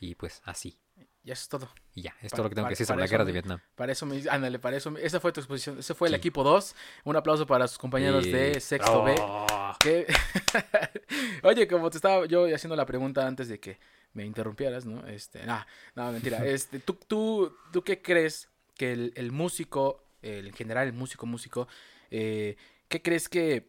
[0.00, 0.76] y pues así.
[1.24, 1.68] ya eso es todo.
[1.94, 3.58] Y ya, es todo lo que tengo que decir sobre la guerra de Vietnam.
[3.74, 6.18] Para eso me ándale, para eso, esa fue tu exposición, ese fue el Sí.
[6.18, 6.74] equipo 2.
[7.04, 9.14] Un aplauso para sus compañeros de Y- sexto B.
[9.20, 9.72] Oh.
[9.80, 10.06] que-
[11.42, 13.78] Oye, como te estaba yo haciendo la pregunta antes de que
[14.14, 15.06] me interrumpieras, ¿no?
[15.06, 15.64] Este, nah,
[15.94, 16.38] no, mentira.
[16.46, 21.68] Este, ¿tú, tú, ¿Tú qué crees que el, músico, en general el músico, músico,
[22.10, 22.56] eh,
[22.88, 23.68] qué crees que,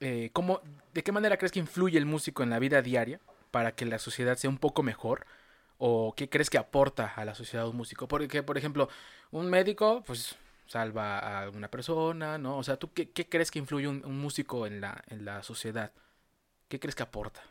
[0.00, 0.60] eh, cómo,
[0.92, 3.20] de qué manera crees que influye el músico en la vida diaria
[3.50, 5.26] para que la sociedad sea un poco mejor?
[5.78, 8.06] ¿O qué crees que aporta a la sociedad un músico?
[8.06, 8.88] Porque, por ejemplo,
[9.32, 10.36] un médico, pues
[10.66, 12.56] salva a alguna persona, ¿no?
[12.56, 15.92] O sea, ¿tú qué, crees que influye un, un músico en la, en la sociedad?
[16.68, 17.42] ¿Qué crees que aporta?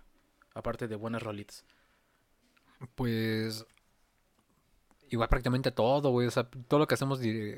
[0.53, 1.65] Aparte de buenas rolitas.
[2.95, 3.65] Pues
[5.11, 6.25] igual prácticamente todo, güey.
[6.27, 7.53] O sea, todo lo que hacemos, di-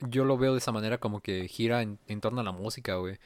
[0.00, 2.96] yo lo veo de esa manera como que gira en, en torno a la música,
[2.96, 3.18] güey.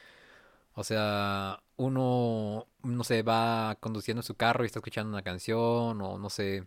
[0.74, 6.18] O sea, uno, no sé, va conduciendo su carro y está escuchando una canción, o
[6.18, 6.64] no sé,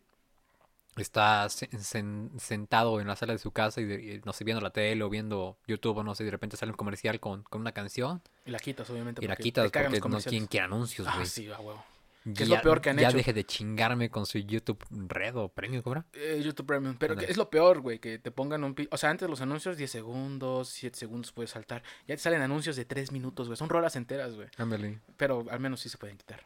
[0.98, 4.60] está se- sen- sentado en la sala de su casa y, y, no sé, viendo
[4.62, 7.44] la tele o viendo YouTube, o no sé, y de repente sale un comercial con,
[7.44, 9.24] con una canción Y la quitas, obviamente.
[9.24, 11.26] y la quitas porque no quieren, quieren anuncios, Ah, güey.
[11.28, 11.84] sí, a huevo.
[12.24, 13.18] Que es lo Ya- peor que han ya hecho.
[13.18, 16.06] deje de chingarme con su YouTube Red o Premium, ¿cómo era?
[16.14, 16.96] Eh, YouTube Premium.
[17.00, 18.76] Pero que es lo peor, güey, que te pongan un...
[18.92, 21.82] O sea, antes los anuncios 10 segundos, 7 segundos puedes saltar.
[22.08, 23.58] Ya te salen anuncios de 3 minutos, güey.
[23.58, 24.48] Son rolas enteras, güey.
[24.58, 25.00] Ándale.
[25.18, 26.46] Pero al menos sí se pueden quitar.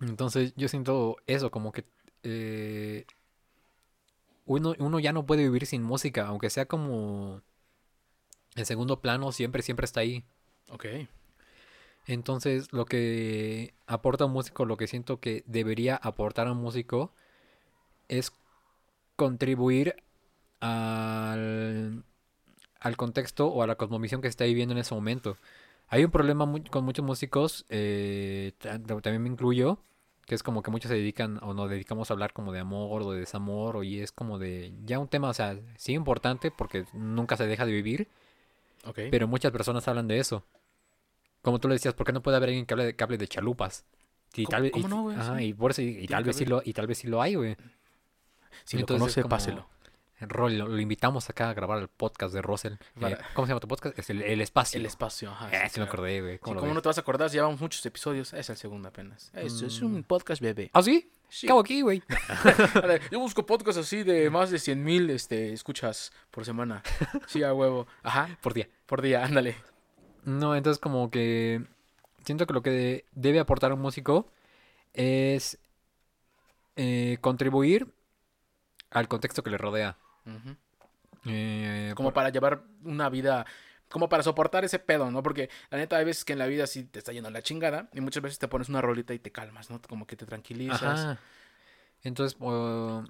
[0.00, 1.84] Entonces yo siento eso, como que
[2.22, 3.04] eh,
[4.46, 7.42] uno, uno ya no puede vivir sin música, aunque sea como
[8.56, 10.24] en segundo plano, siempre, siempre está ahí.
[10.70, 10.86] Ok.
[12.06, 17.12] Entonces lo que aporta un músico, lo que siento que debería aportar a un músico
[18.08, 18.32] es
[19.16, 19.96] contribuir
[20.60, 22.02] al,
[22.80, 25.36] al contexto o a la cosmovisión que se está viviendo en ese momento.
[25.88, 29.78] Hay un problema con muchos músicos, eh, ta- también me incluyo,
[30.26, 33.02] que es como que muchos se dedican o nos dedicamos a hablar como de amor
[33.02, 36.50] o de desamor, o y es como de ya un tema, o sea, sí importante
[36.52, 38.08] porque nunca se deja de vivir,
[39.10, 40.44] pero muchas personas hablan de eso.
[41.42, 43.18] Como tú le decías, ¿por qué no puede haber alguien que hable de, que hable
[43.18, 43.84] de chalupas?
[44.34, 45.16] Y ¿Cómo- tal vez, cómo y- no, güey?
[45.16, 47.08] ajá, y por eso, y, y Tiene tal vez sí lo, y tal vez sí
[47.08, 47.56] lo hay, güey.
[48.64, 49.68] si lo entonces, conoce, como- páselo.
[50.22, 52.74] Rol, lo, lo invitamos acá a grabar el podcast de Russell.
[53.00, 53.98] Eh, ¿Cómo se llama tu podcast?
[53.98, 54.78] Es el, el espacio.
[54.78, 55.46] El espacio, ajá.
[55.48, 55.92] Eh, sí, me claro.
[55.92, 56.34] acordé, güey.
[56.34, 58.34] Sí, ¿Cómo lo no te vas a acordar, llevamos muchos episodios.
[58.34, 59.32] Es el segundo apenas.
[59.34, 59.86] Eso es Mm.
[59.86, 60.70] un podcast bebé.
[60.74, 61.10] ¿Ah, sí?
[61.30, 61.46] Sí.
[61.46, 62.02] ¿Qué hago aquí, güey?
[63.10, 66.82] Yo busco podcasts así de más de 100 mil este, escuchas por semana.
[67.26, 67.86] Sí, a huevo.
[68.02, 68.68] Ajá, Por día.
[68.84, 69.56] por día, ándale.
[70.24, 71.64] No, entonces como que
[72.24, 74.30] siento que lo que debe aportar un músico
[74.92, 75.58] es
[76.76, 77.92] eh, contribuir
[78.90, 79.96] al contexto que le rodea.
[81.26, 83.44] Eh, Como por- para llevar una vida,
[83.90, 85.22] como para soportar ese pedo, ¿no?
[85.22, 87.88] Porque la neta hay veces que en la vida sí te está yendo la chingada
[87.92, 89.80] y muchas veces te pones una rolita y te calmas, ¿no?
[89.82, 90.82] Como que te tranquilizas.
[90.82, 91.18] Ajá.
[92.02, 93.04] Entonces, uh,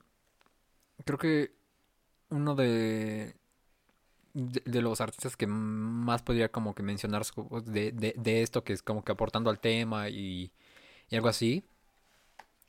[1.04, 1.54] creo que
[2.30, 3.36] uno de,
[4.35, 7.22] de, los artistas que más podría como que mencionar
[7.64, 10.53] de, de, de esto, que es como que aportando al tema y,
[11.09, 11.64] y algo así.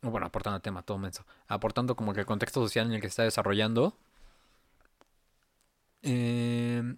[0.01, 1.25] Bueno, aportando al tema, todo menso.
[1.47, 3.95] Aportando como que el contexto social en el que se está desarrollando.
[6.03, 6.95] Eh,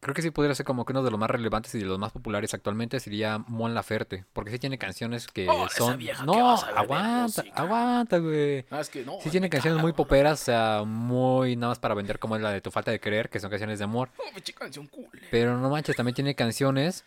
[0.00, 1.98] creo que sí podría ser como que uno de los más relevantes y de los
[1.98, 4.24] más populares actualmente sería Mon Laferte.
[4.32, 5.98] Porque sí tiene canciones que Oh, son.
[5.98, 8.64] vieja, ¿qué no, aguanta, aguanta, güey.
[8.70, 9.18] Ah, es que no.
[9.20, 12.42] Sí tiene canciones caga, muy poperas, o sea, muy nada más para vender como es
[12.42, 14.10] la de Tu falta de querer, que son canciones de amor.
[14.18, 15.08] Oh, pinche canción cool.
[15.30, 17.04] Pero no manches, también tiene canciones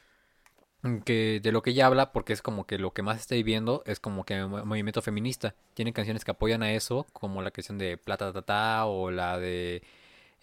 [1.06, 3.84] que de lo que ella habla, porque es como que lo que más está viviendo
[3.86, 5.54] es como que mo- movimiento feminista.
[5.76, 9.84] Tiene canciones que apoyan a eso, como la canción de Plata Tata o la de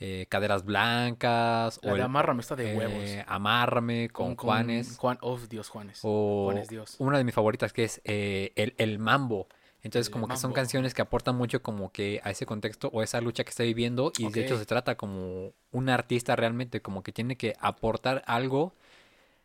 [0.00, 3.24] eh, Caderas Blancas La o de el, Amárrame está de eh, huevos.
[3.26, 4.96] Amárrame con, Juanes.
[4.96, 6.00] Juan, oh, Dios, Juanes.
[6.02, 6.96] O Juan es Dios.
[6.98, 9.48] una de mis favoritas que es eh, el, el Mambo.
[9.82, 13.02] Entonces El como que son canciones que aportan mucho como que a ese contexto o
[13.02, 17.02] esa lucha que está viviendo y de hecho se trata como un artista realmente como
[17.02, 18.74] que tiene que aportar algo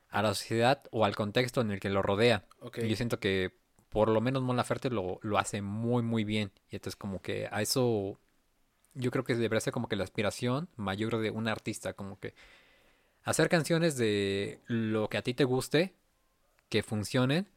[0.09, 2.45] a la sociedad o al contexto en el que lo rodea.
[2.77, 3.55] Y yo siento que
[3.89, 6.51] por lo menos Mon Laferte lo, lo hace muy, muy bien.
[6.69, 8.19] Y entonces como que a eso
[8.95, 12.33] yo creo que debería ser como que la aspiración mayor de un artista, como que
[13.23, 15.93] hacer canciones de lo que a ti te guste,
[16.69, 17.47] que funcionen,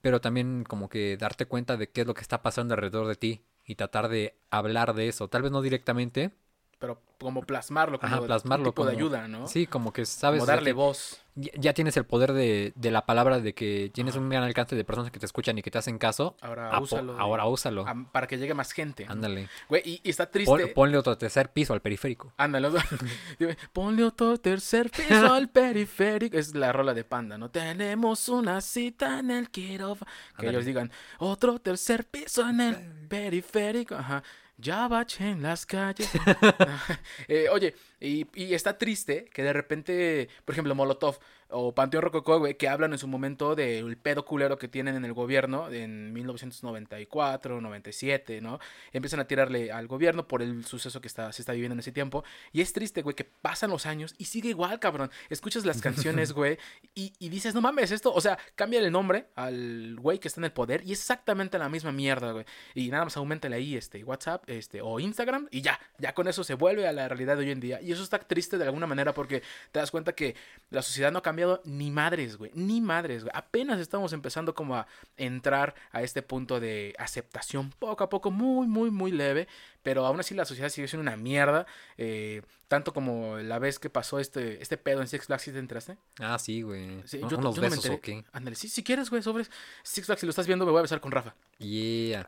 [0.00, 3.16] pero también como que darte cuenta de qué es lo que está pasando alrededor de
[3.16, 5.28] ti y tratar de hablar de eso.
[5.28, 6.32] Tal vez no directamente,
[6.78, 9.46] Pero como plasmarlo, como Ajá, plasmarlo tipo de ayuda, ¿no?
[9.48, 10.38] sí, como que sabes...
[10.40, 11.22] como o sea, darle voz.
[11.36, 14.76] ya, ya tienes el poder de, de la palabra, de que tienes un gran alcance
[14.76, 16.36] de personas que te escuchan y que te hacen caso.
[16.42, 17.18] Ahora úsalo.
[17.18, 17.86] ahora úsalo.
[18.12, 19.06] para que llegue más gente.
[19.08, 19.48] Ándale.
[19.70, 20.50] Güey, y, y está triste.
[20.50, 22.32] Pon- ponle otro tercer piso al periférico.
[22.36, 22.68] Ándale,
[23.72, 26.36] ponle otro tercer piso al periférico.
[26.36, 27.50] Es la rola de Panda, ¿no?
[27.50, 30.10] Tenemos una cita en el quirófano.
[30.38, 32.76] Que ellos digan, otro tercer piso en el
[33.08, 33.94] periférico.
[33.94, 34.22] Ajá.
[34.56, 36.10] Ya bache en las calles.
[37.28, 41.18] Eh, oye, y, y está triste que de repente, por ejemplo, Molotov
[41.54, 45.04] o Panteón Rococó, güey, que hablan en su momento del pedo culero que tienen en
[45.04, 48.58] el gobierno en 1994, 97, ¿no?
[48.92, 51.92] Empiezan a tirarle al gobierno por el suceso que está, se está viviendo en ese
[51.92, 52.24] tiempo.
[52.52, 55.10] Y es triste, güey, que pasan los años y sigue igual, cabrón.
[55.30, 56.58] Escuchas las canciones, güey,
[56.94, 60.40] y, y dices, no mames, esto, o sea, cambia el nombre al güey que está
[60.40, 62.44] en el poder y es exactamente la misma mierda, güey.
[62.74, 66.44] Y nada más aumentale ahí este WhatsApp este, o Instagram y ya, ya con eso
[66.44, 67.80] se vuelve a la realidad de hoy en día.
[67.80, 69.42] Y eso está triste de alguna manera porque
[69.72, 70.34] te das cuenta que
[70.70, 71.22] la sociedad no ha
[71.64, 73.32] ni madres, güey, ni madres, güey.
[73.34, 74.86] Apenas estamos empezando como a
[75.16, 79.46] entrar a este punto de aceptación poco a poco, muy, muy, muy leve.
[79.82, 81.66] Pero aún así la sociedad sigue siendo una mierda.
[81.98, 85.58] eh, tanto como la vez que pasó este, este pedo en Six Flags, ¿sí te
[85.60, 85.96] entraste?
[86.18, 87.02] Ah, sí, güey.
[87.06, 87.28] Sí, ¿No?
[87.28, 88.24] yo- ¿Unos yo no me o qué?
[88.32, 89.50] Ándale, sí, si quieres, güey, sobres.
[89.84, 91.34] Six Flags, si lo estás viendo, me voy a besar con Rafa.
[91.58, 92.26] Yeah.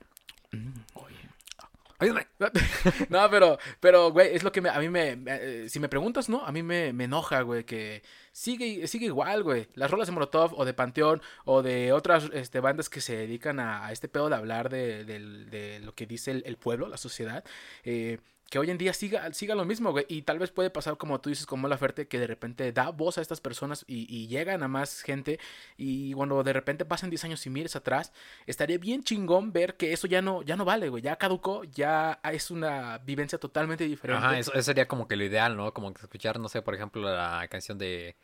[0.94, 1.16] Oye.
[3.08, 6.28] No, pero, pero, güey, es lo que me- a mí me, eh, si me preguntas,
[6.28, 6.44] ¿no?
[6.44, 9.68] A mí me, me enoja, güey, que sigue, sigue igual, güey.
[9.74, 13.60] Las rolas de Molotov o de Panteón o de otras este, bandas que se dedican
[13.60, 17.44] a, este pedo de hablar de, de lo que dice el, el pueblo, la sociedad,
[17.84, 18.18] eh,
[18.48, 20.06] que hoy en día siga, siga lo mismo, güey.
[20.08, 22.90] Y tal vez puede pasar, como tú dices, como la Ferte, que de repente da
[22.90, 25.40] voz a estas personas y, y llegan a más gente.
[25.76, 28.12] Y cuando de repente pasan 10 años y mires atrás,
[28.46, 31.02] estaría bien chingón ver que eso ya no, ya no vale, güey.
[31.02, 34.24] Ya caducó, ya es una vivencia totalmente diferente.
[34.24, 35.72] Ajá, eso, eso sería como que lo ideal, ¿no?
[35.74, 38.14] Como que escuchar, no sé, por ejemplo, la canción de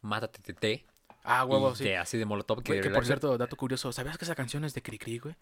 [0.00, 0.86] Mátate Tete.
[1.24, 1.84] Ah, huevo, sí.
[1.84, 2.62] de- así de Molotov.
[2.62, 5.34] Que, que por cierto, dato curioso, ¿sabías que esa canción es de Cricri, güey?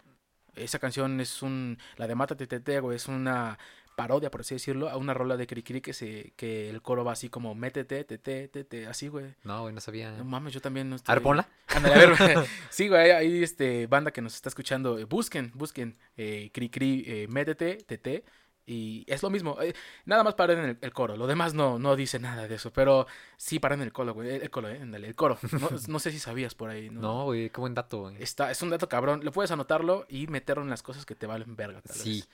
[0.55, 1.79] Esa canción es un.
[1.95, 3.57] La de Mátate Tete, güey, es una
[3.95, 7.11] parodia, por así decirlo, a una rola de Cricri que se que el coro va
[7.13, 9.33] así como métete, tete, tete, así, güey.
[9.43, 10.11] No, güey, no sabía.
[10.11, 11.11] No mames, yo también no estoy.
[11.11, 11.49] A ver, ponla.
[11.67, 12.45] Ándale, a ver, güey.
[12.69, 17.27] sí, güey, ahí este banda que nos está escuchando, eh, busquen, busquen eh, Cricri, eh,
[17.29, 18.23] métete, tete.
[18.63, 19.73] Y es lo mismo, eh,
[20.05, 23.07] nada más paren el, el coro, lo demás no, no dice nada de eso, pero
[23.35, 25.37] sí paren el coro, güey, el, el coro, eh, ándale, el coro.
[25.59, 27.01] No, no sé si sabías por ahí, ¿no?
[27.01, 28.21] No, güey, qué buen dato, güey.
[28.21, 29.21] Está, es un dato cabrón.
[29.25, 32.09] Le puedes anotarlo y meterlo en las cosas que te valen verga, tal Sí.
[32.09, 32.23] vez.
[32.23, 32.29] Sí,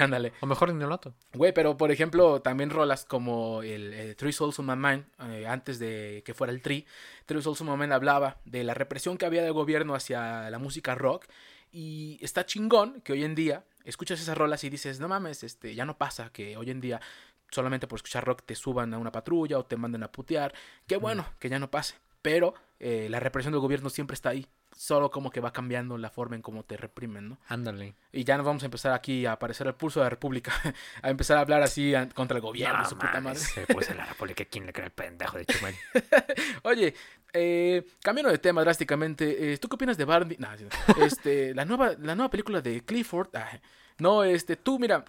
[0.00, 0.32] ándale.
[0.40, 1.14] O mejor noto.
[1.34, 5.46] Güey, pero por ejemplo, también rolas como el, eh, Three Souls on My Mind, eh,
[5.46, 6.86] antes de que fuera el Tree.
[7.26, 10.58] Three Souls on My Mind hablaba de la represión que había del gobierno hacia la
[10.58, 11.26] música rock.
[11.70, 15.74] Y está chingón que hoy en día escuchas esas rolas y dices, no mames, este,
[15.74, 17.00] ya no pasa que hoy en día
[17.50, 20.54] solamente por escuchar rock te suban a una patrulla o te manden a putear.
[20.86, 21.94] Qué bueno que ya no pase.
[22.22, 24.46] Pero eh, la represión del gobierno siempre está ahí.
[24.78, 27.38] Solo como que va cambiando la forma en cómo te reprimen, ¿no?
[27.48, 27.96] Ándale.
[28.12, 30.52] Y ya nos vamos a empezar aquí a aparecer el pulso de la República,
[31.02, 33.40] a empezar a hablar así contra el gobierno, No su puta madre.
[33.74, 34.44] puso la República.
[34.44, 35.74] ¿Quién le cree el pendejo de Chumel?
[36.62, 36.94] Oye,
[37.32, 40.36] eh, cambiando de tema drásticamente, eh, ¿tú qué opinas de Barbie?
[40.38, 41.04] No, sí, no.
[41.04, 43.34] este, la nueva, la nueva película de Clifford.
[43.34, 43.58] ah,
[43.98, 45.04] no, este, tú, mira,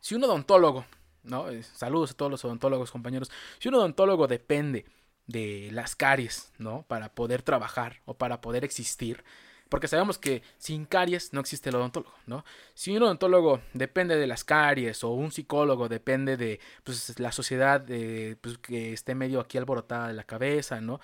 [0.00, 0.84] si un odontólogo,
[1.22, 1.48] ¿no?
[1.50, 3.30] Eh, saludos a todos los odontólogos, compañeros.
[3.60, 4.86] Si un odontólogo depende
[5.28, 6.84] de las caries, ¿no?
[6.88, 9.22] Para poder trabajar o para poder existir.
[9.68, 12.44] Porque sabemos que sin caries no existe el odontólogo, ¿no?
[12.72, 17.84] Si un odontólogo depende de las caries o un psicólogo depende de pues, la sociedad
[17.90, 21.00] eh, pues, que esté medio aquí alborotada de la cabeza, ¿no?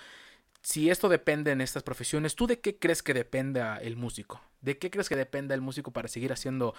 [0.63, 4.41] Si esto depende en estas profesiones, ¿tú de qué crees que dependa el músico?
[4.63, 6.75] ¿De qué crees que dependa el músico para seguir haciendo,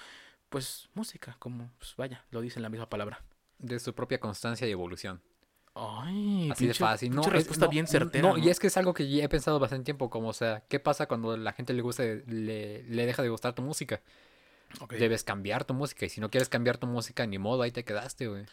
[0.50, 1.36] pues, música?
[1.38, 3.24] Como, pues, vaya, lo dice en la misma palabra.
[3.60, 5.22] De su propia constancia y evolución.
[5.76, 7.14] Ay, Así de pinche- fácil.
[7.14, 8.28] No, respuesta no, bien certera.
[8.30, 10.64] No, y es que es algo que ya he pensado bastante tiempo, como, o sea,
[10.70, 14.02] ¿qué pasa cuando la gente le gusta, le, le deja de gustar tu música?
[14.80, 14.94] Ok.
[14.94, 17.84] Debes cambiar tu música, y si no quieres cambiar tu música, ni modo, ahí te
[17.84, 18.46] quedaste, güey.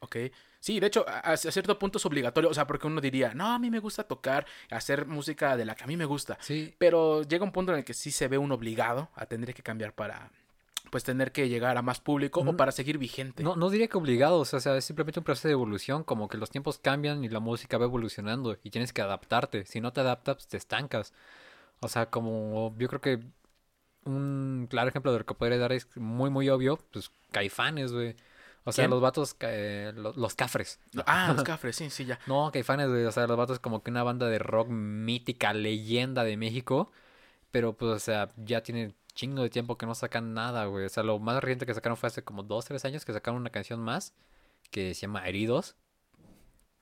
[0.00, 0.16] Ok.
[0.58, 2.48] Sí, de hecho, a, a cierto punto es obligatorio.
[2.48, 5.74] O sea, porque uno diría, no, a mí me gusta tocar, hacer música de la
[5.74, 6.38] que a mí me gusta.
[6.40, 9.52] Sí, Pero llega un punto en el que sí se ve uno obligado a tener
[9.52, 10.30] que cambiar para,
[10.90, 13.42] pues tener que llegar a más público o para seguir vigente.
[13.42, 16.38] No, no diría que obligados, o sea, es simplemente un proceso de evolución, como que
[16.38, 19.64] los tiempos cambian y la música va evolucionando y tienes que adaptarte.
[19.66, 21.12] Si no te adaptas, pues, te estancas.
[21.80, 23.20] O sea, como yo creo que
[24.04, 28.16] un claro ejemplo de lo que podría dar es muy, muy obvio, pues Caifanes, güey.
[28.64, 28.90] O sea, ¿Quién?
[28.90, 30.80] los vatos, eh, lo- los, cafres.
[31.06, 32.18] Ah, los cafres, sí, sí, ya.
[32.26, 33.04] No, Caifanes, güey.
[33.04, 36.92] O sea, los vatos como que una banda de rock mítica, leyenda de México.
[37.50, 40.86] Pero pues, o sea, ya tiene chingo de tiempo que no sacan nada, güey.
[40.86, 43.40] O sea, lo más reciente que sacaron fue hace como dos, tres años que sacaron
[43.40, 44.12] una canción más
[44.70, 45.74] que se llama Heridos.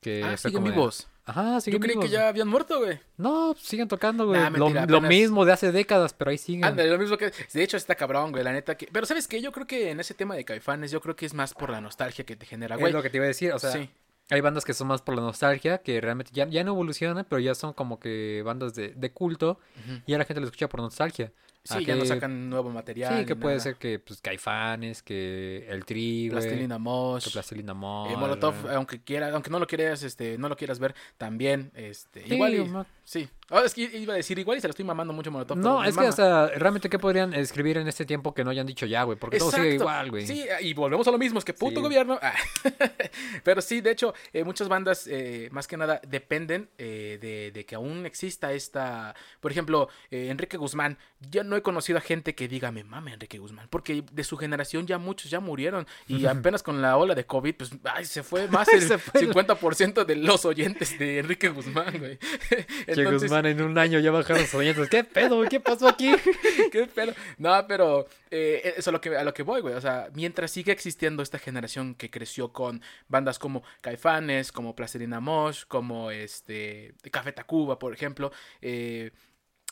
[0.01, 1.09] Que Ah, fue siguen como de- vivos.
[1.25, 2.11] Ajá, Yo siguen creí que vivos.
[2.13, 2.99] ya habían muerto, güey.
[3.17, 4.41] No, siguen tocando, güey.
[4.41, 6.65] Nah, lo, mentira, lo apenas- mismo de hace décadas, pero ahí siguen.
[6.65, 7.33] Ándale, lo mismo que.
[7.53, 8.89] De hecho, está cabrón, güey, la neta que.
[8.91, 9.43] Pero ¿sabes qué?
[9.43, 11.81] Yo creo que en ese tema de Caifanes, yo creo que es más por la
[11.81, 12.93] nostalgia que te genera, Es güey.
[12.93, 13.91] lo que te iba a decir, o sea, sí.
[14.31, 17.41] hay bandas que son más por la nostalgia, que realmente ya, ya no evolucionan, pero
[17.41, 19.59] ya son como que bandas de, de culto
[20.07, 21.33] y a la gente le escucha por nostalgia.
[21.69, 23.19] Sí, ¿A ya no sacan nuevo material.
[23.21, 23.63] Sí, que puede nada.
[23.65, 27.25] ser que pues Caifanes, que el Tri, Plastilina Mosh.
[27.25, 28.13] que Plastilina Mosh.
[28.13, 32.25] eh, Molotov, aunque quiera, aunque no lo quieras, este, no lo quieras ver, también, este,
[32.27, 33.29] Sí, igual y- sí.
[33.51, 35.57] Ah, es que iba a decir igual y se lo estoy mamando mucho Molotov.
[35.57, 36.09] No, es que, mama.
[36.11, 39.19] o sea, realmente, ¿qué podrían escribir en este tiempo que no hayan dicho ya, güey?
[39.19, 39.85] Porque todo sigue Exacto.
[39.85, 40.27] igual, güey.
[40.27, 41.83] Sí, y volvemos a lo mismo, es que puto Sí.
[41.83, 42.19] gobierno.
[42.21, 42.35] Ah.
[43.45, 47.65] Pero sí, de hecho, eh, muchas bandas, eh, más que nada, dependen eh, de, de
[47.65, 49.15] que aún exista esta.
[49.41, 50.99] Por ejemplo, eh, Enrique Guzmán.
[51.31, 53.67] Ya no he conocido a gente que diga, me mame Enrique Guzmán.
[53.71, 55.87] Porque de su generación ya muchos ya murieron.
[56.07, 59.33] Y apenas con la ola de COVID, pues ay, se fue más el fue el-
[59.33, 62.19] 50% de los oyentes de Enrique Guzmán, güey.
[62.49, 64.89] Che Entonces, En un año ya bajaron sus oyentes.
[64.89, 65.43] ¿Qué pedo?
[65.49, 66.13] ¿Qué pasó aquí?
[66.73, 67.13] ¿Qué pedo?
[67.39, 69.75] No, pero eh, eso es a lo que, a lo que voy, güey.
[69.75, 75.21] O sea, mientras siga existiendo esta generación que creció con bandas como Caifanes, como Plastilina
[75.21, 79.13] Mosh, como este Café Tacuba, por ejemplo, eh,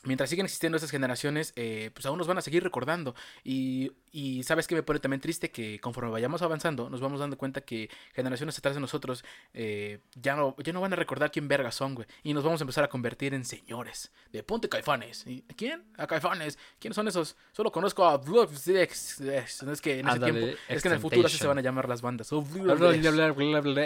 [0.06, 3.14] mientras siguen existiendo estas generaciones, eh, pues aún nos van a seguir recordando.
[3.44, 7.36] Y, y sabes que me pone también triste que conforme vayamos avanzando, nos vamos dando
[7.36, 11.48] cuenta que generaciones atrás de nosotros eh, ya, no, ya no van a recordar quién
[11.48, 12.06] vergas son, güey.
[12.22, 14.10] Y nos vamos a empezar a convertir en señores.
[14.32, 15.26] De ponte caifanes.
[15.26, 15.84] ¿Y ¿Quién?
[15.98, 16.58] A caifanes.
[16.78, 17.36] ¿Quiénes son esos?
[17.52, 19.20] Solo conozco a X.
[19.20, 21.86] Es que en ese tiempo, es que en el futuro así se van a llamar
[21.86, 22.32] las bandas.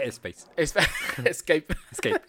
[0.04, 0.46] Space.
[0.56, 0.74] Es-
[1.24, 1.66] Escape.
[1.90, 2.22] Escape.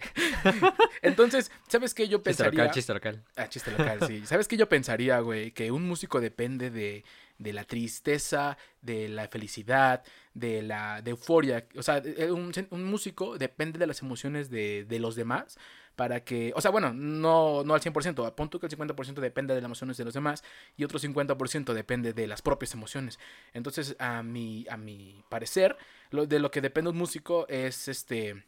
[1.04, 2.60] Entonces, ¿sabes qué yo Chiste pensaría?
[2.64, 3.24] local, chiste local.
[3.36, 4.26] Ah, chiste local, sí.
[4.26, 5.52] ¿Sabes qué yo pensaría, güey?
[5.52, 7.04] Que un músico depende de,
[7.42, 11.68] de la tristeza, de la felicidad, de la de euforia.
[11.76, 15.58] O sea, eh, un, un músico depende de las emociones de, de los demás
[15.96, 16.54] para que...
[16.56, 18.26] O sea, bueno, no, no al 100%.
[18.26, 20.44] A punto que el 50% depende de las emociones de los demás
[20.78, 23.20] y otro 50% depende de las propias emociones.
[23.54, 25.78] Entonces, a mi, a mi parecer,
[26.12, 28.44] lo, de lo que depende un músico es este...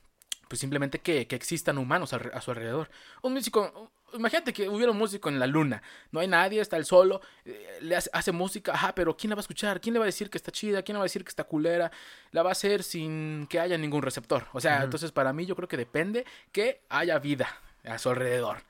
[0.47, 2.89] Pues simplemente que, que existan humanos a su alrededor.
[3.23, 6.86] Un músico, imagínate que hubiera un músico en la luna, no hay nadie, está él
[6.86, 9.82] solo, eh, le hace, hace música, ajá, pero ¿quién la va a escuchar?
[9.82, 10.82] ¿Quién le va a decir que está chida?
[10.84, 11.91] ¿Quién le va a decir que está culera?
[12.32, 14.45] La va a hacer sin que haya ningún receptor.
[14.53, 17.47] O sea, entonces para mí yo creo que depende que haya vida
[17.84, 18.64] a su alrededor.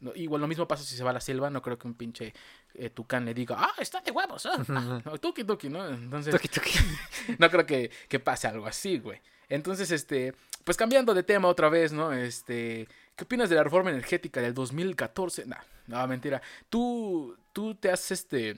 [0.00, 1.94] No, Igual lo mismo pasa si se va a la selva, no creo que un
[1.94, 2.34] pinche
[2.74, 5.86] eh, tucán le diga, ah, está de huevos, ah, ah, tuki tuki, ¿no?
[5.86, 6.72] Entonces, Toki, toki.
[7.38, 9.20] no creo que, que pase algo así, güey.
[9.48, 12.12] Entonces, este, pues cambiando de tema otra vez, ¿no?
[12.12, 15.46] Este, ¿qué opinas de la reforma energética del 2014?
[15.46, 16.42] Nah, no, mentira.
[16.68, 18.56] Tú, tú te has, este,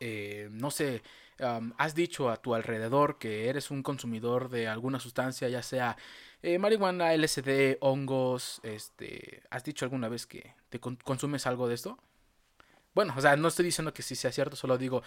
[0.00, 1.02] eh, no sé,
[1.78, 5.96] has dicho a tu alrededor que eres un consumidor de alguna sustancia, ya sea
[6.42, 11.74] eh, marihuana, LSD, hongos, este, ¿has dicho alguna vez que te con- consumes algo de
[11.74, 11.98] esto?
[12.94, 15.02] Bueno, o sea, no estoy diciendo que sí sea cierto, solo digo,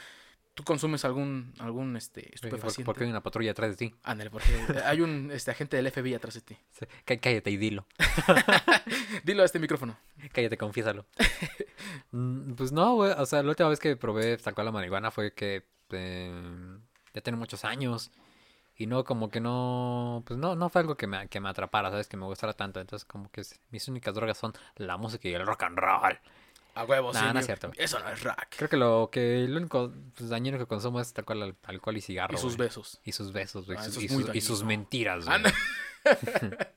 [0.55, 2.85] ¿tú consumes algún, algún, este, ¿Por, estupefaciente?
[2.85, 3.95] por qué hay una patrulla atrás de ti?
[4.03, 4.47] Ándale, porque
[4.83, 6.57] hay un este, agente del FBI atrás de ti.
[6.71, 7.85] Sí, cá- Cállate y dilo.
[9.23, 9.97] Dilo a este micrófono.
[10.33, 11.05] Cállate, confiésalo.
[12.11, 13.11] Mm, pues no, güey.
[13.17, 16.77] O sea, la última vez que probé tal cual la marihuana fue que eh,
[17.13, 18.11] ya tiene muchos años.
[18.77, 21.89] Y no, como que no, pues no, no fue algo que me, que me atrapara,
[21.91, 22.07] ¿sabes?
[22.07, 22.79] Que me gustara tanto.
[22.79, 26.19] Entonces, como que mis únicas drogas son la música y el rock and roll.
[26.75, 27.33] A huevo, Nah, sí.
[27.33, 27.71] no es cierto.
[27.77, 28.37] Eso no es rock.
[28.57, 31.95] Creo que lo que el único pues, dañino que consumo es tal cual al- alcohol
[31.97, 32.33] y cigarro.
[32.33, 32.67] Y sus güey.
[32.67, 32.99] besos.
[33.05, 33.77] Y sus besos, güey.
[33.79, 35.35] Ah, y es y, sus- mentiras, güey.
[35.37, 35.53] Anda.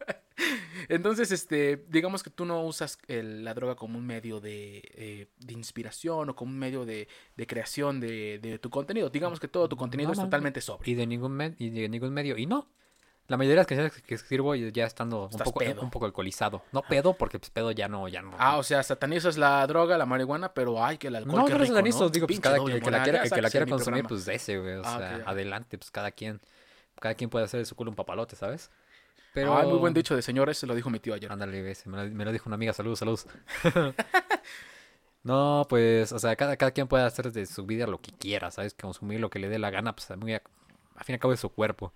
[0.88, 5.26] Entonces, este, digamos que tú no usas el- la droga como un medio de, eh,
[5.38, 9.10] de inspiración o como un medio de, de creación de, de tu contenido.
[9.10, 10.90] Digamos que todo tu contenido No, es no, totalmente sobre.
[10.90, 12.38] Y de ningún med- y de ningún medio.
[12.38, 12.68] Y no.
[13.28, 15.82] La mayoría de las canciones que escribo ya estando un poco, pedo.
[15.82, 16.62] un poco alcoholizado.
[16.72, 18.34] No pedo, porque pues, pedo ya no, ya no.
[18.38, 21.52] Ah, o sea, satanizas la droga, la marihuana, pero ay, que el alcohol no, qué
[21.52, 22.08] no rico, satanizo, ¿no?
[22.08, 24.08] digo, pues cada quien que la quiera, que la quiera consumir, programa.
[24.08, 24.76] pues ese, güey.
[24.76, 26.40] O Ah, sea, adelante, pues cada quien.
[26.98, 28.70] Cada quien puede hacer de su culo un papalote, ¿sabes?
[29.34, 29.56] Pero.
[29.56, 31.30] Ay, muy buen dicho de señores, se lo dijo mi tío ayer.
[31.30, 33.26] Ándale, güey, se me, lo, me lo dijo una amiga, saludos, saludos.
[35.22, 38.50] No, pues, o sea, cada, cada quien puede hacer de su vida lo que quiera,
[38.50, 38.74] ¿sabes?
[38.74, 40.42] Consumir lo que le dé la gana, pues muy a,
[40.96, 41.92] a fin y al cabo es su cuerpo.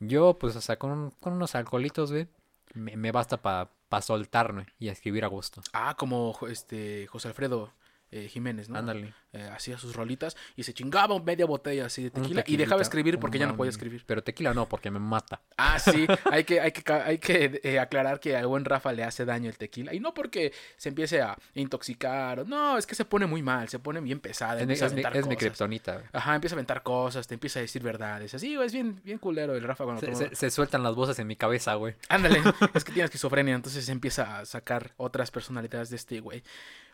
[0.00, 2.28] Yo, pues, o sea, con, con unos alcoholitos, güey,
[2.74, 3.70] me, me basta para
[4.02, 5.62] soltarme y escribir a gusto.
[5.72, 7.72] Ah, como este José Alfredo
[8.10, 8.78] eh, Jiménez, ¿no?
[8.78, 9.12] Ándale.
[9.34, 13.18] Eh, hacía sus rolitas y se chingaba media botella así de tequila y dejaba escribir
[13.18, 14.02] porque ya no podía escribir.
[14.06, 15.42] Pero tequila no, porque me mata.
[15.58, 19.04] Ah, sí, hay que, hay que, hay que eh, aclarar que al buen Rafa le
[19.04, 19.92] hace daño el tequila.
[19.92, 22.46] Y no porque se empiece a intoxicar.
[22.46, 24.60] No, es que se pone muy mal, se pone bien pesada.
[24.62, 26.02] Es es es mi kriptonita.
[26.12, 28.32] Ajá, empieza a aventar cosas, te empieza a decir verdades.
[28.34, 30.94] Así, güey, es bien, bien culero el Rafa cuando Se, toma- se- se sueltan las
[30.94, 31.94] voces en mi cabeza, güey.
[32.08, 32.40] Ándale,
[32.74, 36.42] es que tiene esquizofrenia, entonces empieza a sacar otras personalidades de este güey.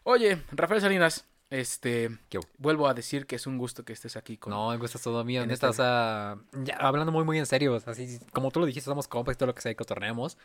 [0.05, 4.37] Oye, Rafael Salinas, este, ¿Qué vuelvo a decir que es un gusto que estés aquí
[4.37, 4.51] con...
[4.53, 5.43] No, me gusta todo mío.
[5.43, 7.75] en Neta, este- o sea, ya, hablando muy, muy en serio.
[7.75, 10.37] o sea, Así, como tú lo dijiste, somos compas todo lo que sea, que torneamos.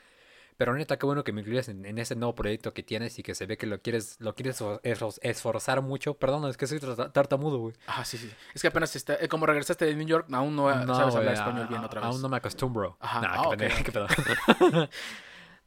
[0.58, 3.24] Pero neta, qué bueno que me incluyas en, en ese nuevo proyecto que tienes y
[3.24, 6.16] que se ve que lo quieres, lo quieres esfor- esfor- esforzar mucho.
[6.16, 6.80] Perdón, es que soy
[7.14, 7.76] tartamudo, güey.
[7.88, 8.30] Ah, sí, sí.
[8.54, 11.34] Es que apenas está, eh, como regresaste de New York, aún no, ah, sabes hablar
[11.34, 12.10] español a- bien otra vez.
[12.10, 12.98] Aún no me acostumbro.
[13.00, 13.86] Ajá, Nah, ah, qué ok, pendejo, ok.
[13.86, 14.08] qué pedo.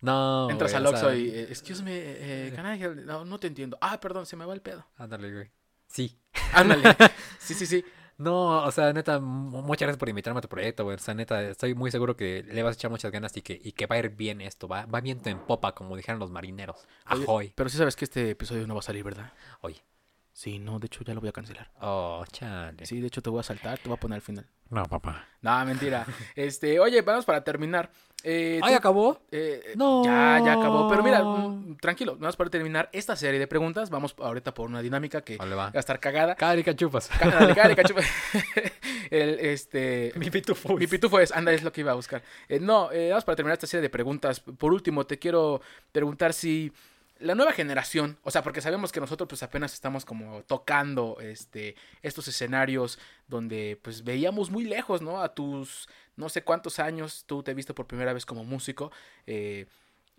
[0.03, 3.39] no, Entras güey, al Oxxo y, eh, excuse me, eh, can I help- no, no
[3.39, 3.79] te entiendo.
[3.81, 4.87] Ah, perdón, se me va el pedo.
[4.97, 5.51] Ándale, güey.
[5.87, 6.19] Sí.
[6.53, 6.95] Ándale.
[7.39, 7.85] sí, sí, sí.
[8.19, 10.97] No, o sea, neta, mu- muchas gracias por invitarme a tu proyecto, güey.
[10.97, 13.59] O sea, neta, estoy muy seguro que le vas a echar muchas ganas y que,
[13.61, 14.69] y que va a ir bien esto.
[14.69, 16.87] Va, va viento en popa, como dijeron los marineros.
[17.11, 17.53] Oye, Ahoy.
[17.57, 19.33] pero sí sabes que este episodio no va a salir, ¿verdad?
[19.63, 19.83] Oye.
[20.35, 21.71] Sí, no, de hecho ya lo voy a cancelar.
[21.81, 22.87] Oh, chale.
[22.87, 24.47] Sí, de hecho te voy a saltar, te voy a poner al final.
[24.71, 25.27] No, papá.
[25.43, 26.07] No, mentira.
[26.35, 27.91] Este, oye, vamos para terminar.
[28.25, 29.21] Eh, ¿Ay, acabó?
[29.31, 30.03] eh, No.
[30.05, 30.89] Ya, ya acabó.
[30.89, 33.91] Pero mira, mm, tranquilo, vamos para terminar esta serie de preguntas.
[33.91, 35.65] Vamos ahorita por una dinámica que Vale, va.
[35.67, 36.35] va a estar cagada.
[36.37, 37.09] Carica chupas.
[37.19, 38.01] Cállate, cállate, cachupa.
[39.11, 40.75] El, este, Mi pitufo.
[40.79, 42.23] Mi pitufo es, anda, es lo que iba a buscar.
[42.49, 44.41] Eh, no, eh, vamos para terminar esta serie de preguntas.
[44.41, 45.61] Por último, te quiero
[45.93, 46.73] preguntar si
[47.23, 51.77] la nueva generación, o sea, porque sabemos que nosotros pues apenas estamos como tocando este,
[52.03, 52.99] estos escenarios
[53.29, 55.23] donde pues veíamos muy lejos, ¿no?
[55.23, 58.93] A tus no sé cuántos años tú te viste por primera vez como músico.
[59.27, 59.67] eh,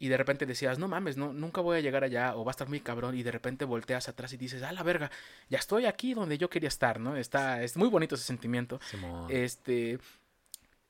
[0.04, 2.52] y de repente decías, no mames, no, nunca voy a llegar allá o va a
[2.52, 3.16] estar muy cabrón.
[3.16, 5.10] Y de repente volteas atrás y dices, ah, la verga,
[5.50, 7.16] ya estoy aquí donde yo quería estar, ¿no?
[7.16, 8.82] Está, es muy bonito ese sentimiento.
[8.90, 9.28] Simón.
[9.30, 10.00] Este.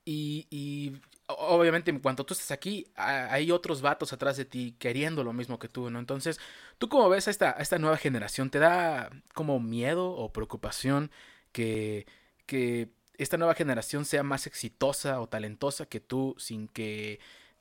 [0.06, 0.98] Y,
[1.28, 5.60] obviamente, en cuanto tú estás aquí, hay otros vatos atrás de ti queriendo lo mismo
[5.60, 6.00] que tú, ¿no?
[6.00, 6.40] Entonces,
[6.78, 8.50] ¿tú cómo ves a esta, a esta nueva generación?
[8.50, 11.12] ¿Te da como miedo o preocupación
[11.52, 12.06] que,
[12.46, 17.20] que esta nueva generación sea más exitosa o talentosa que tú sin que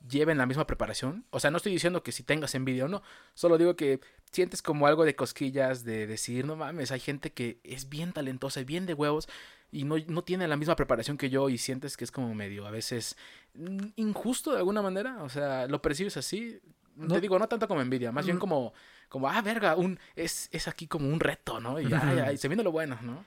[0.08, 1.24] lleven la misma preparación?
[1.30, 3.02] O sea, no estoy diciendo que si tengas envidia o no,
[3.34, 4.00] solo digo que
[4.32, 8.60] sientes como algo de cosquillas de decir, no mames, hay gente que es bien talentosa
[8.60, 9.28] y bien de huevos
[9.72, 12.66] y no, no tiene la misma preparación que yo y sientes que es como medio
[12.66, 13.16] a veces
[13.54, 16.60] mm, injusto de alguna manera, o sea, lo percibes así.
[16.94, 17.14] No.
[17.14, 18.74] Te digo, no tanto como envidia, más bien como,
[19.08, 21.80] como ah, verga, un, es, es aquí como un reto, ¿no?
[21.80, 23.24] Y ya, ya, y se viene lo bueno, ¿no?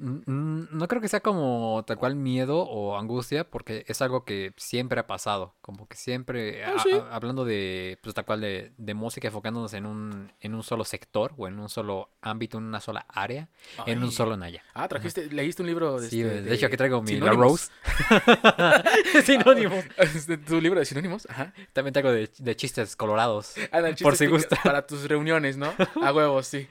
[0.00, 4.24] Mm, mm, No creo que sea como tal cual miedo o angustia, porque es algo
[4.24, 5.54] que siempre ha pasado.
[5.60, 6.90] Como que siempre, Ah, a- sí.
[6.92, 10.84] a- hablando de, pues tal cual de, de música, enfocándonos en un, en un solo
[10.84, 13.48] sector o en un solo ámbito, en una sola área,
[13.86, 14.62] en un solo Naya.
[14.74, 17.32] Ah, trajiste, leíste un libro de, Sí, este, de hecho aquí traigo mi La.
[17.32, 17.70] Rose.
[19.24, 19.84] Sinónimos.
[19.98, 21.26] Este, ¿Tu libro de sinónimos?
[21.30, 21.52] Ajá.
[21.72, 23.54] También traigo de, de chistes colorados.
[23.70, 24.56] Ah, no, Por si gusta.
[24.62, 25.72] Para tus reuniones, ¿no?
[26.02, 26.66] A huevos, sí.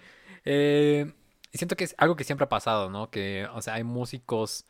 [0.46, 1.12] Eh,
[1.52, 3.10] y siento que es algo que siempre ha pasado, ¿no?
[3.10, 4.66] Que, o sea, hay músicos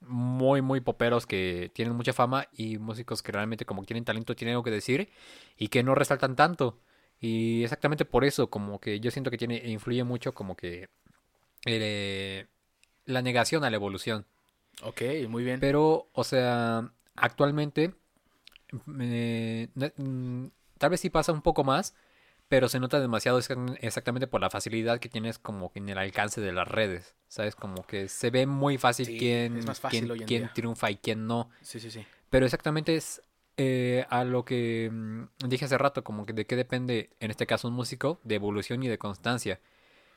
[0.00, 4.54] muy, muy poperos que tienen mucha fama y músicos que realmente como tienen talento, tienen
[4.54, 5.10] algo que decir
[5.56, 6.78] y que no resaltan tanto.
[7.20, 10.88] Y exactamente por eso, como que yo siento que tiene, influye mucho como que
[11.64, 12.46] eh,
[13.06, 14.26] la negación a la evolución.
[14.82, 15.60] Ok, muy bien.
[15.60, 17.94] Pero, o sea, actualmente,
[19.00, 20.46] eh, mm,
[20.78, 21.94] tal vez sí pasa un poco más,
[22.48, 26.40] pero se nota demasiado exact- exactamente por la facilidad que tienes como en el alcance
[26.40, 27.54] de las redes, ¿sabes?
[27.56, 31.50] Como que se ve muy fácil Sí, quién, fácil quién, quién triunfa y quién no.
[31.62, 32.04] Sí, sí, sí.
[32.30, 33.22] Pero exactamente es
[33.56, 37.46] eh, a lo que mm, dije hace rato, como que de qué depende, en este
[37.46, 39.60] caso un músico, de evolución y de constancia.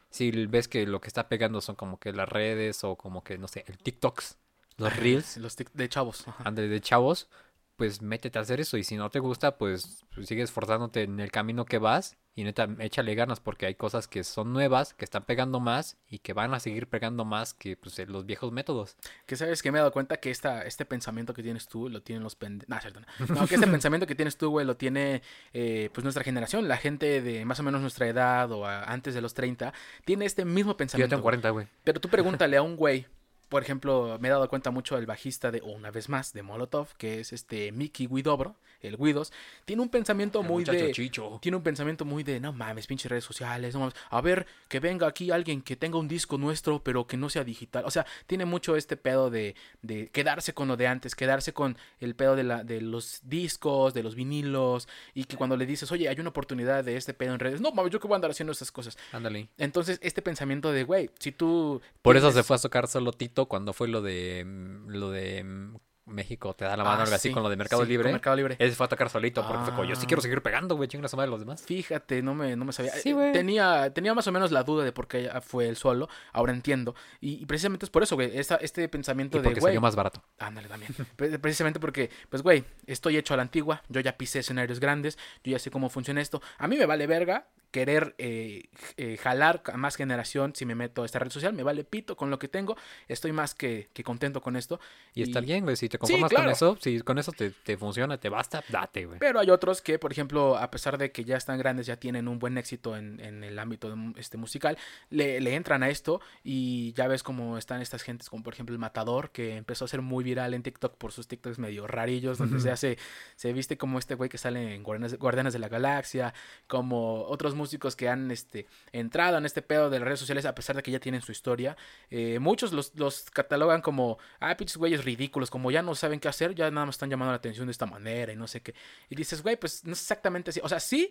[0.10, 3.38] Si ves que lo que está pegando son como que las redes o como que,
[3.38, 4.38] no sé, el TikToks,
[4.78, 6.26] los Reels, Los tic- de chavos.
[6.44, 7.30] Ande de chavos,
[7.78, 8.76] pues métete a hacer eso.
[8.78, 12.18] Y si no te gusta, pues, pues sigue esforzándote en el camino que vas.
[12.36, 16.20] Y neta, échale ganas porque hay cosas que son nuevas, que están pegando más y
[16.20, 18.96] que van a seguir pegando más que pues, los viejos métodos.
[19.26, 22.04] Que sabes que me he dado cuenta que esta, este pensamiento que tienes tú lo
[22.04, 22.70] tienen los pendejos.
[22.70, 23.36] No, cierto, no.
[23.36, 25.24] No, que este pensamiento que tienes tú, güey, lo tiene
[25.54, 26.68] eh, pues nuestra generación.
[26.68, 29.74] La gente de más o menos nuestra edad o a- antes de los 30
[30.06, 31.16] tiene este mismo Yo ya pensamiento.
[31.16, 31.68] tengo 40, güey.
[31.84, 33.08] Pero tú pregúntale a un güey
[33.50, 36.44] por ejemplo, me he dado cuenta mucho del bajista de, o una vez más, de
[36.44, 39.34] Molotov, que es este Mickey Guidobro, el Guidos,
[39.66, 40.92] tiene un pensamiento El muy de...
[40.92, 41.40] chicho.
[41.42, 43.96] Tiene un pensamiento muy de, no mames, pinches redes sociales, no mames.
[44.10, 47.44] A ver, que venga aquí alguien que tenga un disco nuestro, pero que no sea
[47.44, 47.84] digital.
[47.86, 51.78] O sea, tiene mucho este pedo de, de quedarse con lo de antes, quedarse con
[52.00, 55.92] el pedo de, la, de los discos, de los vinilos, y que cuando le dices,
[55.92, 58.18] oye, hay una oportunidad de este pedo en redes, no mames, yo que voy a
[58.18, 58.98] andar haciendo esas cosas.
[59.12, 59.50] Ándale.
[59.58, 61.82] Entonces, este pensamiento de, güey, si tú...
[62.02, 65.44] Por eso se fue a tocar solo Tito cuando fue lo de mm, lo de
[65.44, 65.76] mm,
[66.08, 68.06] México te da la mano Ah, algo así sí, con lo de Mercado sí, Libre.
[68.06, 68.56] con Mercado Libre.
[68.60, 70.08] Él se fue a tocar solito porque fue como, yo sí Ah.
[70.08, 71.64] quiero seguir pegando, güey, chingas a madre los demás.
[71.66, 72.94] Fíjate, no me, no me sabía.
[72.94, 76.08] Sí, Eh, tenía, tenía más o menos la duda de por qué fue él solo.
[76.34, 76.96] Ahora entiendo.
[77.22, 78.38] Y, y precisamente es por eso, güey.
[78.38, 79.72] esta- este pensamiento Y de, porque güey.
[79.72, 80.24] salió más barato.
[80.40, 80.94] Ándale también.
[81.16, 83.84] Pre- Precisamente porque, pues, güey, estoy hecho a la antigua.
[83.90, 85.18] Yo ya pisé escenarios grandes.
[85.44, 86.42] Yo ya sé cómo funciona esto.
[86.58, 91.04] A mí me vale verga querer eh, eh, jalar a más generación si me meto
[91.04, 91.54] a esta red social.
[91.54, 92.78] Me vale pito con lo que tengo.
[93.10, 94.80] Estoy más que, que contento con esto.
[95.14, 96.46] Y, está bien, güey, si te conformas claro.
[96.46, 99.20] con eso, si con eso te, te funciona, te basta, date, güey.
[99.20, 102.28] Pero hay otros que, por ejemplo, a pesar de que ya están grandes, ya tienen
[102.28, 104.78] un buen éxito en, en el ámbito de este, musical,
[105.10, 108.74] le, le entran a esto y ya ves cómo están estas gentes, como por ejemplo
[108.74, 112.38] el Matador, que empezó a ser muy viral en TikTok por sus TikToks medio rarillos,
[112.38, 112.98] donde se hace,
[113.36, 116.34] se viste como este güey que sale en Guardianes, Guardianes de la Galaxia,
[116.68, 120.56] como otros músicos que han este, entrado en este pedo de las redes sociales a
[120.56, 121.78] pesar de que ya tienen su historia.
[122.10, 126.28] Eh, muchos los, los catalogan como, ah, pinches güeyes ridículos, como ya no saben qué
[126.28, 128.74] hacer, ya nada más están llamando la atención de esta manera y no sé qué.
[129.10, 130.60] Y dices, güey, pues no es exactamente así.
[130.64, 131.10] O sea, sí,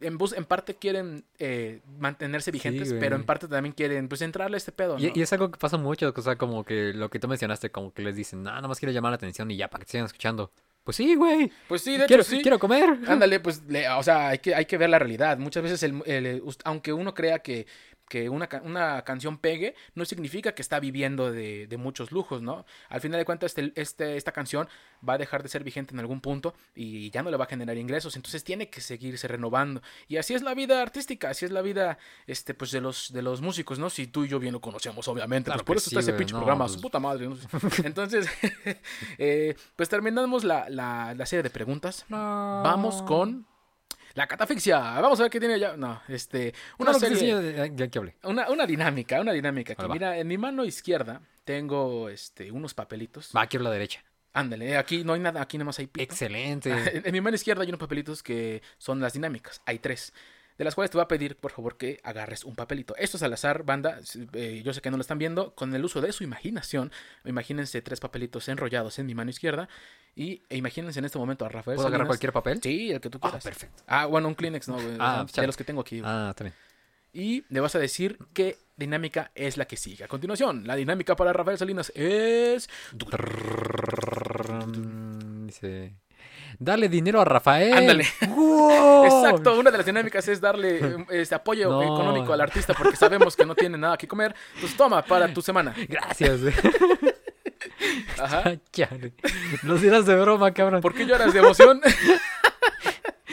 [0.00, 4.56] en, bus, en parte quieren eh, mantenerse vigentes, pero en parte también quieren, pues, entrarle
[4.56, 5.04] a este pedo, ¿no?
[5.04, 7.70] Y, y es algo que pasa mucho, o sea, como que lo que tú mencionaste,
[7.70, 9.86] como que les dicen, no, nada más quiero llamar la atención y ya, para que
[9.86, 10.50] te sigan escuchando.
[10.84, 11.52] Pues sí, güey.
[11.68, 12.42] Pues sí, de quiero, hecho, sí.
[12.42, 12.98] quiero comer.
[13.06, 15.38] Ándale, pues, le- o sea, hay que, hay que ver la realidad.
[15.38, 17.68] Muchas veces, el, el- us- aunque uno crea que,
[18.12, 22.66] que una, una canción pegue, no significa que está viviendo de, de muchos lujos, ¿no?
[22.90, 24.68] Al final de cuentas, este, este- esta canción
[25.08, 27.48] va a dejar de ser vigente en algún punto y ya no le va a
[27.48, 28.14] generar ingresos.
[28.16, 29.80] Entonces tiene que seguirse renovando.
[30.08, 31.96] Y así es la vida artística, así es la vida
[32.26, 33.88] este, pues, de, los, de los músicos, ¿no?
[33.88, 35.46] Si tú y yo bien lo conocemos, obviamente.
[35.48, 37.28] Claro pues por eso sí, está ese pinche no, programa, pues- su puta madre.
[37.28, 37.36] ¿no?
[37.84, 38.28] Entonces,
[39.18, 42.04] eh, pues terminamos la, la- la serie de preguntas.
[42.10, 43.46] Vamos con
[44.14, 44.78] la catafixia.
[45.00, 45.76] Vamos a ver qué tiene ya.
[45.76, 46.54] No, este.
[46.78, 47.18] Una sí, serie.
[47.18, 48.16] sí, ya, ya que hablé.
[48.24, 49.74] Una, una dinámica, una dinámica.
[49.74, 53.30] Que mira, en mi mano izquierda tengo este, unos papelitos.
[53.36, 54.04] Va, quiero la derecha.
[54.34, 56.02] Ándale, aquí no hay nada, aquí nada más hay pito.
[56.02, 56.70] Excelente.
[56.94, 59.60] En, en mi mano izquierda hay unos papelitos que son las dinámicas.
[59.66, 60.12] Hay tres.
[60.58, 62.94] De las cuales te voy a pedir, por favor, que agarres un papelito.
[62.96, 64.00] Esto es al azar, banda.
[64.34, 65.54] eh, yo sé que no lo están viendo.
[65.54, 66.92] Con el uso de su imaginación,
[67.24, 69.68] imagínense tres papelitos enrollados en mi mano izquierda.
[70.14, 72.60] Y e imagínense en este momento a Rafael ¿Puedo agarrar cualquier papel?
[72.62, 73.44] Sí, el que tú Ah, quieras.
[73.44, 73.82] perfecto.
[73.86, 76.02] Ah, bueno, un Kleenex, no, Ah, de los que tengo aquí.
[76.04, 76.54] Ah, está bien.
[77.14, 80.04] Y le vas a decir qué dinámica es la que sigue.
[80.04, 82.68] A continuación, la dinámica para Rafael Salinas es...
[85.46, 85.94] Dice.
[86.58, 87.72] Dale dinero a Rafael.
[87.74, 88.06] Ándale.
[88.28, 89.04] ¡Wow!
[89.04, 91.82] Exacto, una de las dinámicas es darle eh, este apoyo No.
[91.82, 94.34] económico al artista porque sabemos que no tiene nada que comer.
[94.54, 95.74] Entonces toma para tu semana.
[95.88, 96.40] Gracias.
[98.18, 98.54] Ajá.
[98.72, 99.12] Chale.
[99.80, 100.80] Dirás de broma, cabrón.
[100.80, 101.80] ¿Por qué lloras de emoción?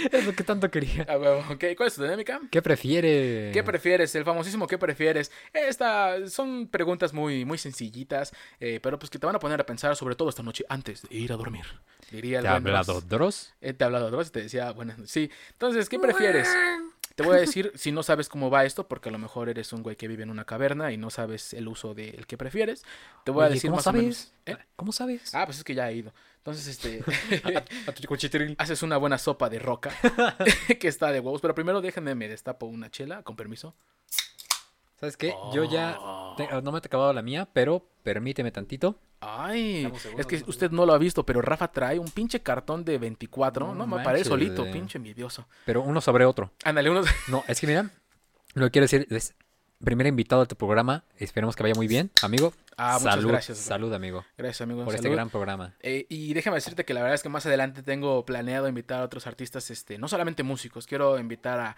[0.19, 1.05] Es lo que tanto quería.
[1.07, 2.39] Ah, huevo, ok, ¿Cuál es tu dinámica?
[2.51, 3.51] ¿Qué prefiere?
[3.53, 4.13] ¿Qué prefieres?
[4.15, 5.31] El famosísimo ¿qué prefieres?
[5.53, 9.65] Esta son preguntas muy, muy sencillitas, eh, pero pues que te van a poner a
[9.65, 11.65] pensar sobre todo esta noche antes de ir a dormir.
[12.11, 13.53] Diría el ¿Te ha hablado Dross?
[13.61, 15.29] Eh, te ha hablado Dross y te decía, bueno, sí.
[15.51, 16.49] Entonces, ¿qué prefieres?
[17.19, 19.73] Te voy a decir si no sabes cómo va esto, porque a lo mejor eres
[19.73, 22.85] un güey que vive en una caverna y no sabes el uso del que prefieres.
[23.25, 24.15] Te voy a decir ¿Cómo más o menos.
[24.15, 24.33] sabes?
[24.45, 24.65] ¿Eh?
[24.77, 25.35] ¿Cómo sabes?
[25.35, 26.13] Ah, pues es que ya he ido.
[26.37, 27.03] Entonces, este.
[27.87, 29.91] A tu haces una buena sopa de roca
[30.79, 31.41] que está de huevos.
[31.41, 33.75] Pero primero déjenme, me destapo una chela, con permiso.
[34.99, 35.33] ¿Sabes qué?
[35.53, 35.97] Yo ya
[36.37, 38.99] te- no me he acabado la mía, pero permíteme tantito.
[39.21, 42.97] Ay, es que usted no lo ha visto, pero Rafa trae un pinche cartón de
[42.97, 43.67] 24.
[43.67, 45.45] No, No me parece solito, pinche envidioso.
[45.65, 46.51] Pero uno sobre otro.
[46.63, 47.05] Ándale, unos.
[47.27, 47.89] No, es que mira,
[48.53, 49.35] lo que quiero decir es,
[49.83, 52.53] primer invitado a tu programa, esperemos que vaya muy bien, amigo.
[52.79, 53.57] Ah, muchas salud, gracias.
[53.57, 54.85] Salud, amigo, Gracias, amigo.
[54.85, 55.73] por este gran programa.
[55.81, 59.03] Eh, y déjame decirte que la verdad es que más adelante tengo planeado invitar a
[59.03, 61.75] otros artistas, este, no solamente músicos, quiero invitar a,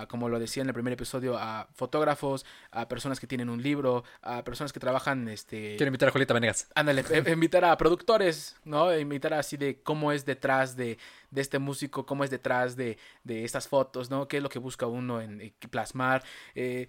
[0.00, 3.62] a, como lo decía en el primer episodio, a fotógrafos, a personas que tienen un
[3.62, 6.68] libro, a personas que trabajan, este, Quiero invitar a Julieta Venegas.
[6.74, 8.96] ándale, eh, invitar a productores, ¿no?
[8.96, 10.98] Invitar así de cómo es detrás de,
[11.30, 14.28] de este músico, cómo es detrás de, de estas fotos, ¿no?
[14.28, 16.22] ¿Qué es lo que busca uno en, plasmar?
[16.54, 16.86] Eh,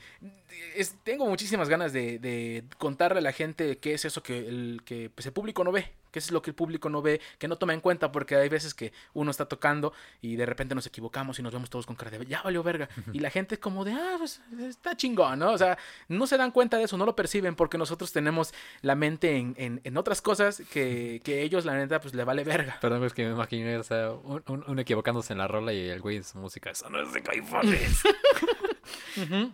[0.76, 3.39] es- tengo muchísimas ganas de, de contarle a la gente
[3.82, 6.50] qué es eso que el, que pues, el público no ve, que es lo que
[6.50, 9.46] el público no ve, que no toma en cuenta, porque hay veces que uno está
[9.48, 12.64] tocando y de repente nos equivocamos y nos vemos todos con cara de ya valió
[12.64, 12.90] verga.
[13.14, 15.52] Y la gente es como de, ah, pues está chingón, ¿no?
[15.52, 15.78] O sea,
[16.08, 19.54] no se dan cuenta de eso, no lo perciben porque nosotros tenemos la mente en,
[19.58, 22.78] en, en otras cosas que, que ellos, la neta, pues le vale verga.
[22.82, 25.88] Perdón, es que me imaginé, o sea, un, un- un equivocándose en la rola y
[25.90, 26.72] el güey su música.
[26.72, 28.02] Eso no es de caifanes.
[29.16, 29.52] Eso.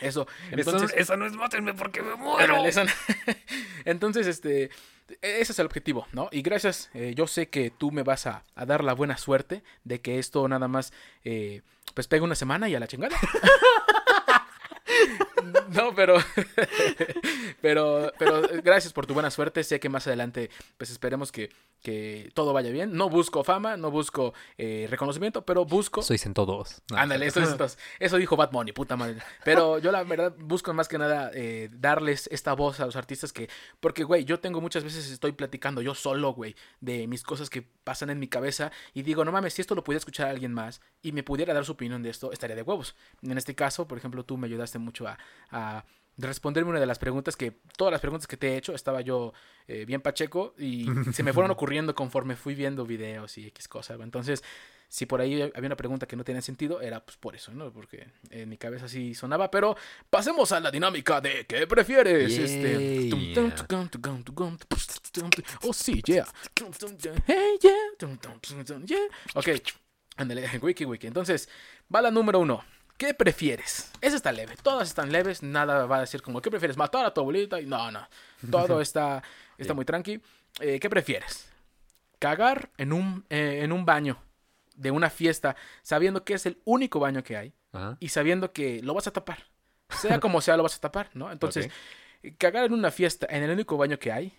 [0.00, 2.56] Eso, Entonces, eso no es mátenme porque me muero.
[2.58, 2.64] No-
[3.84, 4.70] Entonces, este,
[5.22, 6.28] ese es el objetivo, ¿no?
[6.32, 9.62] Y gracias, eh, yo sé que tú me vas a, a dar la buena suerte
[9.84, 10.92] de que esto nada más,
[11.24, 11.62] eh,
[11.94, 13.16] pues pega una semana y a la chingada.
[15.76, 16.16] No, pero,
[17.60, 19.62] pero, pero gracias por tu buena suerte.
[19.64, 21.50] Sé que más adelante, pues esperemos que,
[21.82, 22.94] que todo vaya bien.
[22.96, 26.82] No busco fama, no busco eh, reconocimiento, pero busco Sois en todos.
[26.94, 29.18] Ándale, eso, es- eso dijo Bad Bunny, puta madre.
[29.44, 33.32] Pero yo la verdad busco más que nada eh, darles esta voz a los artistas
[33.32, 33.48] que...
[33.80, 37.62] Porque, güey, yo tengo muchas veces estoy platicando yo solo, güey, de mis cosas que
[37.84, 40.80] pasan en mi cabeza y digo, no mames, si esto lo pudiera escuchar alguien más
[41.02, 42.96] y me pudiera dar su opinión de esto, estaría de huevos.
[43.22, 45.18] En este caso, por ejemplo, tú me ayudaste mucho a...
[45.50, 45.65] a
[46.18, 49.32] responderme una de las preguntas que todas las preguntas que te he hecho estaba yo
[49.68, 54.00] eh, bien pacheco y se me fueron ocurriendo conforme fui viendo videos y X cosas.
[54.00, 54.42] Entonces,
[54.88, 57.72] si por ahí había una pregunta que no tenía sentido, era pues por eso, ¿no?
[57.72, 59.50] Porque en mi cabeza sí sonaba.
[59.50, 59.76] Pero
[60.08, 62.38] pasemos a la dinámica de ¿qué prefieres?
[62.38, 63.10] Este.
[65.62, 66.26] Oh, sí, yeah.
[67.26, 67.58] Hey.
[67.60, 69.00] Yeah.
[69.34, 69.48] Ok,
[70.16, 71.06] ándale, wiki, wiki.
[71.08, 71.48] Entonces,
[71.94, 72.64] va la número uno.
[72.96, 73.90] ¿Qué prefieres?
[74.00, 74.54] Esa está leve.
[74.62, 75.42] Todas están leves.
[75.42, 76.76] Nada va a decir como, ¿qué prefieres?
[76.76, 77.60] ¿Matar a tu abuelita?
[77.60, 78.08] Y No, no.
[78.50, 79.22] Todo está,
[79.58, 80.20] está muy tranqui.
[80.60, 81.48] Eh, ¿Qué prefieres?
[82.18, 84.18] Cagar en un, eh, en un baño
[84.74, 87.96] de una fiesta sabiendo que es el único baño que hay Ajá.
[88.00, 89.44] y sabiendo que lo vas a tapar.
[89.90, 91.30] Sea como sea, lo vas a tapar, ¿no?
[91.30, 91.70] Entonces,
[92.38, 94.36] cagar en una fiesta en el único baño que hay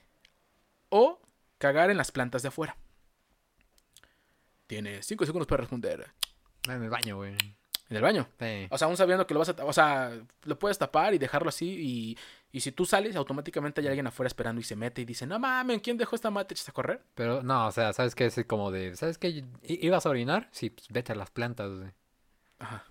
[0.89, 1.19] o
[1.57, 2.75] cagar en las plantas de afuera.
[4.67, 6.11] Tienes cinco segundos para responder.
[6.63, 7.35] En el baño, güey.
[7.89, 8.27] En el baño.
[8.39, 8.67] Sí.
[8.69, 9.65] O sea, aún sabiendo que lo vas a...
[9.65, 10.11] O sea,
[10.43, 12.17] lo puedes tapar y dejarlo así y,
[12.51, 15.39] y si tú sales, automáticamente hay alguien afuera esperando y se mete y dice, no
[15.39, 17.01] mames, ¿quién dejó esta mate a correr?
[17.15, 18.25] Pero no, o sea, ¿sabes qué?
[18.25, 19.43] Es como de, ¿sabes qué?
[19.63, 20.49] ¿Ibas a orinar?
[20.51, 21.91] Sí, pues vete a las plantas, güey.
[22.59, 22.83] Ajá.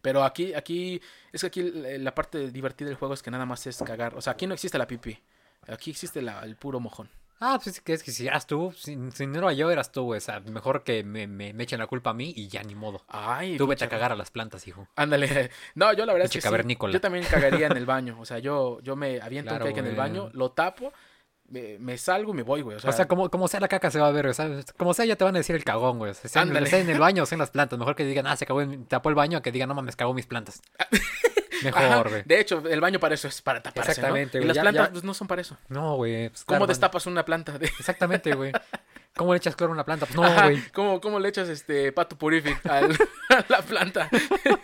[0.00, 1.00] Pero aquí, aquí,
[1.32, 4.14] es que aquí la parte divertida del juego es que nada más es cagar.
[4.14, 5.18] O sea, aquí no existe la pipí.
[5.66, 7.10] Aquí existe la- el puro mojón.
[7.40, 9.92] Ah, pues es que es que si eras tú, si, si no era yo, eras
[9.92, 10.18] tú, güey.
[10.18, 12.74] O sea, mejor que me, me, me echen la culpa a mí y ya ni
[12.74, 13.04] modo.
[13.08, 14.88] Ay, Tú vete a cagar a las plantas, hijo.
[14.96, 15.50] Ándale.
[15.74, 18.16] No, yo la verdad es que sí, yo también cagaría en el baño.
[18.20, 20.92] O sea, yo, yo me aviento Claro, un cake en el baño, lo tapo,
[21.48, 22.76] me, me salgo y me voy, güey.
[22.76, 24.64] O sea, O sea, como, como sea la caca se va a ver, güey.
[24.76, 26.10] Como sea, ya te van a decir el cagón, güey.
[26.10, 26.66] O sea, sea, en, Ándale.
[26.68, 27.78] sea en el baño o sea en las plantas.
[27.78, 30.26] Mejor que digan, ah, se cagó tapó el baño, que digan, no mames, cagó mis
[30.26, 30.60] plantas.
[31.64, 32.22] Mejor, güey.
[32.24, 34.42] De hecho, el baño para eso es para taparse, Exactamente, ¿no?
[34.42, 35.56] Y güey, las ya- plantas ya- pues, no son para eso.
[35.68, 36.28] No, güey.
[36.28, 37.58] pues, ¿Cómo claro, destapas una planta?
[37.58, 37.66] De...
[37.78, 38.52] Exactamente, güey.
[39.16, 40.06] ¿Cómo le echas cloro a una planta?
[40.06, 40.62] Pues no, güey.
[40.72, 42.92] ¿cómo, cómo le echas este pato purific al-
[43.30, 44.08] a la planta?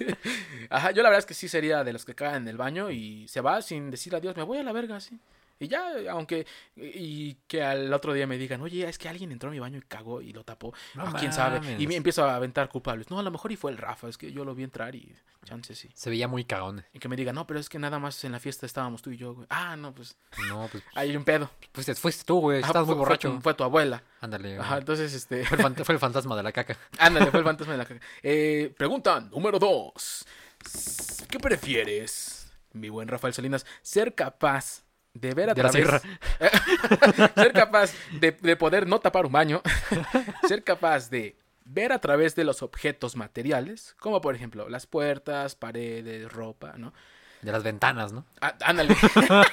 [0.70, 2.90] Ajá, yo la verdad es que sí sería de los que cagan en el baño
[2.90, 5.18] y se va sin decir adiós, me voy a la verga, así.
[5.60, 6.46] Y ya, aunque,
[6.76, 9.78] y que al otro día me digan, oye, es que alguien entró a mi baño
[9.78, 10.74] y cagó y lo tapó.
[10.94, 11.76] No Ah, quién sabe.
[11.78, 13.08] Y me empiezo a aventar culpables.
[13.10, 15.14] No, a lo mejor y fue el Rafa, es que yo lo vi entrar y
[15.44, 15.90] chance sí.
[15.94, 16.84] Se veía muy cagón.
[16.92, 19.10] Y que me digan, no, pero es que nada más en la fiesta estábamos tú
[19.10, 19.46] y yo, güey.
[19.50, 20.16] Ah, no, pues
[20.48, 21.50] No, pues hay un pedo.
[21.72, 22.58] fuiste, fuiste tú, güey.
[22.62, 23.30] Ah, Estás muy fue borracho.
[23.34, 24.02] tu- Fue, tu abuela.
[24.20, 24.58] Ándale.
[24.58, 24.78] Ajá, güey.
[24.80, 25.44] entonces, este.
[25.44, 26.76] Fue el, fant- fue el fantasma de la caca.
[26.98, 28.00] Ándale, fue el fantasma de la caca.
[28.22, 30.24] Eh, pregunta número dos.
[31.28, 33.66] ¿Qué prefieres, mi buen Rafael Salinas?
[33.82, 34.83] ¿Ser capaz
[35.14, 36.02] de ver a De la través...
[37.34, 39.62] ser capaz de, de poder no tapar un baño.
[40.48, 45.54] ser capaz de ver a través de los objetos materiales, como por ejemplo las puertas,
[45.54, 46.92] paredes, ropa, ¿no?
[47.40, 48.24] De las ventanas, ¿no?
[48.40, 48.96] Ah, ándale.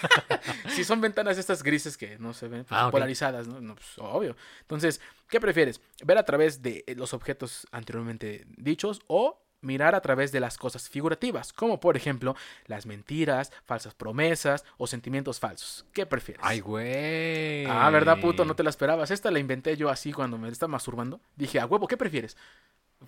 [0.69, 3.59] si son ventanas estas grises que no se ven, pues, Ah, polarizadas, ¿no?
[3.59, 4.37] No, pues, obvio.
[4.61, 5.81] Entonces, ¿qué prefieres?
[6.05, 10.89] ¿Ver a través de los objetos anteriormente dichos o mirar a través de las cosas
[10.89, 11.53] figurativas?
[11.53, 12.35] Como por ejemplo,
[12.65, 15.85] las mentiras, falsas promesas o sentimientos falsos.
[15.93, 16.43] ¿Qué prefieres?
[16.45, 17.65] Ay, güey.
[17.65, 18.45] Ah, ¿verdad, puto?
[18.45, 19.11] No te la esperabas.
[19.11, 21.19] Esta la inventé yo así cuando me estaba masturbando.
[21.35, 22.37] Dije, a huevo, ¿qué prefieres?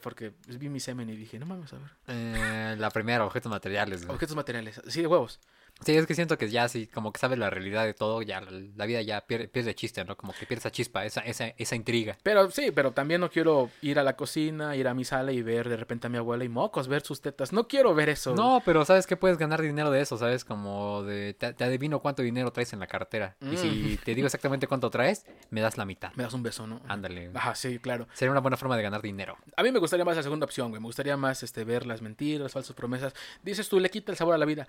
[0.02, 1.90] Porque vi mi semen y dije, no mames, a ver.
[2.08, 4.04] Eh, la primera, objetos materiales.
[4.06, 4.16] güey.
[4.16, 5.40] Objetos materiales, sí, de huevos.
[5.86, 8.42] Sí, es que siento que ya sí, como que sabes la realidad de todo, ya
[8.42, 10.16] la, vida ya pierde, pierde chiste, ¿no?
[10.16, 12.18] Como que pierde esa chispa, esa, esa, esa intriga.
[12.24, 15.42] Pero sí, pero también no quiero ir a la cocina, ir a mi sala y
[15.42, 17.52] ver de repente a mi abuela y mocos, ver sus tetas.
[17.52, 18.34] No quiero ver eso.
[18.34, 20.46] No, pero sabes que puedes ganar dinero de eso, ¿sabes?
[20.46, 23.36] Como de, te, te adivino cuánto dinero traes en la cartera.
[23.42, 26.14] Y si te digo exactamente cuánto traes, me das la mitad.
[26.16, 26.82] Me das un beso, ¿no?
[26.88, 27.32] Ándale.
[27.34, 28.08] Ajá, sí, claro.
[28.14, 29.38] Sería una buena forma de ganar dinero.
[29.58, 30.82] A mí me gustaría más la segunda opción, güey.
[30.82, 33.14] Me gustaría más este, ver las mentiras, falsas promesas.
[33.44, 34.68] Dices tú, le quita el sabor a la vida.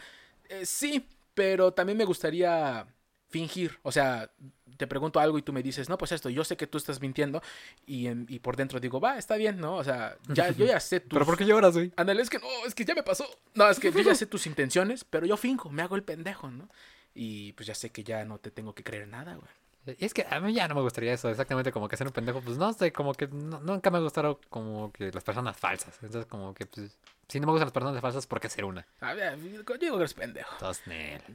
[0.49, 1.04] Eh, sí,
[1.35, 2.87] pero también me gustaría
[3.29, 3.79] fingir.
[3.83, 4.31] O sea,
[4.77, 7.01] te pregunto algo y tú me dices, no, pues esto, yo sé que tú estás
[7.01, 7.43] mintiendo
[7.87, 9.77] y, en- y por dentro digo, va, está bien, ¿no?
[9.77, 11.11] O sea, ya, yo ya sé tus...
[11.11, 11.93] ¿Pero por qué lloras, güey?
[11.97, 13.27] Ándale, es que no, es que ya me pasó.
[13.55, 16.51] No, es que yo ya sé tus intenciones, pero yo finjo, me hago el pendejo,
[16.51, 16.69] ¿no?
[17.15, 19.97] Y pues ya sé que ya no te tengo que creer nada, güey.
[19.99, 22.13] Y es que a mí ya no me gustaría eso, exactamente como que ser un
[22.13, 22.41] pendejo.
[22.41, 25.95] Pues no sé, como que no- nunca me gustaron como que las personas falsas.
[26.03, 26.97] Entonces, como que, pues,
[27.29, 28.87] si no me gustan las personas falsas, ¿por qué ser una?
[29.01, 30.57] A ver, yo digo que eres pendejo.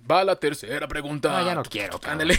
[0.10, 1.32] Va la tercera pregunta.
[1.32, 2.00] No, ya no quiero.
[2.06, 2.38] Ándale.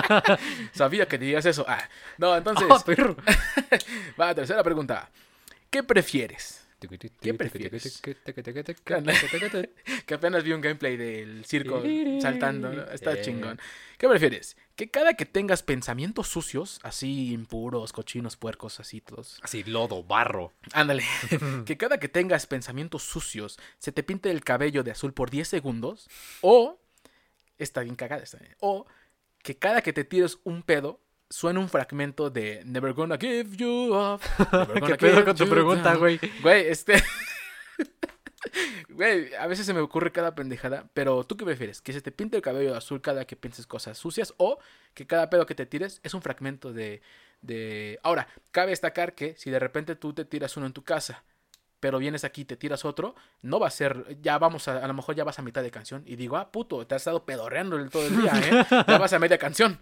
[0.72, 1.64] Sabía que dirías eso.
[1.68, 1.82] Ah,
[2.18, 3.16] no, entonces, ¡Oh, perro!
[4.20, 5.08] va la tercera pregunta.
[5.70, 6.59] ¿Qué prefieres?
[7.20, 8.00] ¿Qué prefieres?
[10.06, 11.82] Que apenas vi un gameplay del circo
[12.20, 12.72] saltando.
[12.72, 12.82] ¿no?
[12.84, 13.22] Está Eh.
[13.22, 13.60] chingón.
[13.98, 14.56] ¿Qué prefieres?
[14.76, 19.38] Que cada que tengas pensamientos sucios, así impuros, cochinos, puercos, así todos.
[19.42, 20.52] Así, lodo, barro.
[20.72, 21.04] Ándale.
[21.66, 25.46] que cada que tengas pensamientos sucios, se te pinte el cabello de azul por 10
[25.48, 26.08] segundos.
[26.40, 26.80] O.
[27.58, 28.24] Está bien cagada.
[28.24, 28.56] ¿eh?
[28.60, 28.86] O
[29.42, 31.00] que cada que te tires un pedo,
[31.30, 34.20] suene un fragmento de Never gonna give you up.
[34.86, 35.98] ¿Qué pedo con tu pregunta, down".
[35.98, 36.20] güey?
[36.42, 37.02] Güey, este.
[38.88, 41.82] Güey, a veces se me ocurre cada pendejada, pero ¿tú qué prefieres?
[41.82, 44.34] ¿Que se te pinte el cabello azul cada que pienses cosas sucias?
[44.38, 44.58] ¿O
[44.94, 47.02] que cada pedo que te tires es un fragmento de,
[47.42, 47.98] de...
[48.02, 51.22] Ahora, cabe destacar que si de repente tú te tiras uno en tu casa,
[51.80, 54.18] pero vienes aquí y te tiras otro, no va a ser...
[54.20, 54.84] Ya vamos a...
[54.84, 57.00] A lo mejor ya vas a mitad de canción y digo, ah, puto, te has
[57.02, 58.66] estado pedorreando el- todo el día, ¿eh?
[58.88, 59.78] Ya vas a media canción.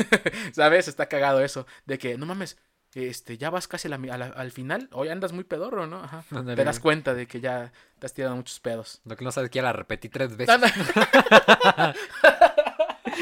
[0.52, 0.88] ¿Sabes?
[0.88, 1.66] Está cagado eso.
[1.86, 2.56] De que, no mames,
[2.94, 4.88] este, ya vas casi a la mi- a la- al final.
[4.92, 6.02] Hoy andas muy pedorro, ¿no?
[6.02, 6.24] Ajá.
[6.54, 9.00] Te das cuenta de que ya te has tirado muchos pedos.
[9.04, 10.58] Lo que no sabes que ya la repetí tres veces.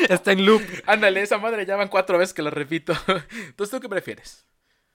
[0.08, 0.62] Está en loop.
[0.86, 2.92] Ándale, esa madre ya van cuatro veces que lo repito.
[3.06, 4.46] Entonces, ¿tú qué prefieres?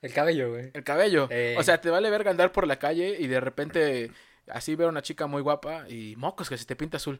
[0.01, 0.71] El cabello, güey.
[0.73, 1.27] El cabello.
[1.31, 1.55] Eh.
[1.57, 4.11] O sea, te vale verga andar por la calle y de repente
[4.49, 7.19] así ver a una chica muy guapa y mocos que se te pinta azul.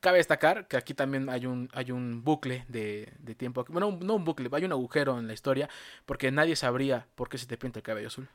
[0.00, 3.64] Cabe destacar que aquí también hay un, hay un bucle de, de tiempo.
[3.68, 5.68] Bueno, un- no un bucle, hay un agujero en la historia
[6.06, 8.28] porque nadie sabría por qué se te pinta el cabello azul.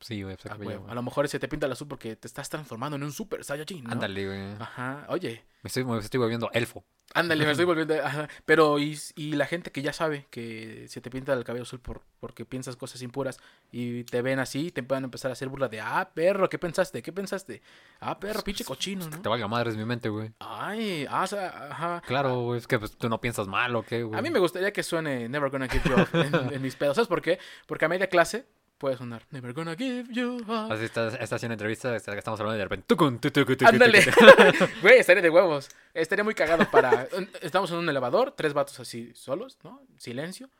[0.00, 0.78] Sí, güey, pues, Ah, güey.
[0.88, 3.44] A lo mejor se te pinta el azul porque te estás transformando en un super
[3.44, 3.92] Saiyajin, ¿no?
[3.92, 4.52] Ándale, güey.
[4.58, 5.44] Ajá, oye.
[5.62, 6.84] Me estoy, me estoy volviendo elfo.
[7.14, 7.94] Ándale, me estoy volviendo.
[8.02, 8.28] ajá.
[8.44, 11.80] Pero, y, y la gente que ya sabe que se te pinta el cabello azul
[11.80, 13.38] por, porque piensas cosas impuras
[13.70, 17.02] y te ven así, te pueden empezar a hacer burla de, ah, perro, ¿qué pensaste?
[17.02, 17.62] ¿Qué pensaste?
[18.00, 19.30] Ah, perro, pinche cochino, Te ¿no?
[19.30, 20.32] valga madre es mi mente, güey.
[20.40, 22.02] Ay, ah, o sea, ajá.
[22.06, 22.58] Claro, güey.
[22.58, 24.18] Es que pues, tú no piensas mal, ¿o qué, güey?
[24.18, 26.96] A mí me gustaría que suene Never Gonna Give You Up en, en mis pedos.
[26.96, 27.38] ¿Sabes por qué?
[27.66, 28.46] Porque a media clase
[28.82, 30.72] puede sonar Never Gonna Give You Up.
[30.72, 32.84] Así estás, estás haciendo entrevista, está- estamos hablando y de repente.
[32.88, 34.04] tucun, tu, tucu, tucu, Ándale.
[34.82, 35.68] Güey, estaría de huevos.
[35.94, 37.06] Estaría muy cagado para.
[37.40, 39.80] Estamos en un elevador, tres vatos así solos, ¿no?
[39.98, 40.50] Silencio.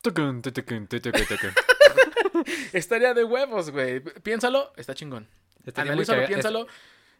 [0.00, 1.48] tucun, tu, tucun, tu, tucu, tucu.
[2.72, 3.98] Estaría de huevos, güey.
[3.98, 5.26] Piénsalo, está chingón.
[5.74, 6.66] Analízalo, piénsalo.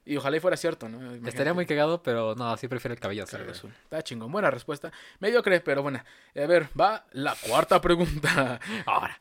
[0.05, 0.99] Y ojalá y fuera cierto, ¿no?
[0.99, 1.29] Imagínate.
[1.29, 3.73] estaría muy cagado, pero no, sí prefiero el cabello azul, azul.
[3.85, 4.33] Está chingón.
[4.33, 4.91] Buena respuesta.
[5.21, 6.05] Mediocre, pero buena.
[6.35, 8.59] A ver, va la cuarta pregunta.
[8.87, 9.21] Ahora.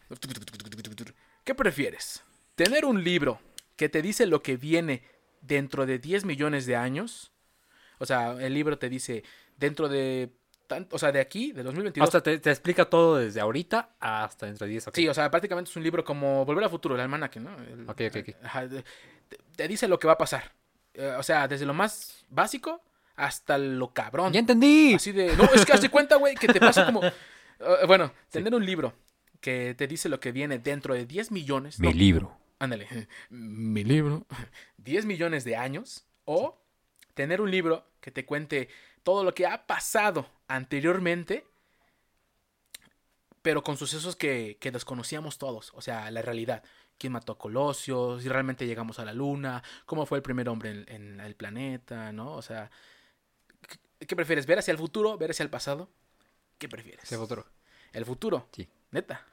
[1.44, 2.24] ¿Qué prefieres?
[2.56, 3.40] ¿Tener un libro
[3.76, 5.04] que te dice lo que viene
[5.42, 7.32] dentro de 10 millones de años?
[8.00, 9.24] O sea, el libro te dice
[9.58, 10.32] dentro de...
[10.92, 12.08] o sea, de aquí, de 2022.
[12.08, 14.96] Hasta te, te explica todo desde ahorita hasta dentro de 10, ok.
[14.96, 17.56] Sí, o sea, prácticamente es un libro como Volver al Futuro, el almanaque, ¿no?
[17.58, 18.36] El- Ok, ok, ok.
[18.46, 18.84] Ajá, de-
[19.28, 20.54] te, te dice lo que va a pasar.
[21.00, 22.82] Eh, o sea, desde lo más básico
[23.16, 24.34] hasta lo cabrón.
[24.34, 24.94] ¡Ya entendí!
[24.96, 25.36] Así de.
[25.38, 27.02] No, es que hazte cuenta, güey, que te pasa como.
[27.06, 27.14] eh,
[27.88, 28.94] bueno, tener un libro
[29.40, 31.80] que te dice lo que viene dentro de 10 millones.
[31.80, 32.38] no, libro.
[32.60, 33.08] ándale.
[33.30, 34.26] Mi libro.
[34.78, 36.06] 10 millones de años.
[36.26, 36.62] O
[37.14, 38.68] tener un libro que te cuente
[39.04, 41.46] todo lo que ha pasado anteriormente.
[43.42, 45.72] Pero con sucesos que, que desconocíamos todos.
[45.76, 46.62] O sea, la realidad.
[47.00, 48.20] ¿Quién mató a Colosio?
[48.20, 49.64] Si realmente llegamos a la luna.
[49.88, 52.12] ¿Cómo fue el primer hombre en, en el planeta?
[52.12, 52.34] ¿No?
[52.34, 52.70] O sea.
[54.00, 54.46] ¿qué- ¿Qué prefieres?
[54.46, 55.18] ¿Ver hacia el futuro?
[55.18, 55.90] ¿Ver hacia el pasado?
[56.58, 57.04] ¿Qué prefieres?
[57.06, 57.46] Ese futuro.
[57.94, 58.48] El futuro.
[58.52, 58.68] Sí.
[58.92, 59.26] Neta.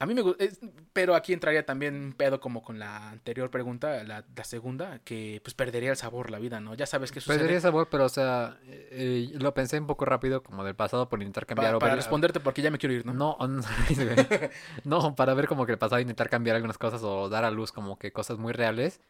[0.00, 0.44] A mí me gusta.
[0.92, 5.40] Pero aquí entraría también un pedo como con la anterior pregunta, la, la segunda, que
[5.42, 6.74] pues perdería el sabor la vida, ¿no?
[6.74, 7.38] Ya sabes qué sucede.
[7.38, 11.20] Perdería sabor, pero o sea, eh, lo pensé un poco rápido, como del pasado, por
[11.20, 13.12] intentar Pa- cambiar o para ver- responderte porque ya me quiero ir, ¿no?
[13.12, 13.36] No,
[14.84, 17.50] no, no, para ver como que el pasado intentar cambiar algunas cosas o dar a
[17.50, 19.00] luz como que cosas muy reales.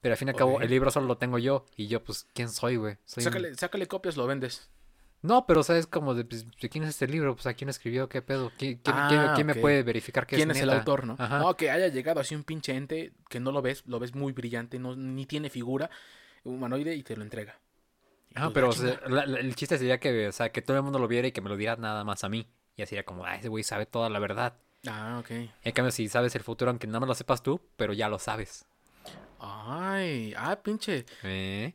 [0.00, 1.66] Pero al fin y al cabo, el libro solo lo tengo yo.
[1.76, 2.96] Y yo, pues, ¿quién soy, güey?
[3.04, 4.70] Soy un- Sácale, sácale copias, lo vendes.
[5.22, 7.34] No, pero o sea, es como de, pues, ¿de quién es este libro?
[7.34, 8.08] Pues, ¿a quién escribió?
[8.08, 8.50] ¿Qué pedo?
[8.56, 9.56] ¿Quién, quién- Ah, quién- quién ok.
[9.56, 11.16] me puede verificar que ¿Quién es es, el autor, no?
[11.18, 11.38] Ajá.
[11.40, 14.32] No, que haya llegado así un pinche ente que no lo ves, lo ves muy
[14.32, 15.90] brillante, no, ni tiene figura,
[16.44, 17.58] humanoide y te lo entrega.
[18.54, 19.08] Pero "Ah, o sea, chinga".
[19.08, 21.32] la- la- el chiste sería que, o sea, que todo el mundo lo viera y
[21.32, 22.46] que me lo diera nada más a mí.
[22.76, 24.54] Y así era como, ah, ese güey sabe toda la verdad.
[24.86, 25.30] Ah, ok.
[25.62, 28.18] En cambio, si sabes el futuro, aunque no me lo sepas tú, pero ya lo
[28.18, 28.64] sabes.
[29.38, 31.04] Ay, ah, pinche.
[31.22, 31.72] ¿Eh?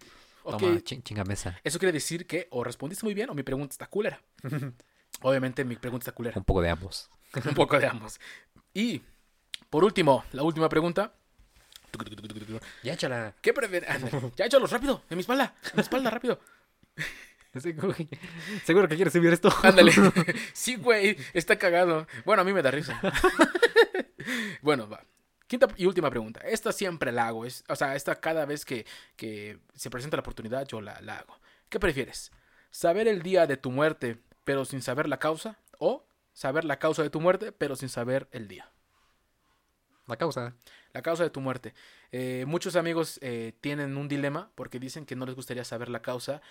[0.52, 1.60] Toma, chin- chinga mesa.
[1.64, 4.22] eso quiere decir que o respondiste muy bien o mi pregunta está culera.
[5.22, 6.38] Obviamente mi pregunta está culera.
[6.38, 7.10] Un poco de ambos.
[7.46, 8.20] Un poco de ambos.
[8.74, 9.02] Y,
[9.70, 11.14] por último, la última pregunta.
[12.84, 13.34] Ya échala.
[13.42, 13.90] ¿Qué prefieres?
[13.90, 16.40] Ándale, Ya échalos rápido, en mi espalda, en mi espalda, rápido.
[18.66, 19.50] Seguro que quieres subir esto.
[19.64, 19.94] Ándale.
[20.54, 22.06] Sí, güey, está cagado.
[22.26, 23.00] Bueno, a mí me da risa.
[24.62, 25.02] Bueno, va.
[25.48, 26.42] Quinta y última pregunta.
[26.42, 27.46] Esta siempre la hago.
[27.46, 28.86] Es, o sea, esta cada vez que,
[29.16, 31.40] que se presenta la oportunidad, yo la, la hago.
[31.70, 32.32] ¿Qué prefieres?
[32.72, 35.60] ¿Saber el día de tu muerte, pero sin saber la causa?
[35.78, 38.72] ¿O saber la causa de tu muerte, pero sin saber el día?
[40.08, 40.56] La causa.
[40.94, 41.74] La causa de tu muerte.
[42.12, 46.02] Eh, muchos amigos eh, tienen un dilema porque dicen que no les gustaría saber la
[46.02, 46.42] causa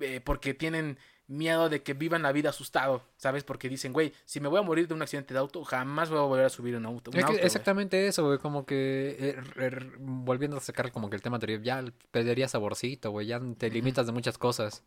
[0.00, 3.44] eh, porque tienen miedo de que vivan la vida asustado, ¿sabes?
[3.44, 6.18] Porque dicen, güey, si me voy a morir de un accidente de auto, jamás voy
[6.18, 7.12] a volver a subir un auto.
[7.12, 7.46] un Es que auto, güey".
[7.46, 9.16] exactamente eso, güey, como que
[9.56, 13.70] eh, volviendo a sacar como que el tema anterior, ya perdería saborcito, güey, ya te
[13.70, 14.82] limitas de muchas cosas.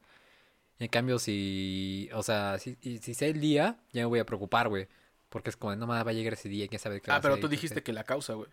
[0.79, 4.67] En cambio, si, o sea, si, si sé el día, ya me voy a preocupar,
[4.67, 4.89] güey,
[5.29, 7.37] porque es como, no más va a llegar ese día, quién sabe qué Ah, pero
[7.39, 8.49] tú dijiste que la causa, güey.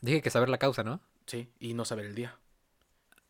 [0.00, 1.00] Dije que saber la causa, ¿no?
[1.26, 2.38] Sí, y no saber el día.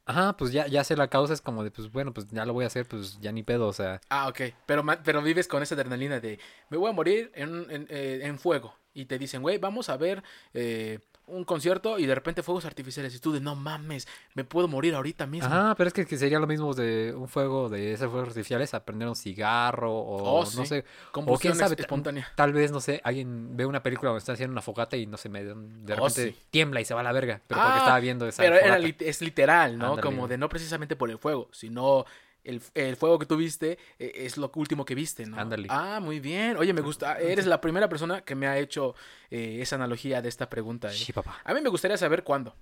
[0.08, 2.52] Ajá, pues ya, ya sé la causa, es como de, pues bueno, pues ya lo
[2.52, 4.00] voy a hacer, pues ya ni pedo, o sea.
[4.08, 4.40] Ah, ok.
[4.64, 6.38] Pero, pero vives con esa adrenalina de,
[6.70, 8.76] me voy a morir en, en, eh, en fuego.
[8.94, 10.22] Y te dicen, güey, vamos a ver
[10.54, 13.14] eh, un concierto y de repente fuegos artificiales.
[13.14, 15.46] Y tú de, no mames, me puedo morir ahorita mismo.
[15.48, 18.74] Ajá, pero es que, que sería lo mismo de un fuego, de esos fuegos artificiales,
[18.74, 22.28] a prender un cigarro, o Oh, no sé, o quién sabe, espontánea.
[22.36, 25.16] Tal vez, no sé, alguien ve una película donde están haciendo una fogata y no
[25.16, 26.36] se me de Oh, repente sí.
[26.50, 27.40] tiembla y se va a la verga.
[27.46, 28.78] Pero porque Ah, estaba viendo esa Pero fogata.
[29.00, 30.00] es literal, ¿no?
[30.00, 32.04] Como de no precisamente por el fuego, sino
[32.46, 35.38] el, el fuego que tú viste eh, es lo último que viste, ¿no?
[35.38, 35.68] Ándale.
[35.70, 36.56] Ah, muy bien.
[36.56, 37.18] Oye, me gusta.
[37.18, 38.94] Eres la primera persona que me ha hecho
[39.30, 40.88] eh, esa analogía de esta pregunta.
[40.88, 40.96] ¿eh?
[40.96, 41.40] Sí, papá.
[41.44, 42.54] A mí me gustaría saber cuándo.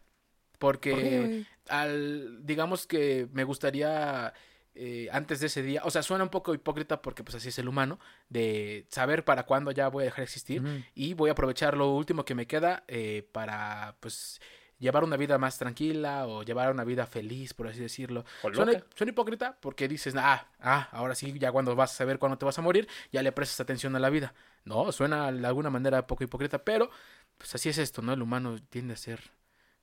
[0.58, 4.32] Porque al digamos que me gustaría
[4.76, 7.58] eh, antes de ese día, o sea, suena un poco hipócrita porque pues así es
[7.60, 11.32] el humano, de saber para cuándo ya voy a dejar de existir y voy a
[11.32, 14.40] aprovechar lo último que me queda eh, para pues
[14.78, 18.24] llevar una vida más tranquila o llevar una vida feliz, por así decirlo.
[18.52, 22.38] Suena, suena hipócrita porque dices, ah, ah, ahora sí, ya cuando vas a saber cuándo
[22.38, 24.34] te vas a morir, ya le prestas atención a la vida.
[24.64, 26.90] No, suena de alguna manera poco hipócrita, pero
[27.38, 28.12] pues así es esto, ¿no?
[28.12, 29.20] El humano tiende a ser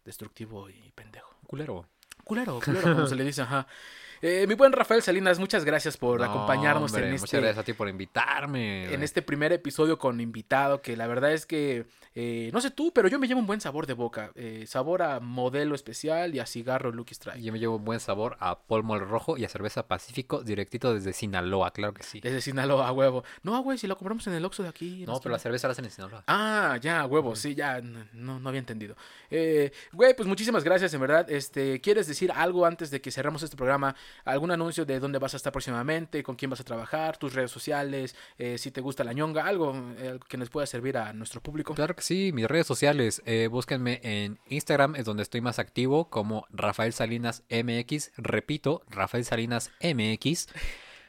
[0.05, 1.35] destructivo y pendejo.
[1.47, 1.87] Culero.
[2.23, 3.67] Culero, culero, como se le dice, ajá.
[4.21, 7.57] Eh, mi buen Rafael Salinas, muchas gracias por No, acompañarnos hombre, en Muchas este, gracias
[7.57, 8.83] a ti por invitarme.
[8.83, 9.03] en güey.
[9.03, 13.07] este primer episodio con invitado, que la verdad es que, eh, no sé tú, pero
[13.07, 14.31] yo me llevo un buen sabor de boca.
[14.35, 17.41] eh, sabor a modelo especial y a cigarro Lucky Strike.
[17.41, 20.93] Yo me llevo un buen sabor a polmo al rojo y a cerveza Pacífico directito
[20.93, 22.19] desde Sinaloa, claro que sí.
[22.21, 23.23] Desde Sinaloa, a huevo.
[23.41, 25.03] No, güey, si lo compramos en el Oxxo de aquí.
[25.07, 26.23] No, pero la cerveza la hacen en Sinaloa.
[26.27, 28.95] Ah, ya, huevo, sí, ya, no, no había entendido.
[29.31, 31.29] Eh, güey, pues muchísimas gracias, en verdad.
[31.29, 33.95] Este, ¿quieres decir algo antes de que cerramos este programa?
[34.25, 36.23] ¿Algún anuncio de dónde vas a estar próximamente?
[36.23, 37.17] ¿Con quién vas a trabajar?
[37.17, 38.15] ¿Tus redes sociales?
[38.37, 41.73] Eh, si te gusta la ñonga, algo eh, que nos pueda servir a nuestro público.
[41.73, 46.09] Claro que sí, mis redes sociales, eh, búsquenme en Instagram, es donde estoy más activo,
[46.09, 50.47] como Rafael Salinas MX, repito, Rafael Salinas MX.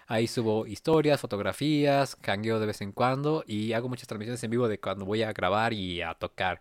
[0.07, 4.69] Ahí subo historias, fotografías, cangueo de vez en cuando y hago muchas transmisiones en vivo
[4.69, 6.61] de cuando voy a grabar y a tocar.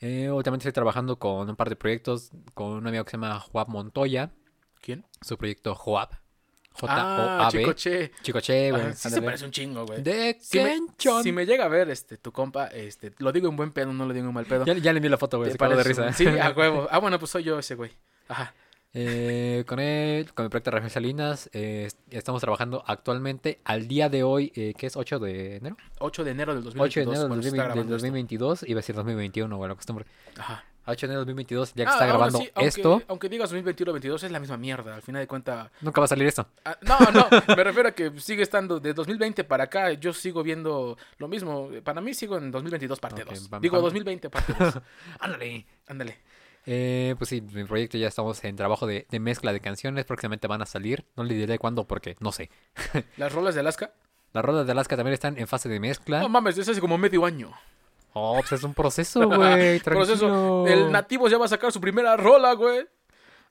[0.00, 3.38] Eh, últimamente estoy trabajando con un par de proyectos con un amigo que se llama
[3.38, 4.32] Joab Montoya,
[4.80, 5.04] ¿Quién?
[5.20, 6.10] su proyecto Joab.
[6.82, 7.58] Ah, J-O-A-B.
[7.58, 8.12] Chicoche.
[8.22, 8.94] Chicoche, güey.
[8.94, 10.02] Sí se parece un chingo, güey.
[10.02, 11.22] De Si me, Kenchon.
[11.22, 14.06] si me llega a ver este tu compa, este, lo digo en buen pedo, no
[14.06, 14.64] lo digo en mal pedo.
[14.64, 15.48] Ya, ya le envié la foto, güey.
[15.48, 16.12] ¿Te Se cagó de parece risa.
[16.12, 16.88] Sí, a huevo.
[16.90, 17.90] Ah, bueno, pues soy yo ese güey.
[18.28, 18.54] Ajá.
[18.92, 24.24] Eh, con él, con mi proyecto Rafael Salinas, eh, estamos trabajando actualmente al día de
[24.24, 25.76] hoy, eh, que es 8 de enero.
[25.98, 26.90] 8 de enero del 2022.
[26.90, 28.06] 8 de enero del, cuando se está 2020 del grabando esto.
[28.06, 30.06] 2022, iba a decir 2021, güey, la costumbre.
[30.38, 30.64] Ajá.
[30.90, 33.92] 8 de enero del 2022, ya que Ah, está grabando aunque- esto, Aunque digas 2021
[33.92, 34.94] 22 es la misma mierda.
[34.94, 35.70] Al final de cuentas.
[35.80, 36.46] nunca va a salir esto.
[36.64, 37.28] Ah, no, no.
[37.56, 39.92] me refiero a que sigue estando de 2020 para acá.
[39.92, 41.68] Yo sigo viendo lo mismo.
[41.84, 43.50] Para mí sigo en 2022 parte Ok, 2.
[43.52, 44.78] va- Digo va- 2020 parte 2.
[45.20, 45.66] Ándale.
[45.88, 46.18] Ándale.
[46.66, 50.46] Eh, pues sí, mi proyecto ya estamos en trabajo de, de mezcla de canciones, próximamente
[50.46, 51.06] van a salir.
[51.16, 52.50] No le diré cuándo porque no sé.
[53.16, 53.92] Las rolas de Alaska.
[54.32, 56.20] Las rodas de Alaska también están en fase de mezcla.
[56.20, 57.50] No mames, eso hace como medio año.
[58.12, 59.80] Oh, pues es un proceso, güey.
[59.80, 60.66] Proceso.
[60.66, 62.86] El nativo ya va a sacar su primera rola, güey.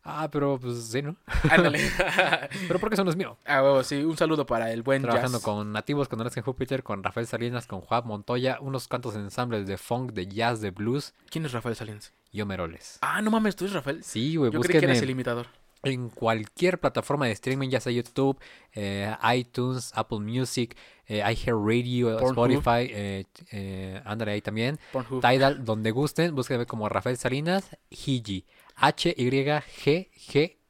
[0.04, 1.18] Ah, pero pues sí, ¿no?
[1.52, 1.80] Ándale.
[2.68, 3.38] Pero porque eso no es mío.
[3.46, 4.02] ah, huevo, sí.
[4.02, 5.46] Un saludo para el buen Trabajando jazz.
[5.46, 9.78] con nativos, con Alaska Júpiter, con Rafael Salinas, con Juan Montoya, unos cuantos ensambles de
[9.78, 12.14] funk, de jazz, de blues ¿Quién es Rafael Salinas?
[12.32, 12.98] y Omeroles.
[13.02, 14.02] Ah, no mames, tú eres Rafael.
[14.04, 15.48] Sí, güey, Yo creí que busquen eras en, el imitador.
[15.84, 18.40] En cualquier plataforma de streaming, ya sea YouTube,
[18.74, 20.76] eh, iTunes, Apple Music,
[21.08, 22.20] eh, iHeartRadio.
[22.20, 24.80] Spotify, eh, eh, ándale ahí también.
[24.92, 25.22] Pornhub.
[25.22, 28.46] Tidal, donde gusten, búsquenme como Rafael Salinas, Higi,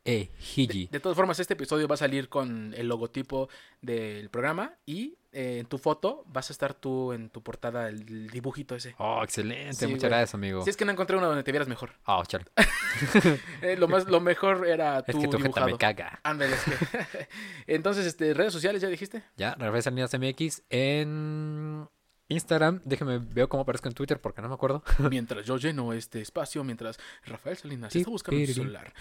[0.05, 0.31] E.
[0.55, 0.87] Hiji.
[0.87, 3.49] De todas formas, este episodio va a salir con el logotipo
[3.81, 8.29] del programa y eh, en tu foto vas a estar tú en tu portada, el
[8.29, 8.95] dibujito ese.
[8.97, 9.73] Oh, excelente.
[9.73, 10.09] Sí, Muchas güey.
[10.09, 10.63] gracias, amigo.
[10.63, 11.91] Si es que no encontré uno donde te vieras mejor.
[12.05, 12.45] Oh, chale.
[13.61, 15.67] Eh, lo, más, lo mejor era Es tú que tu dibujado.
[15.67, 16.19] me caga.
[16.23, 17.27] Ándale, es que-
[17.67, 19.23] Entonces, este, redes sociales, ¿ya dijiste?
[19.37, 21.87] Ya, Salinas MX en
[22.29, 22.81] Instagram.
[22.85, 24.83] Déjeme, veo cómo aparezco en Twitter porque no me acuerdo.
[25.09, 28.93] Mientras yo lleno este espacio, mientras Rafael Salinas está buscando su celular.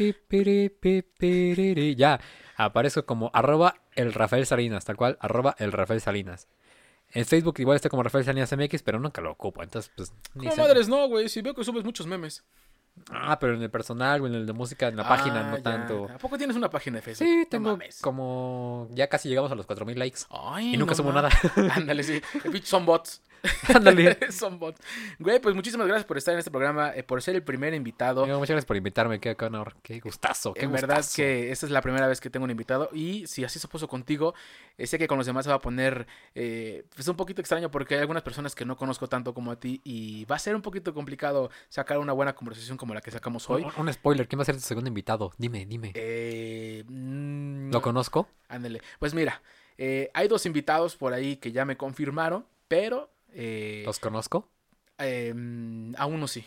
[1.97, 2.21] Ya,
[2.57, 6.49] aparezco como arroba el Rafael Salinas, tal cual, arroba el Rafael Salinas.
[7.11, 10.13] En Facebook igual está como Rafael Salinas MX, pero nunca lo ocupo, entonces pues...
[10.35, 11.29] ni No, madres, no, güey.
[11.29, 12.45] Si veo que subes muchos memes.
[13.11, 15.57] Ah, pero en el personal o en el de música, en la página, Ah, no
[15.59, 15.63] ya.
[15.63, 16.09] tanto.
[16.13, 17.27] ¿A poco tienes una página de Facebook?
[17.29, 18.01] Sí, No tengo mames.
[18.01, 18.89] como...
[18.93, 20.21] Ya casi llegamos a los 4000 likes.
[20.31, 21.29] Ay, Y nunca no subo nada.
[21.75, 22.21] Ándale, sí.
[22.65, 23.23] Son bots.
[23.75, 24.19] Ándale.
[24.31, 24.81] Son bots.
[25.19, 28.23] Güey, pues muchísimas gracias por estar en este programa, eh, por ser el primer invitado.
[28.23, 31.73] Amigo, muchas gracias por invitarme, qué, honor, qué gustazo, qué En verdad que esta es
[31.73, 34.35] la primera vez que tengo un invitado y si así se puso contigo,
[34.77, 37.71] eh, sé que con los demás se va a poner eh, pues un poquito extraño
[37.71, 40.55] porque hay algunas personas que no conozco tanto como a ti y va a ser
[40.55, 43.63] un poquito complicado sacar una buena conversación como la que sacamos hoy.
[43.63, 45.33] Un, un spoiler, ¿quién va a ser tu segundo invitado?
[45.39, 45.93] Dime, dime.
[45.95, 48.29] Eh, mm, ¿Lo conozco?
[48.49, 48.83] Ándale.
[48.99, 49.43] Pues mira,
[49.79, 54.49] hay dos invitados por ahí que ya me confirmaron, pero eh, ¿Los conozco?
[54.99, 56.45] eh, mm, a uno sí.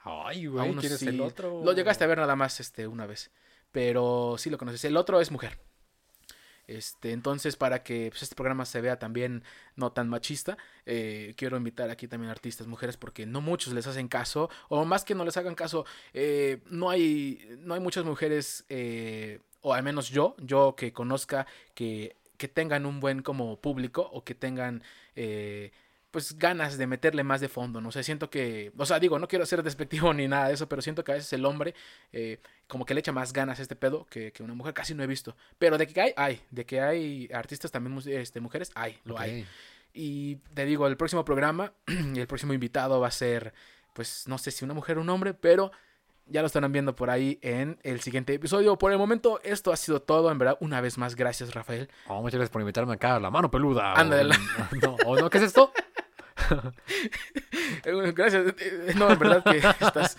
[0.00, 1.10] Ay, A uno sí.
[1.10, 3.30] Lo llegaste a ver nada más este, una vez.
[3.72, 4.84] Pero sí lo conoces.
[4.84, 5.58] El otro es mujer.
[6.66, 9.44] Este, entonces, para que pues, este programa se vea también
[9.76, 14.08] no tan machista, eh, quiero invitar aquí también artistas mujeres porque no muchos les hacen
[14.08, 15.84] caso, o más que no les hagan caso,
[16.14, 21.46] eh, no, hay, no hay muchas mujeres, eh, o al menos yo, yo que conozca,
[21.74, 24.82] que, que tengan un buen como público o que tengan...
[26.14, 29.26] pues ganas de meterle más de fondo, no sé, siento que, o sea, digo, no
[29.26, 31.74] quiero ser despectivo ni nada de eso, pero siento que a veces el hombre
[32.12, 32.38] eh,
[32.68, 35.02] como que le echa más ganas a este pedo que, que una mujer, casi no
[35.02, 38.96] he visto, pero de que hay, hay, de que hay artistas también este, mujeres, hay,
[39.02, 39.44] lo hay.
[39.92, 43.52] Y te digo, el próximo programa, el próximo invitado va a ser,
[43.92, 45.72] pues no sé si una mujer o un hombre, pero
[46.26, 48.78] ya lo estarán viendo por ahí en el siguiente episodio.
[48.78, 51.90] Por el momento, esto ha sido todo, en verdad, una vez más, gracias Rafael.
[52.06, 53.94] Oh, muchas gracias por invitarme acá la mano peluda.
[53.94, 54.32] Ándale.
[54.34, 55.72] O, no, ¿o no, ¿qué es esto?
[57.84, 58.46] Eh, Gracias.
[58.48, 60.16] eh, eh, No, en verdad que estás,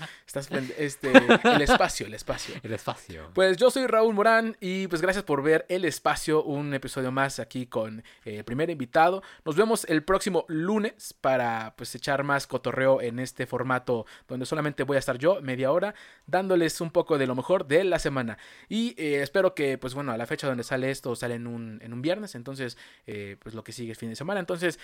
[0.77, 1.11] este,
[1.43, 2.55] el espacio, el espacio.
[2.61, 3.31] El espacio.
[3.33, 7.39] Pues yo soy Raúl Morán y pues gracias por ver El Espacio, un episodio más
[7.39, 9.23] aquí con eh, el primer invitado.
[9.45, 14.83] Nos vemos el próximo lunes para pues echar más cotorreo en este formato donde solamente
[14.83, 15.95] voy a estar yo media hora
[16.27, 18.37] dándoles un poco de lo mejor de la semana.
[18.69, 21.79] Y eh, espero que pues bueno, a la fecha donde sale esto sale en un,
[21.81, 22.77] en un viernes, entonces
[23.07, 24.39] eh, pues lo que sigue es fin de semana.
[24.39, 24.79] Entonces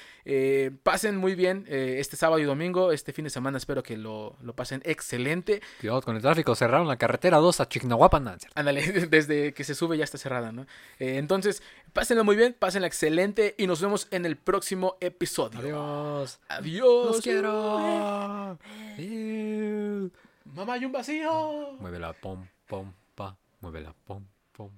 [0.83, 4.35] pasen muy bien eh, este sábado y domingo, este fin de semana espero que lo,
[4.41, 5.61] lo pasen excelente.
[5.79, 8.23] Cuidado con el tráfico, cerraron la carretera 2 a Chignahuapan.
[8.23, 8.35] No.
[8.55, 10.63] Ándale, desde que se sube ya está cerrada, ¿no?
[10.99, 11.63] Eh, entonces,
[11.93, 15.59] pásenlo muy bien, pásenla excelente y nos vemos en el próximo episodio.
[15.59, 16.39] Adiós.
[16.49, 17.05] Adiós.
[17.07, 17.77] Los quiero.
[18.97, 20.11] Adiós.
[20.45, 21.73] Mamá, hay un vacío.
[21.79, 23.37] Muévela, pom, pom, pa.
[23.61, 24.69] Muévela, pom, pom.